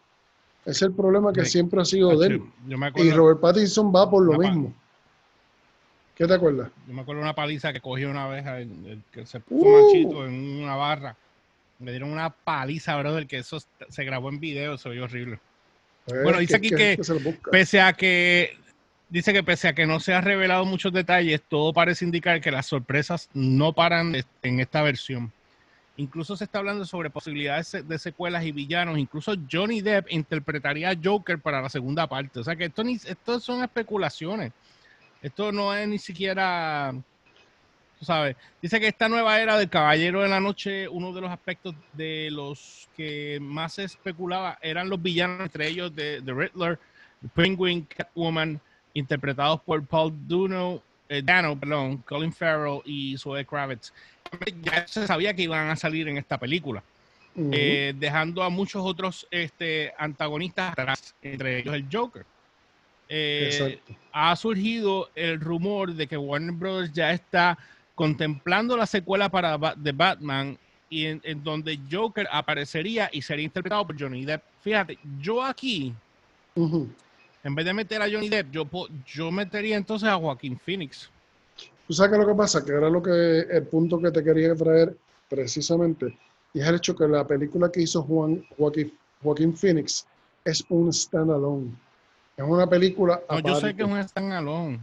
Es 0.64 0.80
el 0.82 0.92
problema 0.92 1.32
que 1.32 1.44
siempre 1.44 1.80
ha 1.82 1.84
sido 1.84 2.16
de 2.18 2.28
él. 2.28 2.42
y 2.96 3.10
Robert 3.10 3.40
Pattinson 3.40 3.92
va 3.94 4.08
por 4.08 4.24
lo 4.24 4.38
mismo. 4.38 4.72
¿Qué 6.16 6.26
te 6.26 6.34
acuerdas? 6.34 6.70
Yo 6.86 6.94
me 6.94 7.02
acuerdo 7.02 7.22
una 7.22 7.34
paliza 7.34 7.72
que 7.72 7.80
cogió 7.80 8.10
una 8.10 8.28
vez, 8.28 8.44
que 9.10 9.26
se 9.26 9.40
puso 9.40 9.66
uh. 9.66 9.86
machito 9.86 10.26
en 10.26 10.62
una 10.62 10.76
barra. 10.76 11.16
Me 11.78 11.90
dieron 11.90 12.10
una 12.10 12.30
paliza, 12.30 12.96
brother, 12.96 13.26
que 13.26 13.38
eso 13.38 13.58
se 13.88 14.04
grabó 14.04 14.28
en 14.28 14.38
video, 14.38 14.78
se 14.78 14.88
vio 14.90 15.04
horrible. 15.04 15.40
Pues, 16.04 16.22
bueno, 16.22 16.38
dice 16.38 16.56
aquí 16.56 16.70
que, 16.70 16.98
pese 17.50 17.80
a 17.80 17.92
que 17.92 18.56
dice 19.08 19.32
que 19.32 19.42
pese 19.42 19.68
a 19.68 19.74
que 19.74 19.86
no 19.86 20.00
se 20.00 20.14
ha 20.14 20.20
revelado 20.20 20.64
muchos 20.64 20.92
detalles, 20.92 21.42
todo 21.48 21.72
parece 21.72 22.04
indicar 22.04 22.40
que 22.40 22.50
las 22.50 22.66
sorpresas 22.66 23.28
no 23.34 23.72
paran 23.72 24.14
en 24.42 24.60
esta 24.60 24.82
versión. 24.82 25.32
Incluso 25.96 26.36
se 26.36 26.44
está 26.44 26.58
hablando 26.58 26.86
sobre 26.86 27.10
posibilidades 27.10 27.86
de 27.86 27.98
secuelas 27.98 28.44
y 28.44 28.52
villanos. 28.52 28.98
Incluso 28.98 29.34
Johnny 29.50 29.82
Depp 29.82 30.10
interpretaría 30.10 30.90
a 30.90 30.96
Joker 31.02 31.38
para 31.38 31.60
la 31.60 31.68
segunda 31.68 32.06
parte. 32.06 32.40
O 32.40 32.44
sea 32.44 32.56
que 32.56 32.64
esto, 32.64 32.82
ni, 32.82 32.94
esto 32.94 33.38
son 33.40 33.62
especulaciones. 33.62 34.52
Esto 35.22 35.52
no 35.52 35.74
es 35.74 35.86
ni 35.88 35.98
siquiera, 35.98 36.92
tú 37.98 38.04
sabes. 38.04 38.36
Dice 38.60 38.80
que 38.80 38.88
esta 38.88 39.08
nueva 39.08 39.40
era 39.40 39.56
del 39.56 39.70
Caballero 39.70 40.22
de 40.22 40.28
la 40.28 40.40
Noche, 40.40 40.88
uno 40.88 41.12
de 41.12 41.20
los 41.20 41.30
aspectos 41.30 41.74
de 41.92 42.28
los 42.30 42.88
que 42.96 43.38
más 43.40 43.74
se 43.74 43.84
especulaba 43.84 44.58
eran 44.60 44.88
los 44.88 45.00
villanos, 45.00 45.40
entre 45.40 45.68
ellos 45.68 45.94
de 45.94 46.20
The 46.22 46.32
Riddler, 46.32 46.78
Penguin, 47.34 47.86
Catwoman, 47.86 48.60
interpretados 48.94 49.60
por 49.62 49.86
Paul 49.86 50.12
Dano, 50.26 50.82
eh, 51.08 51.22
Dano, 51.24 51.58
perdón, 51.58 51.98
Colin 51.98 52.32
Farrell 52.32 52.82
y 52.84 53.16
Zoe 53.16 53.46
Kravitz 53.46 53.92
ya 54.62 54.86
se 54.86 55.06
sabía 55.06 55.34
que 55.34 55.42
iban 55.42 55.68
a 55.68 55.76
salir 55.76 56.08
en 56.08 56.18
esta 56.18 56.38
película. 56.38 56.82
Eh, 57.34 57.94
dejando 57.96 58.42
a 58.42 58.50
muchos 58.50 58.82
otros 58.84 59.26
este, 59.30 59.94
antagonistas 59.96 60.72
atrás, 60.72 61.14
entre 61.22 61.60
ellos 61.60 61.74
el 61.74 61.86
Joker. 61.90 62.26
Eh, 63.14 63.78
ha 64.10 64.34
surgido 64.36 65.10
el 65.14 65.38
rumor 65.38 65.92
de 65.92 66.06
que 66.06 66.16
Warner 66.16 66.52
Bros. 66.52 66.90
ya 66.94 67.12
está 67.12 67.58
contemplando 67.94 68.74
la 68.74 68.86
secuela 68.86 69.28
para 69.28 69.58
de 69.76 69.92
Batman 69.92 70.56
y 70.88 71.04
en, 71.04 71.20
donde 71.44 71.78
Joker 71.90 72.26
aparecería 72.32 73.10
y 73.12 73.20
sería 73.20 73.44
interpretado 73.44 73.86
por 73.86 74.00
Johnny 74.00 74.24
Depp. 74.24 74.42
Fíjate, 74.62 74.98
yo 75.20 75.42
aquí, 75.42 75.92
en 76.56 77.54
vez 77.54 77.66
de 77.66 77.74
meter 77.74 78.00
a 78.00 78.10
Johnny 78.10 78.30
Depp, 78.30 78.50
yo, 78.50 78.66
yo 79.06 79.30
metería 79.30 79.76
entonces 79.76 80.08
a 80.08 80.16
Joaquín 80.16 80.58
Phoenix. 80.58 81.10
Tú 81.86 81.92
sabes 81.92 82.18
lo 82.18 82.26
que 82.26 82.34
pasa, 82.34 82.64
que 82.64 82.72
era 82.72 82.88
lo 82.88 83.02
que 83.02 83.40
el 83.40 83.66
punto 83.66 84.00
que 84.00 84.10
te 84.10 84.24
quería 84.24 84.54
traer 84.54 84.96
precisamente, 85.28 86.16
y 86.54 86.60
es 86.60 86.66
el 86.66 86.76
hecho 86.76 86.96
que 86.96 87.06
la 87.06 87.26
película 87.26 87.70
que 87.70 87.82
hizo 87.82 88.02
Juan, 88.04 88.42
Joaquín, 88.56 88.90
Joaquín 89.22 89.54
Phoenix 89.54 90.06
es 90.46 90.64
un 90.70 90.90
standalone. 90.90 91.72
Es 92.42 92.48
una 92.48 92.66
película. 92.66 93.20
No, 93.28 93.38
yo 93.40 93.56
sé 93.56 93.74
que 93.74 93.82
es 93.82 93.88
un 93.88 94.02
standalone. 94.02 94.80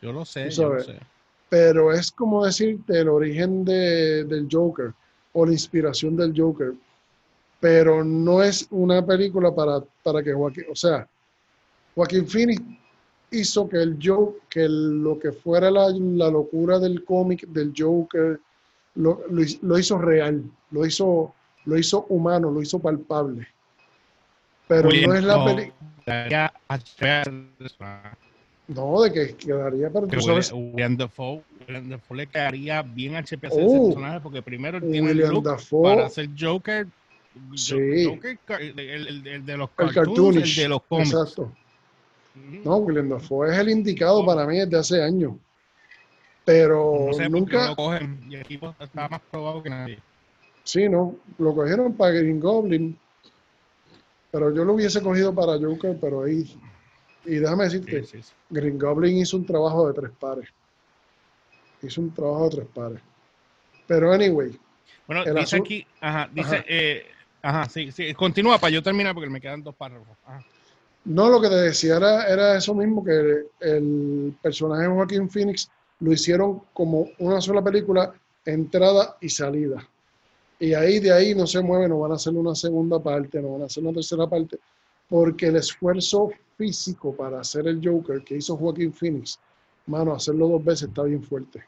Yo 0.00 0.12
lo 0.12 0.24
sé, 0.24 0.50
yo 0.50 0.74
lo 0.74 0.82
sé. 0.82 0.98
Pero 1.48 1.92
es 1.92 2.10
como 2.10 2.44
decirte 2.44 3.00
el 3.00 3.08
origen 3.08 3.64
de, 3.64 4.24
del 4.24 4.48
Joker 4.50 4.92
o 5.32 5.46
la 5.46 5.52
inspiración 5.52 6.16
del 6.16 6.32
Joker. 6.36 6.74
Pero 7.60 8.04
no 8.04 8.42
es 8.42 8.66
una 8.70 9.04
película 9.04 9.54
para, 9.54 9.80
para 10.02 10.22
que 10.22 10.32
Joaquín, 10.32 10.64
o 10.70 10.76
sea, 10.76 11.08
Joaquín 11.94 12.26
Phoenix 12.26 12.62
hizo 13.30 13.68
que 13.68 13.78
el 13.78 13.98
Joker, 14.02 14.40
que 14.48 14.68
lo 14.68 15.18
que 15.18 15.32
fuera 15.32 15.70
la, 15.70 15.88
locura 15.90 16.78
del 16.78 17.04
cómic 17.04 17.46
del 17.48 17.72
Joker, 17.76 18.40
lo, 18.96 19.22
lo, 19.28 19.78
hizo 19.78 19.98
real, 19.98 20.42
lo 20.70 20.86
hizo, 20.86 21.34
lo 21.64 21.78
hizo 21.78 22.06
humano, 22.08 22.50
lo 22.50 22.60
hizo 22.62 22.78
palpable. 22.78 23.46
Pero 24.68 24.88
no 24.88 25.14
es 25.14 25.24
la 25.24 25.44
película. 25.44 25.95
No, 28.68 29.02
de 29.02 29.12
que 29.12 29.36
quedaría 29.36 29.90
para 29.90 30.06
tú 30.06 30.20
sabes. 30.20 30.52
William 30.52 30.96
Dafoe, 30.96 31.42
le 32.10 32.26
quedaría 32.26 32.82
bien 32.82 33.16
al 33.16 33.24
HPC 33.24 33.44
ese 33.44 33.64
oh, 33.64 33.86
personaje 33.86 34.20
porque 34.20 34.42
primero 34.42 34.80
tiene 34.80 35.10
el 35.10 35.18
look 35.18 35.48
para 35.82 36.06
hacer 36.06 36.30
Joker. 36.38 36.86
Sí. 37.54 38.04
Joker 38.06 38.38
el, 38.60 39.26
el, 39.26 39.44
de 39.46 39.56
los 39.56 39.70
cartoons, 39.70 40.36
el, 40.36 40.54
de 40.54 40.68
los 40.68 40.82
cómics. 40.82 41.10
Exacto. 41.10 41.52
No, 42.64 42.76
William 42.76 43.08
Dafoe 43.08 43.52
es 43.52 43.58
el 43.58 43.70
indicado 43.70 44.24
para 44.24 44.46
mí 44.46 44.58
desde 44.58 44.78
hace 44.78 45.02
años. 45.02 45.32
Pero 46.44 47.10
nunca. 47.28 47.70
Lo 47.70 47.76
cogen 47.76 48.20
y 48.28 48.36
el 48.36 48.42
equipo 48.42 48.74
está 48.78 49.08
más 49.08 49.20
probado 49.30 49.62
que 49.62 49.70
nadie. 49.70 49.98
Sí, 50.62 50.88
no. 50.88 51.16
Lo 51.38 51.54
cogieron 51.54 51.92
para 51.94 52.12
Green 52.12 52.40
Goblin. 52.40 52.96
Pero 54.36 54.54
yo 54.54 54.66
lo 54.66 54.74
hubiese 54.74 55.00
cogido 55.00 55.34
para 55.34 55.58
Joker, 55.58 55.96
pero 55.98 56.24
ahí. 56.24 56.44
Y 57.24 57.36
déjame 57.36 57.64
decirte, 57.64 58.04
Green 58.50 58.78
Goblin 58.78 59.16
hizo 59.16 59.38
un 59.38 59.46
trabajo 59.46 59.88
de 59.88 59.94
tres 59.94 60.10
pares. 60.20 60.50
Hizo 61.80 62.02
un 62.02 62.12
trabajo 62.12 62.50
de 62.50 62.56
tres 62.56 62.66
pares. 62.74 63.00
Pero 63.86 64.12
anyway. 64.12 64.54
Bueno, 65.06 65.24
dice 65.34 65.56
aquí, 65.56 65.86
ajá, 66.02 66.28
dice, 66.30 66.56
ajá. 66.56 66.64
Eh, 66.68 67.06
ajá, 67.40 67.64
sí, 67.70 67.90
sí, 67.90 68.12
continúa 68.12 68.58
para 68.58 68.74
yo 68.74 68.82
terminar 68.82 69.14
porque 69.14 69.30
me 69.30 69.40
quedan 69.40 69.62
dos 69.62 69.74
párrafos. 69.74 70.18
Ajá. 70.26 70.44
No, 71.06 71.30
lo 71.30 71.40
que 71.40 71.48
te 71.48 71.54
decía 71.54 71.96
era, 71.96 72.58
eso 72.58 72.74
mismo, 72.74 73.02
que 73.02 73.46
el 73.60 74.36
personaje 74.42 74.82
de 74.82 74.88
Joaquín 74.88 75.30
Phoenix 75.30 75.70
lo 76.00 76.12
hicieron 76.12 76.60
como 76.74 77.08
una 77.20 77.40
sola 77.40 77.64
película, 77.64 78.12
entrada 78.44 79.16
y 79.18 79.30
salida. 79.30 79.88
Y 80.58 80.74
ahí 80.74 81.00
de 81.00 81.12
ahí 81.12 81.34
no 81.34 81.46
se 81.46 81.60
mueve, 81.60 81.88
no 81.88 82.00
van 82.00 82.12
a 82.12 82.14
hacer 82.14 82.32
una 82.32 82.54
segunda 82.54 82.98
parte, 82.98 83.40
no 83.42 83.52
van 83.52 83.62
a 83.62 83.66
hacer 83.66 83.82
una 83.82 83.92
tercera 83.92 84.26
parte, 84.26 84.58
porque 85.08 85.46
el 85.46 85.56
esfuerzo 85.56 86.30
físico 86.56 87.14
para 87.14 87.40
hacer 87.40 87.66
el 87.68 87.86
Joker 87.86 88.22
que 88.22 88.36
hizo 88.36 88.56
Joaquín 88.56 88.92
Phoenix, 88.92 89.38
mano, 89.86 90.14
hacerlo 90.14 90.48
dos 90.48 90.64
veces 90.64 90.88
está 90.88 91.02
bien 91.02 91.22
fuerte. 91.22 91.62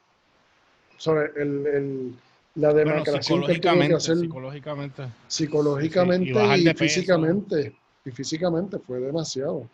¿Sabes? 0.97 1.30
El, 1.36 1.66
el, 1.66 2.14
la 2.57 2.72
demarcación 2.72 3.45
que 3.45 3.59
tiene 3.59 3.89
que 3.89 3.95
hacer 3.95 4.16
psicológicamente, 4.16 5.05
psicológicamente 5.28 6.59
y 6.59 6.74
físicamente 6.74 7.76
y 8.05 8.11
físicamente 8.11 8.78
fue 8.78 8.99
demasiado. 8.99 9.68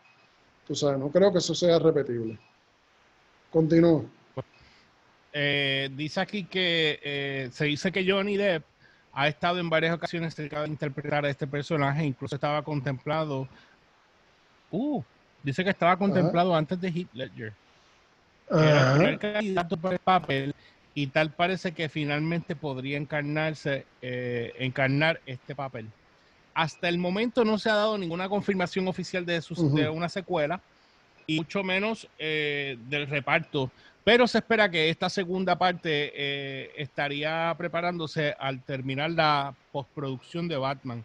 Tú 0.67 0.75
sabes, 0.75 0.99
no 0.99 1.09
creo 1.11 1.33
que 1.33 1.39
eso 1.39 1.55
sea 1.55 1.79
repetible. 1.79 2.39
Continúo. 3.51 4.05
Eh, 5.33 5.91
dice 5.97 6.21
aquí 6.21 6.45
que 6.45 7.01
eh, 7.03 7.49
se 7.53 7.65
dice 7.65 7.91
que 7.91 8.09
Johnny 8.09 8.37
Depp 8.37 8.65
ha 9.15 9.29
estado 9.29 9.59
en 9.61 9.71
varias 9.71 9.95
ocasiones 9.95 10.35
cerca 10.35 10.63
de 10.63 10.69
interpretar 10.69 11.25
a 11.25 11.31
este 11.31 11.47
personaje, 11.47 12.05
incluso 12.05 12.35
estaba 12.35 12.63
contemplado. 12.63 13.49
Uh, 14.71 15.03
dice 15.43 15.63
que 15.63 15.71
estaba 15.71 15.97
contemplado 15.97 16.55
antes 16.55 16.81
de 16.81 16.89
Heath 16.89 17.15
Ledger. 17.15 17.53
Era 18.51 19.09
el 19.09 19.19
candidato 19.19 19.77
para 19.77 19.95
el 19.95 20.01
papel 20.01 20.55
y 20.95 21.07
tal 21.07 21.31
parece 21.31 21.73
que 21.73 21.89
finalmente 21.89 22.57
podría 22.57 22.97
encarnarse, 22.97 23.87
eh, 24.03 24.53
encarnar 24.59 25.21
este 25.27 25.55
papel. 25.55 25.89
Hasta 26.53 26.89
el 26.89 26.99
momento 26.99 27.45
no 27.45 27.59
se 27.59 27.71
ha 27.71 27.75
dado 27.75 27.97
ninguna 27.99 28.29
confirmación 28.29 28.87
oficial 28.87 29.25
de, 29.25 29.43
una 29.93 30.09
secuela 30.09 30.61
y 31.27 31.39
mucho 31.39 31.65
menos 31.65 32.09
eh, 32.19 32.79
del 32.89 33.07
reparto. 33.07 33.71
Pero 34.05 34.27
se 34.27 34.39
espera 34.39 34.71
que 34.71 34.91
esta 34.91 35.09
segunda 35.09 35.57
parte 35.57 36.13
eh, 36.15 36.71
estaría 36.77 37.55
preparándose 37.57 38.35
al 38.39 38.63
terminar 38.63 39.11
la 39.11 39.55
postproducción 39.73 40.47
de 40.47 40.59
Batman, 40.59 41.03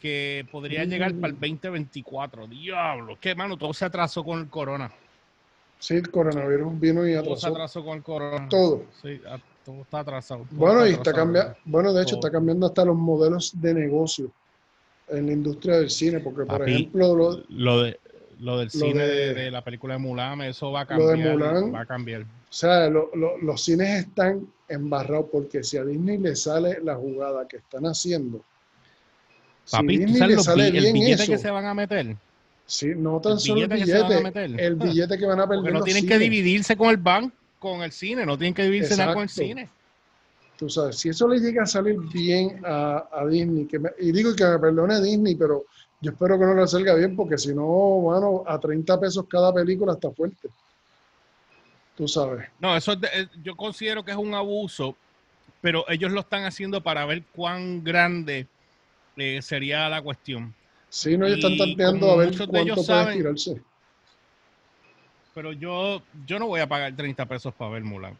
que 0.00 0.46
podría 0.50 0.84
llegar 0.84 1.12
para 1.14 1.32
el 1.32 1.40
2024. 1.40 2.46
Diablo, 2.46 3.18
qué 3.20 3.34
mano, 3.34 3.56
todo 3.56 3.74
se 3.74 3.84
atrasó 3.84 4.22
con 4.22 4.38
el 4.38 4.48
corona. 4.48 4.92
Sí, 5.80 5.94
el 5.94 6.08
coronavirus 6.10 6.78
vino 6.78 7.06
y 7.08 7.14
atrasó. 7.14 7.30
Todo 7.30 7.36
se 7.40 7.48
atrasó 7.48 7.84
con 7.84 7.96
el 7.96 8.02
corona. 8.04 8.48
Todo. 8.48 8.84
Sí, 9.02 9.20
todo 9.64 9.82
está 9.82 10.00
atrasado. 10.00 10.46
bueno, 10.52 10.86
y 10.86 10.92
está 10.92 11.12
cambiando, 11.12 11.56
bueno, 11.64 11.92
de 11.92 12.02
hecho 12.02 12.16
está 12.16 12.30
cambiando 12.30 12.66
hasta 12.66 12.84
los 12.84 12.96
modelos 12.96 13.52
de 13.60 13.74
negocio 13.74 14.30
en 15.08 15.26
la 15.26 15.32
industria 15.32 15.78
del 15.78 15.90
cine, 15.90 16.20
porque 16.20 16.44
por 16.44 16.68
ejemplo 16.68 17.42
lo, 17.48 17.82
de 17.82 17.98
lo 18.40 18.58
del 18.58 18.70
cine 18.70 19.06
de, 19.06 19.50
la 19.50 19.62
película 19.62 19.94
de 19.94 20.00
Mulan, 20.00 20.40
eso 20.42 20.72
va 20.72 20.82
a 20.82 20.86
cambiar. 20.86 21.16
Lo 21.16 21.22
de 21.22 21.32
Mulan, 21.32 21.74
va 21.74 21.80
a 21.80 21.86
cambiar. 21.86 22.22
O 22.22 22.26
sea, 22.50 22.90
los 22.90 23.64
cines 23.64 24.06
están 24.06 24.46
embarrados 24.68 25.26
porque 25.30 25.62
si 25.62 25.76
a 25.76 25.84
Disney 25.84 26.18
le 26.18 26.36
sale 26.36 26.78
la 26.82 26.96
jugada 26.96 27.46
que 27.46 27.58
están 27.58 27.84
haciendo, 27.84 28.42
Papi, 29.70 29.96
si 29.96 30.04
Disney 30.04 30.28
le 30.28 30.38
sale 30.38 30.68
el 30.68 30.92
billete 30.92 31.26
que 31.26 31.38
se 31.38 31.50
van 31.50 31.66
a 31.66 31.74
meter. 31.74 32.16
Sí, 32.66 32.92
no 32.96 33.20
tan 33.20 33.38
solo 33.38 33.62
el 33.62 33.68
billete, 33.68 34.64
el 34.64 34.76
billete 34.76 35.18
que 35.18 35.26
van 35.26 35.40
a 35.40 35.46
perder. 35.46 35.62
Porque 35.62 35.78
no 35.78 35.84
tienen 35.84 36.06
que 36.06 36.18
dividirse 36.18 36.76
con 36.76 36.90
el 36.90 36.96
banco, 36.96 37.34
con 37.58 37.82
el 37.82 37.92
cine, 37.92 38.24
no 38.24 38.36
tienen 38.38 38.54
que 38.54 38.64
dividirse 38.64 38.96
nada 38.96 39.14
con 39.14 39.24
el 39.24 39.28
cine. 39.28 39.68
Tú 40.56 40.68
sabes, 40.68 40.96
si 40.96 41.08
eso 41.08 41.26
le 41.26 41.40
llega 41.40 41.64
a 41.64 41.66
salir 41.66 41.98
bien 42.12 42.60
a, 42.64 43.24
Disney, 43.28 43.66
que 43.66 43.80
y 43.98 44.12
digo 44.12 44.34
que 44.34 44.44
me 44.44 44.58
perdone 44.58 45.00
Disney, 45.00 45.34
pero 45.34 45.64
yo 46.02 46.10
espero 46.10 46.36
que 46.36 46.44
no 46.44 46.54
le 46.54 46.66
salga 46.66 46.96
bien, 46.96 47.14
porque 47.14 47.38
si 47.38 47.54
no, 47.54 47.64
bueno, 47.64 48.42
a 48.46 48.58
30 48.58 48.98
pesos 48.98 49.24
cada 49.28 49.54
película 49.54 49.92
está 49.92 50.10
fuerte. 50.10 50.48
Tú 51.96 52.08
sabes. 52.08 52.48
No, 52.58 52.76
eso 52.76 52.92
eh, 52.94 53.28
yo 53.42 53.54
considero 53.54 54.04
que 54.04 54.10
es 54.10 54.16
un 54.16 54.34
abuso, 54.34 54.96
pero 55.60 55.88
ellos 55.88 56.10
lo 56.10 56.20
están 56.20 56.44
haciendo 56.44 56.82
para 56.82 57.06
ver 57.06 57.22
cuán 57.32 57.84
grande 57.84 58.48
eh, 59.16 59.40
sería 59.42 59.88
la 59.88 60.02
cuestión. 60.02 60.52
Sí, 60.88 61.16
no, 61.16 61.24
ellos 61.24 61.38
están 61.38 61.56
tanteando 61.56 62.10
a 62.10 62.16
ver 62.16 62.36
cuánto 62.36 62.74
puede 62.84 63.12
tirarse. 63.14 63.62
Pero 65.34 65.52
yo, 65.52 66.02
yo 66.26 66.38
no 66.40 66.48
voy 66.48 66.60
a 66.60 66.68
pagar 66.68 66.96
30 66.96 67.24
pesos 67.26 67.54
para 67.54 67.70
ver 67.70 67.84
Mulan. 67.84 68.18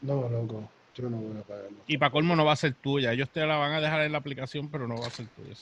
No, 0.00 0.28
loco. 0.28 0.68
Yo 0.94 1.08
no 1.08 1.16
voy 1.16 1.38
a 1.38 1.42
pagarlo. 1.42 1.78
Y 1.86 1.96
para 1.96 2.10
colmo 2.10 2.36
no 2.36 2.44
va 2.44 2.52
a 2.52 2.56
ser 2.56 2.74
tuya. 2.74 3.12
Ellos 3.12 3.30
te 3.30 3.46
la 3.46 3.56
van 3.56 3.72
a 3.72 3.80
dejar 3.80 4.02
en 4.02 4.12
la 4.12 4.18
aplicación, 4.18 4.68
pero 4.68 4.86
no 4.86 4.96
va 4.96 5.06
a 5.06 5.10
ser 5.10 5.26
tuya. 5.28 5.54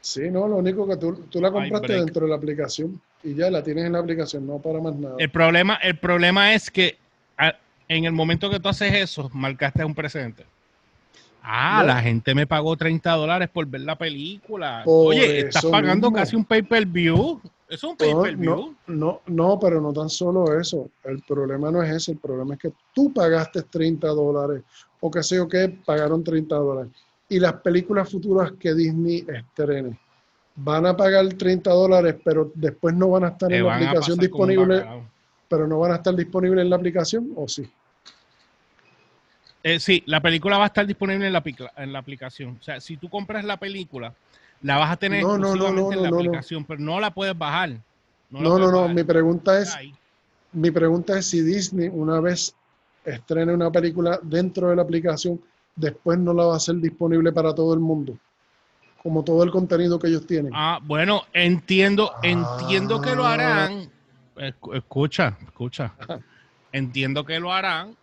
Sí, 0.00 0.30
no, 0.30 0.46
lo 0.46 0.56
único 0.56 0.86
que 0.86 0.96
tú, 0.96 1.26
tú 1.30 1.40
la 1.40 1.50
compraste 1.50 1.92
dentro 1.92 2.26
de 2.26 2.30
la 2.30 2.36
aplicación 2.36 3.00
y 3.24 3.34
ya 3.34 3.50
la 3.50 3.62
tienes 3.62 3.84
en 3.84 3.92
la 3.92 3.98
aplicación, 3.98 4.46
no 4.46 4.58
para 4.58 4.80
más 4.80 4.94
nada. 4.94 5.16
El 5.18 5.30
problema, 5.30 5.74
el 5.82 5.98
problema 5.98 6.54
es 6.54 6.70
que 6.70 6.98
en 7.88 8.04
el 8.04 8.12
momento 8.12 8.50
que 8.50 8.60
tú 8.60 8.68
haces 8.68 8.92
eso, 8.94 9.30
marcaste 9.32 9.84
un 9.84 9.94
precedente. 9.94 10.44
Ah, 11.42 11.84
la 11.86 12.00
gente 12.00 12.34
me 12.34 12.46
pagó 12.46 12.76
30 12.76 13.12
dólares 13.12 13.48
por 13.52 13.66
ver 13.66 13.82
la 13.82 13.96
película. 13.96 14.82
Oye, 14.84 15.40
estás 15.40 15.64
pagando 15.66 16.12
casi 16.12 16.34
un 16.34 16.44
pay-per-view. 16.44 17.40
¿Es 17.68 17.82
un 17.82 17.96
pay-per-view? 17.96 18.76
No, 18.86 19.22
no, 19.26 19.58
pero 19.58 19.80
no 19.80 19.92
tan 19.92 20.08
solo 20.08 20.58
eso. 20.58 20.90
El 21.02 21.20
problema 21.22 21.70
no 21.70 21.82
es 21.82 21.90
ese. 21.90 22.12
El 22.12 22.18
problema 22.18 22.54
es 22.54 22.60
que 22.60 22.72
tú 22.94 23.12
pagaste 23.12 23.62
30 23.62 24.06
dólares 24.08 24.62
o 25.00 25.10
que 25.10 25.22
sé 25.22 25.36
yo 25.36 25.48
qué, 25.48 25.68
pagaron 25.84 26.22
30 26.22 26.54
dólares. 26.54 26.92
Y 27.28 27.40
las 27.40 27.54
películas 27.54 28.08
futuras 28.08 28.52
que 28.58 28.72
Disney 28.72 29.26
estrene 29.28 29.98
van 30.54 30.86
a 30.86 30.96
pagar 30.96 31.26
30 31.28 31.70
dólares, 31.70 32.16
pero 32.24 32.52
después 32.54 32.94
no 32.94 33.10
van 33.10 33.24
a 33.24 33.28
estar 33.28 33.52
en 33.52 33.64
la 33.64 33.74
aplicación 33.74 34.18
disponible. 34.18 34.86
Pero 35.48 35.66
no 35.66 35.78
van 35.78 35.92
a 35.92 35.96
estar 35.96 36.14
disponibles 36.14 36.62
en 36.62 36.70
la 36.70 36.76
aplicación, 36.76 37.32
¿o 37.36 37.46
sí? 37.46 37.68
Eh, 39.62 39.80
sí, 39.80 40.02
la 40.06 40.20
película 40.20 40.58
va 40.58 40.64
a 40.64 40.68
estar 40.68 40.86
disponible 40.86 41.26
en 41.26 41.32
la, 41.32 41.42
en 41.76 41.92
la 41.92 41.98
aplicación. 41.98 42.56
O 42.60 42.62
sea, 42.62 42.80
si 42.80 42.96
tú 42.96 43.08
compras 43.08 43.44
la 43.44 43.56
película 43.56 44.12
la 44.62 44.78
vas 44.78 44.90
a 44.90 44.96
tener 44.96 45.22
no, 45.22 45.38
no, 45.38 45.54
no, 45.54 45.92
en 45.92 46.02
la 46.02 46.08
aplicación, 46.08 46.64
pero 46.64 46.80
no 46.80 47.00
la 47.00 47.10
puedes 47.12 47.36
bajar. 47.36 47.70
No, 48.30 48.58
no, 48.58 48.70
no, 48.70 48.88
Mi 48.88 49.04
pregunta 49.04 49.60
es, 49.60 49.76
mi 50.52 50.70
pregunta 50.70 51.18
es 51.18 51.26
si 51.26 51.42
Disney 51.42 51.88
una 51.88 52.20
vez 52.20 52.54
estrene 53.04 53.54
una 53.54 53.70
película 53.70 54.18
dentro 54.22 54.70
de 54.70 54.76
la 54.76 54.82
aplicación, 54.82 55.40
después 55.76 56.18
no 56.18 56.32
la 56.32 56.44
va 56.44 56.54
a 56.54 56.56
hacer 56.56 56.76
disponible 56.76 57.32
para 57.32 57.54
todo 57.54 57.72
el 57.74 57.80
mundo, 57.80 58.18
como 59.02 59.22
todo 59.22 59.44
el 59.44 59.50
contenido 59.50 59.98
que 59.98 60.08
ellos 60.08 60.26
tienen. 60.26 60.52
Ah, 60.54 60.80
bueno, 60.82 61.22
entiendo, 61.32 62.12
entiendo 62.22 63.00
que 63.00 63.14
lo 63.14 63.24
ah. 63.24 63.34
harán. 63.34 63.90
Escucha, 64.74 65.38
escucha. 65.46 65.94
Entiendo 66.72 67.24
que 67.24 67.40
lo 67.40 67.52
harán 67.52 67.96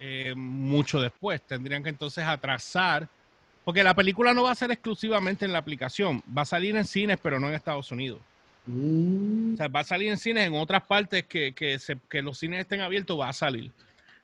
eh, 0.00 0.34
mucho 0.34 1.00
después. 1.00 1.42
Tendrían 1.42 1.82
que 1.82 1.90
entonces 1.90 2.24
atrasar 2.24 3.08
porque 3.64 3.84
la 3.84 3.94
película 3.94 4.34
no 4.34 4.44
va 4.44 4.52
a 4.52 4.54
ser 4.54 4.70
exclusivamente 4.70 5.44
en 5.44 5.52
la 5.52 5.58
aplicación, 5.58 6.22
va 6.36 6.42
a 6.42 6.46
salir 6.46 6.76
en 6.76 6.84
cines, 6.84 7.18
pero 7.22 7.38
no 7.38 7.48
en 7.48 7.54
Estados 7.54 7.90
Unidos. 7.92 8.20
O 8.66 9.56
sea, 9.56 9.68
va 9.68 9.80
a 9.80 9.84
salir 9.84 10.10
en 10.10 10.18
cines 10.18 10.46
en 10.46 10.54
otras 10.54 10.84
partes 10.84 11.24
que, 11.24 11.54
que, 11.54 11.78
que 12.08 12.22
los 12.22 12.38
cines 12.38 12.60
estén 12.60 12.80
abiertos, 12.80 13.18
va 13.18 13.28
a 13.28 13.32
salir. 13.32 13.72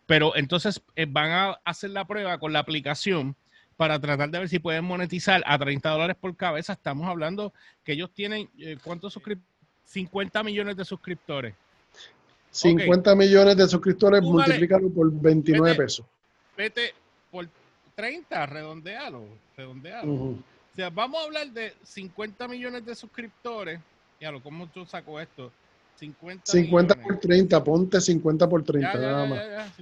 Pero 0.06 0.36
entonces 0.36 0.82
eh, 0.96 1.06
van 1.08 1.30
a 1.30 1.60
hacer 1.64 1.90
la 1.90 2.04
prueba 2.04 2.38
con 2.38 2.52
la 2.52 2.58
aplicación 2.58 3.36
para 3.76 3.98
tratar 3.98 4.30
de 4.30 4.38
ver 4.38 4.48
si 4.48 4.58
pueden 4.58 4.84
monetizar 4.84 5.42
a 5.46 5.58
30 5.58 5.88
dólares 5.88 6.16
por 6.20 6.36
cabeza. 6.36 6.74
Estamos 6.74 7.08
hablando 7.08 7.52
que 7.84 7.92
ellos 7.92 8.10
tienen, 8.12 8.48
eh, 8.58 8.76
¿cuántos 8.82 9.12
suscriptores? 9.12 9.54
50 9.86 10.42
millones 10.42 10.76
de 10.76 10.84
suscriptores. 10.84 11.54
50 12.50 13.14
millones 13.16 13.56
de 13.56 13.66
suscriptores, 13.66 14.22
multiplícalo 14.22 14.88
por 14.90 15.12
29 15.12 15.74
pesos. 15.74 16.06
Vete 16.56 16.94
por 17.30 17.48
30, 17.94 18.46
redondealo, 18.46 19.26
redondealo. 19.56 20.12
O 20.12 20.38
sea, 20.74 20.90
vamos 20.90 21.20
a 21.20 21.24
hablar 21.24 21.50
de 21.50 21.72
50 21.82 22.48
millones 22.48 22.84
de 22.84 22.94
suscriptores. 22.94 23.80
lo 24.20 24.42
¿cómo 24.42 24.66
tú 24.68 24.84
saco 24.84 25.20
esto? 25.20 25.52
50, 25.96 26.50
50 26.50 26.94
por 26.96 27.18
30, 27.18 27.62
ponte 27.62 28.00
50 28.00 28.48
por 28.48 28.64
30, 28.64 28.94
nada 28.94 29.26
más. 29.26 29.72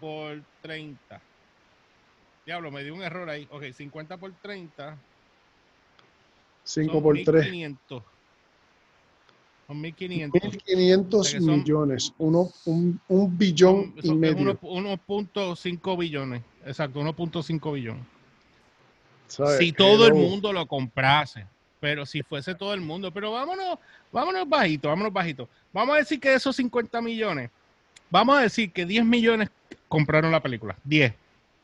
por 0.00 0.42
30. 0.62 1.20
Diablo, 2.44 2.72
me 2.72 2.82
dio 2.82 2.94
un 2.94 3.02
error 3.02 3.28
ahí. 3.30 3.46
Ok, 3.50 3.70
50 3.72 4.16
por 4.16 4.32
30. 4.32 4.98
5 6.64 7.02
por 7.02 7.22
3. 7.22 7.46
500. 7.46 8.02
Son 9.72 9.80
1500. 9.80 10.42
1500 10.42 11.34
millones. 11.40 12.12
Uno, 12.18 12.50
un, 12.66 13.00
un 13.08 13.38
billón 13.38 13.94
y 14.02 14.12
medio. 14.12 14.60
1.5 14.60 15.98
billones. 15.98 16.42
Exacto, 16.66 17.00
1.5 17.00 17.72
billones. 17.72 18.04
Si 19.58 19.72
todo 19.72 20.06
el 20.06 20.14
mundo 20.14 20.52
lo 20.52 20.66
comprase. 20.66 21.46
Pero 21.80 22.04
si 22.04 22.22
fuese 22.22 22.54
todo 22.54 22.74
el 22.74 22.82
mundo. 22.82 23.10
Pero 23.12 23.32
vámonos, 23.32 23.78
vámonos 24.12 24.46
bajito, 24.46 24.88
vámonos 24.88 25.12
bajito. 25.12 25.48
Vamos 25.72 25.94
a 25.94 25.98
decir 25.98 26.20
que 26.20 26.28
de 26.28 26.36
esos 26.36 26.54
50 26.54 27.00
millones, 27.00 27.50
vamos 28.10 28.36
a 28.36 28.42
decir 28.42 28.70
que 28.72 28.84
10 28.84 29.06
millones 29.06 29.48
compraron 29.88 30.30
la 30.30 30.42
película. 30.42 30.76
10. 30.84 31.14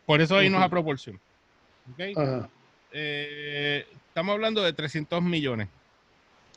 Por 0.06 0.22
eso 0.22 0.34
ahí 0.34 0.48
nos 0.48 0.60
da 0.60 0.70
proporción. 0.70 1.20
¿Okay? 1.92 2.14
Eh, 2.90 3.86
estamos 4.08 4.32
hablando 4.32 4.62
de 4.62 4.72
300 4.72 5.22
millones. 5.22 5.68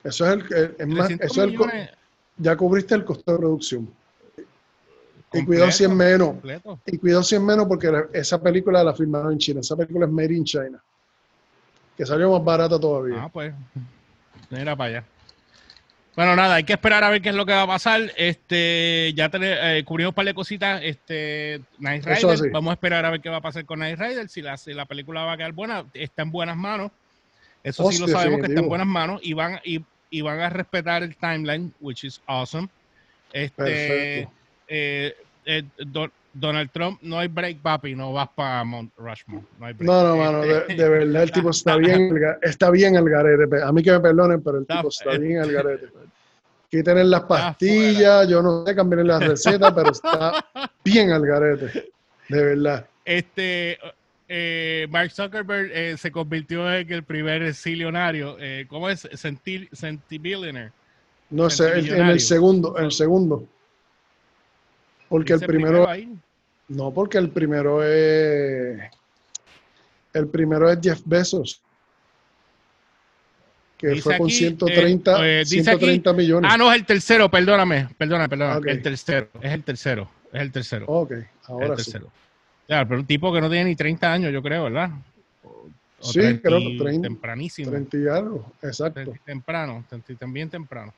Eso 0.03 0.25
es 0.25 0.33
el, 0.33 0.75
es 0.79 0.87
más, 0.87 1.09
eso 1.11 1.43
es 1.43 1.49
el, 1.49 1.89
ya 2.37 2.55
cubriste 2.55 2.95
el 2.95 3.05
costo 3.05 3.31
de 3.31 3.37
producción. 3.37 3.93
y 5.33 5.45
cuidado 5.45 5.71
100 5.71 5.95
menos. 5.95 6.35
Y 6.85 6.97
cuidado 6.97 7.23
100 7.23 7.45
menos 7.45 7.67
porque 7.67 7.91
esa 8.13 8.41
película 8.41 8.83
la 8.83 8.93
firmaron 8.93 9.33
en 9.33 9.37
China. 9.37 9.59
Esa 9.59 9.75
película 9.75 10.05
es 10.05 10.11
Made 10.11 10.33
in 10.33 10.43
China. 10.43 10.81
Que 11.95 12.05
salió 12.05 12.31
más 12.31 12.43
barata 12.43 12.79
todavía. 12.79 13.23
Ah, 13.23 13.29
pues. 13.29 13.53
Era 14.49 14.75
para 14.75 14.89
allá. 14.89 15.05
Bueno, 16.15 16.35
nada, 16.35 16.55
hay 16.55 16.65
que 16.65 16.73
esperar 16.73 17.03
a 17.05 17.09
ver 17.09 17.21
qué 17.21 17.29
es 17.29 17.35
lo 17.35 17.45
que 17.45 17.53
va 17.53 17.61
a 17.61 17.67
pasar. 17.67 18.11
Este, 18.17 19.13
ya 19.15 19.29
eh, 19.33 19.83
cubrimos 19.85 20.11
un 20.11 20.15
par 20.15 20.25
de 20.25 20.33
cositas. 20.33 20.81
Este, 20.83 21.61
Night 21.79 22.05
Rider, 22.05 22.51
vamos 22.51 22.71
a 22.71 22.73
esperar 22.73 23.05
a 23.05 23.11
ver 23.11 23.21
qué 23.21 23.29
va 23.29 23.37
a 23.37 23.41
pasar 23.41 23.65
con 23.65 23.79
Night 23.79 23.97
Rider. 23.97 24.27
Si 24.27 24.41
la, 24.41 24.57
si 24.57 24.73
la 24.73 24.85
película 24.85 25.23
va 25.23 25.33
a 25.33 25.37
quedar 25.37 25.53
buena, 25.53 25.85
está 25.93 26.23
en 26.23 26.31
buenas 26.31 26.57
manos. 26.57 26.91
Eso 27.63 27.91
sí 27.91 27.99
lo 27.99 28.07
sabemos 28.07 28.39
que 28.41 28.47
está 28.47 28.61
en 28.61 28.67
buenas 28.67 28.87
manos 28.87 29.21
y 29.23 29.33
van, 29.33 29.59
y, 29.63 29.83
y, 30.09 30.21
van 30.21 30.39
a 30.39 30.49
respetar 30.49 31.03
el 31.03 31.15
timeline, 31.15 31.73
which 31.79 32.03
is 32.03 32.21
awesome. 32.25 32.67
Este, 33.33 34.27
eh, 34.67 35.15
eh, 35.45 35.63
Donald 36.33 36.71
Trump, 36.71 36.99
no 37.01 37.19
hay 37.19 37.27
break, 37.27 37.59
papi, 37.59 37.93
no 37.93 38.13
vas 38.13 38.29
para 38.33 38.63
Mount 38.63 38.91
Rushmore. 38.97 39.43
No, 39.79 40.03
no, 40.03 40.03
no, 40.03 40.17
mano, 40.17 40.41
de, 40.41 40.75
de, 40.75 40.89
verdad 40.89 41.23
el 41.23 41.31
tipo 41.31 41.49
está 41.49 41.75
bien, 41.75 42.17
está 42.41 42.69
bien 42.71 42.95
el 42.95 43.09
garete. 43.09 43.61
A 43.61 43.71
mí 43.71 43.83
que 43.83 43.91
me 43.91 43.99
perdonen, 43.99 44.41
pero 44.41 44.59
el 44.59 44.65
tipo 44.65 44.87
está 44.87 45.17
bien 45.17 45.41
el 45.41 45.51
garete. 45.51 45.89
Quiten 46.69 47.09
las 47.09 47.23
pastillas, 47.23 48.29
yo 48.29 48.41
no 48.41 48.65
sé, 48.65 48.73
cambien 48.73 49.05
las 49.05 49.21
recetas, 49.27 49.73
pero 49.73 49.91
está 49.91 50.45
bien 50.85 51.11
al 51.11 51.25
garete. 51.25 51.91
De 52.29 52.43
verdad. 52.43 52.85
Este, 53.03 53.77
eh, 54.33 54.87
Mark 54.89 55.11
Zuckerberg 55.11 55.71
eh, 55.73 55.97
se 55.97 56.09
convirtió 56.09 56.73
en 56.73 56.89
el 56.89 57.03
primer 57.03 57.53
silionario. 57.53 58.37
Eh, 58.39 58.65
¿Cómo 58.69 58.87
es? 58.89 59.05
Centibillionaire. 59.13 60.71
No 61.29 61.49
sé, 61.49 61.79
en 61.79 62.07
el 62.07 62.21
segundo, 62.21 62.77
en 62.77 62.85
el 62.85 62.91
segundo. 62.93 63.45
Porque 65.09 65.33
el 65.33 65.41
primero. 65.41 65.85
No, 66.69 66.93
porque 66.93 67.17
el 67.17 67.29
primero 67.29 67.83
es. 67.83 68.79
El 70.13 70.27
primero 70.29 70.71
es 70.71 70.79
Jeff 70.81 71.01
Bezos. 71.03 71.61
Que 73.77 73.97
fue 73.97 74.17
con 74.17 74.29
130, 74.29 75.43
130 75.43 76.13
millones. 76.13 76.49
Ah, 76.53 76.57
no, 76.57 76.71
es 76.71 76.77
el 76.77 76.85
tercero, 76.85 77.29
perdóname, 77.29 77.89
perdóname, 77.97 78.29
perdóname. 78.29 78.71
El 78.71 78.81
tercero, 78.81 79.27
es 79.41 79.51
el 79.51 79.63
tercero, 79.63 80.09
es 80.31 80.41
el 80.41 80.51
tercero. 80.53 80.85
Ok, 80.87 81.13
ahora 81.47 81.77
sí. 81.77 81.91
Claro, 82.71 82.87
pero 82.87 83.01
un 83.01 83.05
tipo 83.05 83.33
que 83.33 83.41
no 83.41 83.49
tiene 83.49 83.65
ni 83.65 83.75
30 83.75 84.13
años, 84.13 84.31
yo 84.31 84.41
creo, 84.41 84.63
¿verdad? 84.63 84.91
sí, 85.99 86.21
creo 86.41 86.59
que 86.59 86.77
30. 86.79 87.01
Tempranísimo. 87.05 87.69
30 87.69 87.97
y 87.97 88.07
algo, 88.07 88.49
exacto. 88.61 89.13
Temprano, 89.25 89.83
también 90.17 90.49
temprano. 90.49 90.93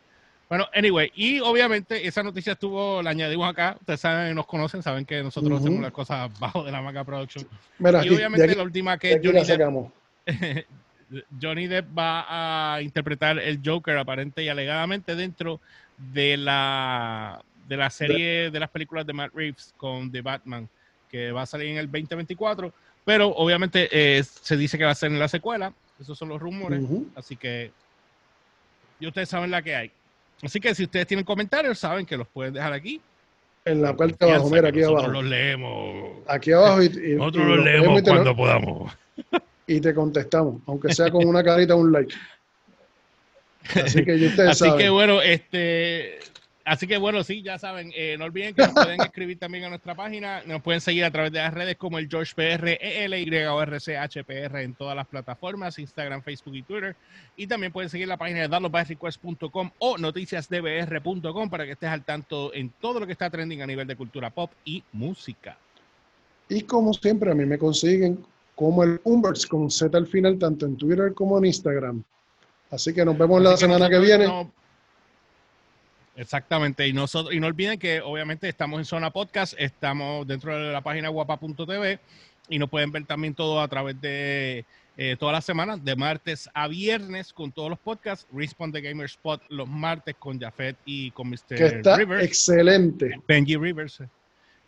Bueno, 0.47 0.67
anyway, 0.71 1.11
y 1.15 1.39
obviamente 1.39 2.05
esa 2.05 2.21
noticia 2.21 2.53
estuvo, 2.53 3.01
la 3.01 3.09
añadimos 3.09 3.49
acá. 3.49 3.75
Ustedes 3.79 4.01
saben, 4.01 4.35
nos 4.35 4.45
conocen, 4.45 4.83
saben 4.83 5.03
que 5.03 5.23
nosotros 5.23 5.61
hacemos 5.61 5.81
las 5.81 5.91
cosas 5.91 6.29
bajo 6.39 6.63
de 6.63 6.71
la 6.71 6.79
Maca 6.79 7.03
Production. 7.03 7.43
y 7.79 8.09
obviamente 8.09 8.55
la 8.55 8.61
última 8.61 8.99
que 8.99 9.19
Johnny 9.23 9.43
Depp, 9.43 9.89
Johnny 11.41 11.65
Depp 11.65 11.97
va 11.97 12.75
a 12.75 12.81
interpretar 12.83 13.39
el 13.39 13.61
Joker 13.65 13.97
aparente 13.97 14.43
y 14.43 14.49
alegadamente 14.49 15.15
dentro 15.15 15.59
de 15.97 16.37
la 16.37 17.43
de 17.67 17.77
la 17.77 17.89
serie 17.89 18.51
de 18.51 18.59
las 18.59 18.69
películas 18.69 19.07
de 19.07 19.13
Matt 19.13 19.33
Reeves 19.33 19.73
con 19.75 20.11
The 20.11 20.21
Batman 20.21 20.69
que 21.13 21.31
va 21.31 21.43
a 21.43 21.45
salir 21.45 21.67
en 21.67 21.77
el 21.77 21.85
2024, 21.85 22.73
pero 23.05 23.27
obviamente 23.27 23.87
eh, 23.91 24.23
se 24.23 24.57
dice 24.57 24.79
que 24.79 24.83
va 24.83 24.89
a 24.89 24.95
ser 24.95 25.11
en 25.11 25.19
la 25.19 25.27
secuela, 25.27 25.71
esos 26.01 26.17
son 26.17 26.29
los 26.29 26.41
rumores, 26.41 26.83
así 27.13 27.35
que 27.35 27.71
y 28.99 29.05
ustedes 29.05 29.29
saben 29.29 29.51
la 29.51 29.61
que 29.61 29.75
hay. 29.75 29.91
Así 30.41 30.59
que 30.59 30.73
si 30.73 30.85
ustedes 30.85 31.05
tienen 31.05 31.23
comentarios, 31.23 31.77
saben 31.77 32.07
que 32.07 32.17
los 32.17 32.27
pueden 32.27 32.55
dejar 32.55 32.73
aquí. 32.73 32.99
En 33.63 33.83
la 33.83 33.95
parte 33.95 34.25
de 34.25 34.31
abajo, 34.31 34.49
mira, 34.49 34.69
aquí 34.69 34.81
abajo. 34.81 34.95
Nosotros 34.95 35.21
los 35.21 35.25
leemos. 35.25 36.17
Aquí 36.27 36.51
abajo 36.51 36.81
y, 36.81 36.89
nosotros 37.15 37.45
los 37.45 37.63
leemos 37.63 38.01
cuando 38.01 38.35
podamos. 38.35 38.91
Y 39.67 39.79
te 39.81 39.93
contestamos, 39.93 40.63
aunque 40.65 40.95
sea 40.95 41.11
con 41.11 41.27
una 41.27 41.43
carita 41.43 41.75
o 41.75 41.77
un 41.77 41.91
like. 41.91 42.15
Así 43.75 44.03
que 44.03 44.15
ustedes 44.15 44.39
Así 44.61 44.77
que 44.77 44.89
bueno, 44.89 45.21
este 45.21 46.17
Así 46.65 46.87
que 46.87 46.97
bueno, 46.97 47.23
sí, 47.23 47.41
ya 47.41 47.59
saben, 47.59 47.91
eh, 47.93 48.15
no 48.17 48.25
olviden 48.25 48.55
que 48.55 48.61
nos 48.61 48.71
pueden 48.71 49.01
escribir 49.01 49.37
también 49.37 49.65
a 49.65 49.69
nuestra 49.69 49.95
página, 49.95 50.43
nos 50.45 50.61
pueden 50.61 50.79
seguir 50.79 51.03
a 51.03 51.11
través 51.11 51.31
de 51.33 51.39
las 51.39 51.53
redes 51.53 51.75
como 51.75 51.99
el 51.99 52.07
George 52.07 52.33
PR, 52.35 52.77
ELY 52.79 53.35
o 53.45 53.61
RCHPR 53.61 54.61
en 54.61 54.73
todas 54.73 54.95
las 54.95 55.05
plataformas, 55.07 55.77
Instagram, 55.77 56.21
Facebook 56.21 56.55
y 56.55 56.61
Twitter. 56.63 56.95
Y 57.35 57.47
también 57.47 57.73
pueden 57.73 57.89
seguir 57.89 58.07
la 58.07 58.15
página 58.15 58.41
de 58.41 58.47
downloadbyrequest.com 58.47 59.71
o 59.79 59.97
noticiasdbr.com 59.97 61.49
para 61.49 61.65
que 61.65 61.73
estés 61.73 61.89
al 61.89 62.05
tanto 62.05 62.53
en 62.53 62.69
todo 62.79 63.01
lo 63.01 63.05
que 63.05 63.11
está 63.11 63.29
trending 63.29 63.61
a 63.61 63.67
nivel 63.67 63.85
de 63.85 63.97
cultura 63.97 64.29
pop 64.29 64.51
y 64.63 64.83
música. 64.93 65.57
Y 66.47 66.61
como 66.61 66.93
siempre, 66.93 67.31
a 67.31 67.35
mí 67.35 67.45
me 67.45 67.57
consiguen 67.57 68.23
como 68.55 68.83
el 68.83 69.01
Umbers 69.03 69.45
con 69.45 69.69
Z 69.69 69.97
al 69.97 70.07
final, 70.07 70.37
tanto 70.37 70.65
en 70.65 70.77
Twitter 70.77 71.13
como 71.13 71.37
en 71.39 71.45
Instagram. 71.45 72.03
Así 72.69 72.93
que 72.93 73.03
nos 73.03 73.17
vemos 73.17 73.41
la 73.41 73.57
semana 73.57 73.89
que 73.89 73.99
viene. 73.99 74.27
Exactamente, 76.15 76.87
y 76.87 76.93
nosotros 76.93 77.33
y 77.33 77.39
no 77.39 77.47
olviden 77.47 77.79
que 77.79 77.99
obviamente 78.01 78.47
estamos 78.47 78.79
en 78.79 78.85
Zona 78.85 79.11
Podcast, 79.11 79.55
estamos 79.57 80.27
dentro 80.27 80.55
de 80.55 80.71
la 80.71 80.81
página 80.81 81.09
guapa.tv 81.09 81.99
y 82.49 82.59
nos 82.59 82.69
pueden 82.69 82.91
ver 82.91 83.05
también 83.05 83.33
todo 83.33 83.59
a 83.59 83.67
través 83.67 83.99
de 83.99 84.63
eh, 84.95 85.15
todas 85.19 85.33
las 85.33 85.43
semanas, 85.43 85.83
de 85.83 85.95
martes 85.95 86.47
a 86.53 86.67
viernes 86.67 87.33
con 87.33 87.51
todos 87.51 87.71
los 87.71 87.79
podcasts, 87.79 88.27
Respawn 88.31 88.71
the 88.71 88.79
Gamer 88.79 89.05
Spot 89.05 89.41
los 89.49 89.67
martes 89.67 90.15
con 90.19 90.39
Jafet 90.39 90.77
y 90.85 91.09
con 91.11 91.29
Mr. 91.29 91.55
Que 91.55 91.65
está 91.65 91.99
excelente. 92.21 93.19
Benji 93.27 93.55
Rivers. 93.55 94.03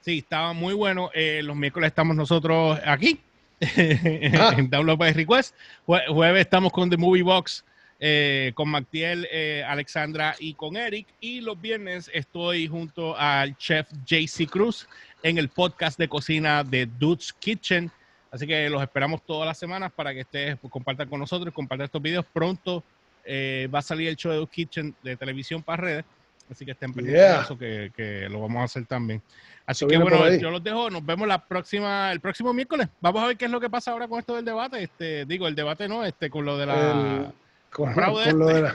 Sí, 0.01 0.19
estaba 0.19 0.53
muy 0.53 0.73
bueno. 0.73 1.11
Eh, 1.13 1.41
los 1.43 1.55
miércoles 1.55 1.89
estamos 1.89 2.15
nosotros 2.15 2.79
aquí 2.85 3.19
ah. 3.61 4.55
en 4.57 4.69
Download 4.69 4.97
by 4.97 5.13
Request. 5.13 5.55
jueves 5.85 6.41
estamos 6.41 6.71
con 6.71 6.89
The 6.89 6.97
Movie 6.97 7.23
Box 7.23 7.63
eh, 7.99 8.51
con 8.55 8.69
Mactiel, 8.69 9.27
eh, 9.31 9.63
Alexandra 9.65 10.35
y 10.39 10.53
con 10.53 10.75
Eric. 10.75 11.07
Y 11.21 11.41
los 11.41 11.59
viernes 11.59 12.09
estoy 12.13 12.67
junto 12.67 13.17
al 13.17 13.57
chef 13.57 13.87
JC 14.05 14.49
Cruz 14.49 14.87
en 15.23 15.37
el 15.37 15.49
podcast 15.49 15.97
de 15.97 16.09
cocina 16.09 16.63
de 16.63 16.85
Dude's 16.85 17.33
Kitchen. 17.33 17.89
Así 18.31 18.45
que 18.45 18.69
los 18.69 18.81
esperamos 18.81 19.21
todas 19.25 19.47
las 19.47 19.57
semanas 19.57 19.91
para 19.95 20.13
que 20.13 20.21
ustedes 20.21 20.57
compartan 20.69 21.07
con 21.07 21.19
nosotros, 21.19 21.53
compartan 21.53 21.85
estos 21.85 22.01
videos. 22.01 22.25
Pronto 22.33 22.83
eh, 23.23 23.69
va 23.73 23.79
a 23.79 23.81
salir 23.81 24.09
el 24.09 24.17
show 24.17 24.31
de 24.31 24.39
Dude's 24.39 24.51
Kitchen 24.51 24.93
de 25.01 25.15
televisión 25.15 25.63
para 25.63 25.81
redes. 25.81 26.05
Así 26.51 26.65
que 26.65 26.71
estén 26.71 26.93
pendientes 26.93 27.23
de 27.23 27.41
eso, 27.41 27.57
que, 27.95 28.27
lo 28.29 28.41
vamos 28.41 28.61
a 28.61 28.63
hacer 28.65 28.85
también. 28.85 29.21
Así 29.65 29.87
que 29.87 29.97
bueno, 29.97 30.29
yo 30.35 30.51
los 30.51 30.63
dejo. 30.63 30.91
Nos 30.91 31.03
vemos 31.03 31.27
la 31.27 31.43
próxima, 31.43 32.11
el 32.11 32.19
próximo 32.19 32.53
miércoles. 32.53 32.87
Vamos 33.01 33.23
a 33.23 33.27
ver 33.27 33.37
qué 33.37 33.45
es 33.45 33.51
lo 33.51 33.59
que 33.59 33.69
pasa 33.69 33.91
ahora 33.91 34.07
con 34.07 34.19
esto 34.19 34.35
del 34.35 34.45
debate. 34.45 34.83
Este, 34.83 35.25
digo, 35.25 35.47
el 35.47 35.55
debate 35.55 35.87
no, 35.87 36.05
este, 36.05 36.29
con 36.29 36.45
lo 36.45 36.55
de 36.57 36.65
la 36.67 37.33
Con, 37.75 37.93
lo 38.39 38.47
de 38.47 38.71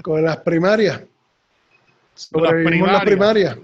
con 0.00 0.22
las 0.22 0.36
primarias. 0.36 1.02
Sobrevivimos 2.14 2.92
las 2.92 3.02
primarias. 3.02 3.58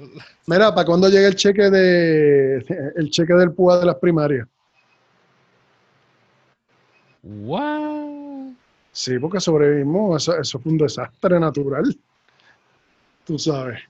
Mira, 0.46 0.74
¿para 0.74 0.84
cuándo 0.84 1.08
llega 1.08 1.28
el 1.28 1.36
cheque 1.36 1.70
de 1.70 2.56
el 2.96 3.10
cheque 3.10 3.32
del 3.34 3.52
PUA 3.52 3.78
de 3.78 3.86
las 3.86 3.94
primarias? 3.94 4.48
Wow. 7.22 8.52
Sí, 8.90 9.20
porque 9.20 9.38
sobrevivimos. 9.38 10.20
Eso, 10.20 10.36
eso 10.36 10.58
fue 10.58 10.72
un 10.72 10.78
desastre 10.78 11.38
natural. 11.38 11.96
Tú 13.24 13.38
sabes. 13.38 13.80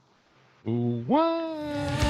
Wow. 0.65 2.10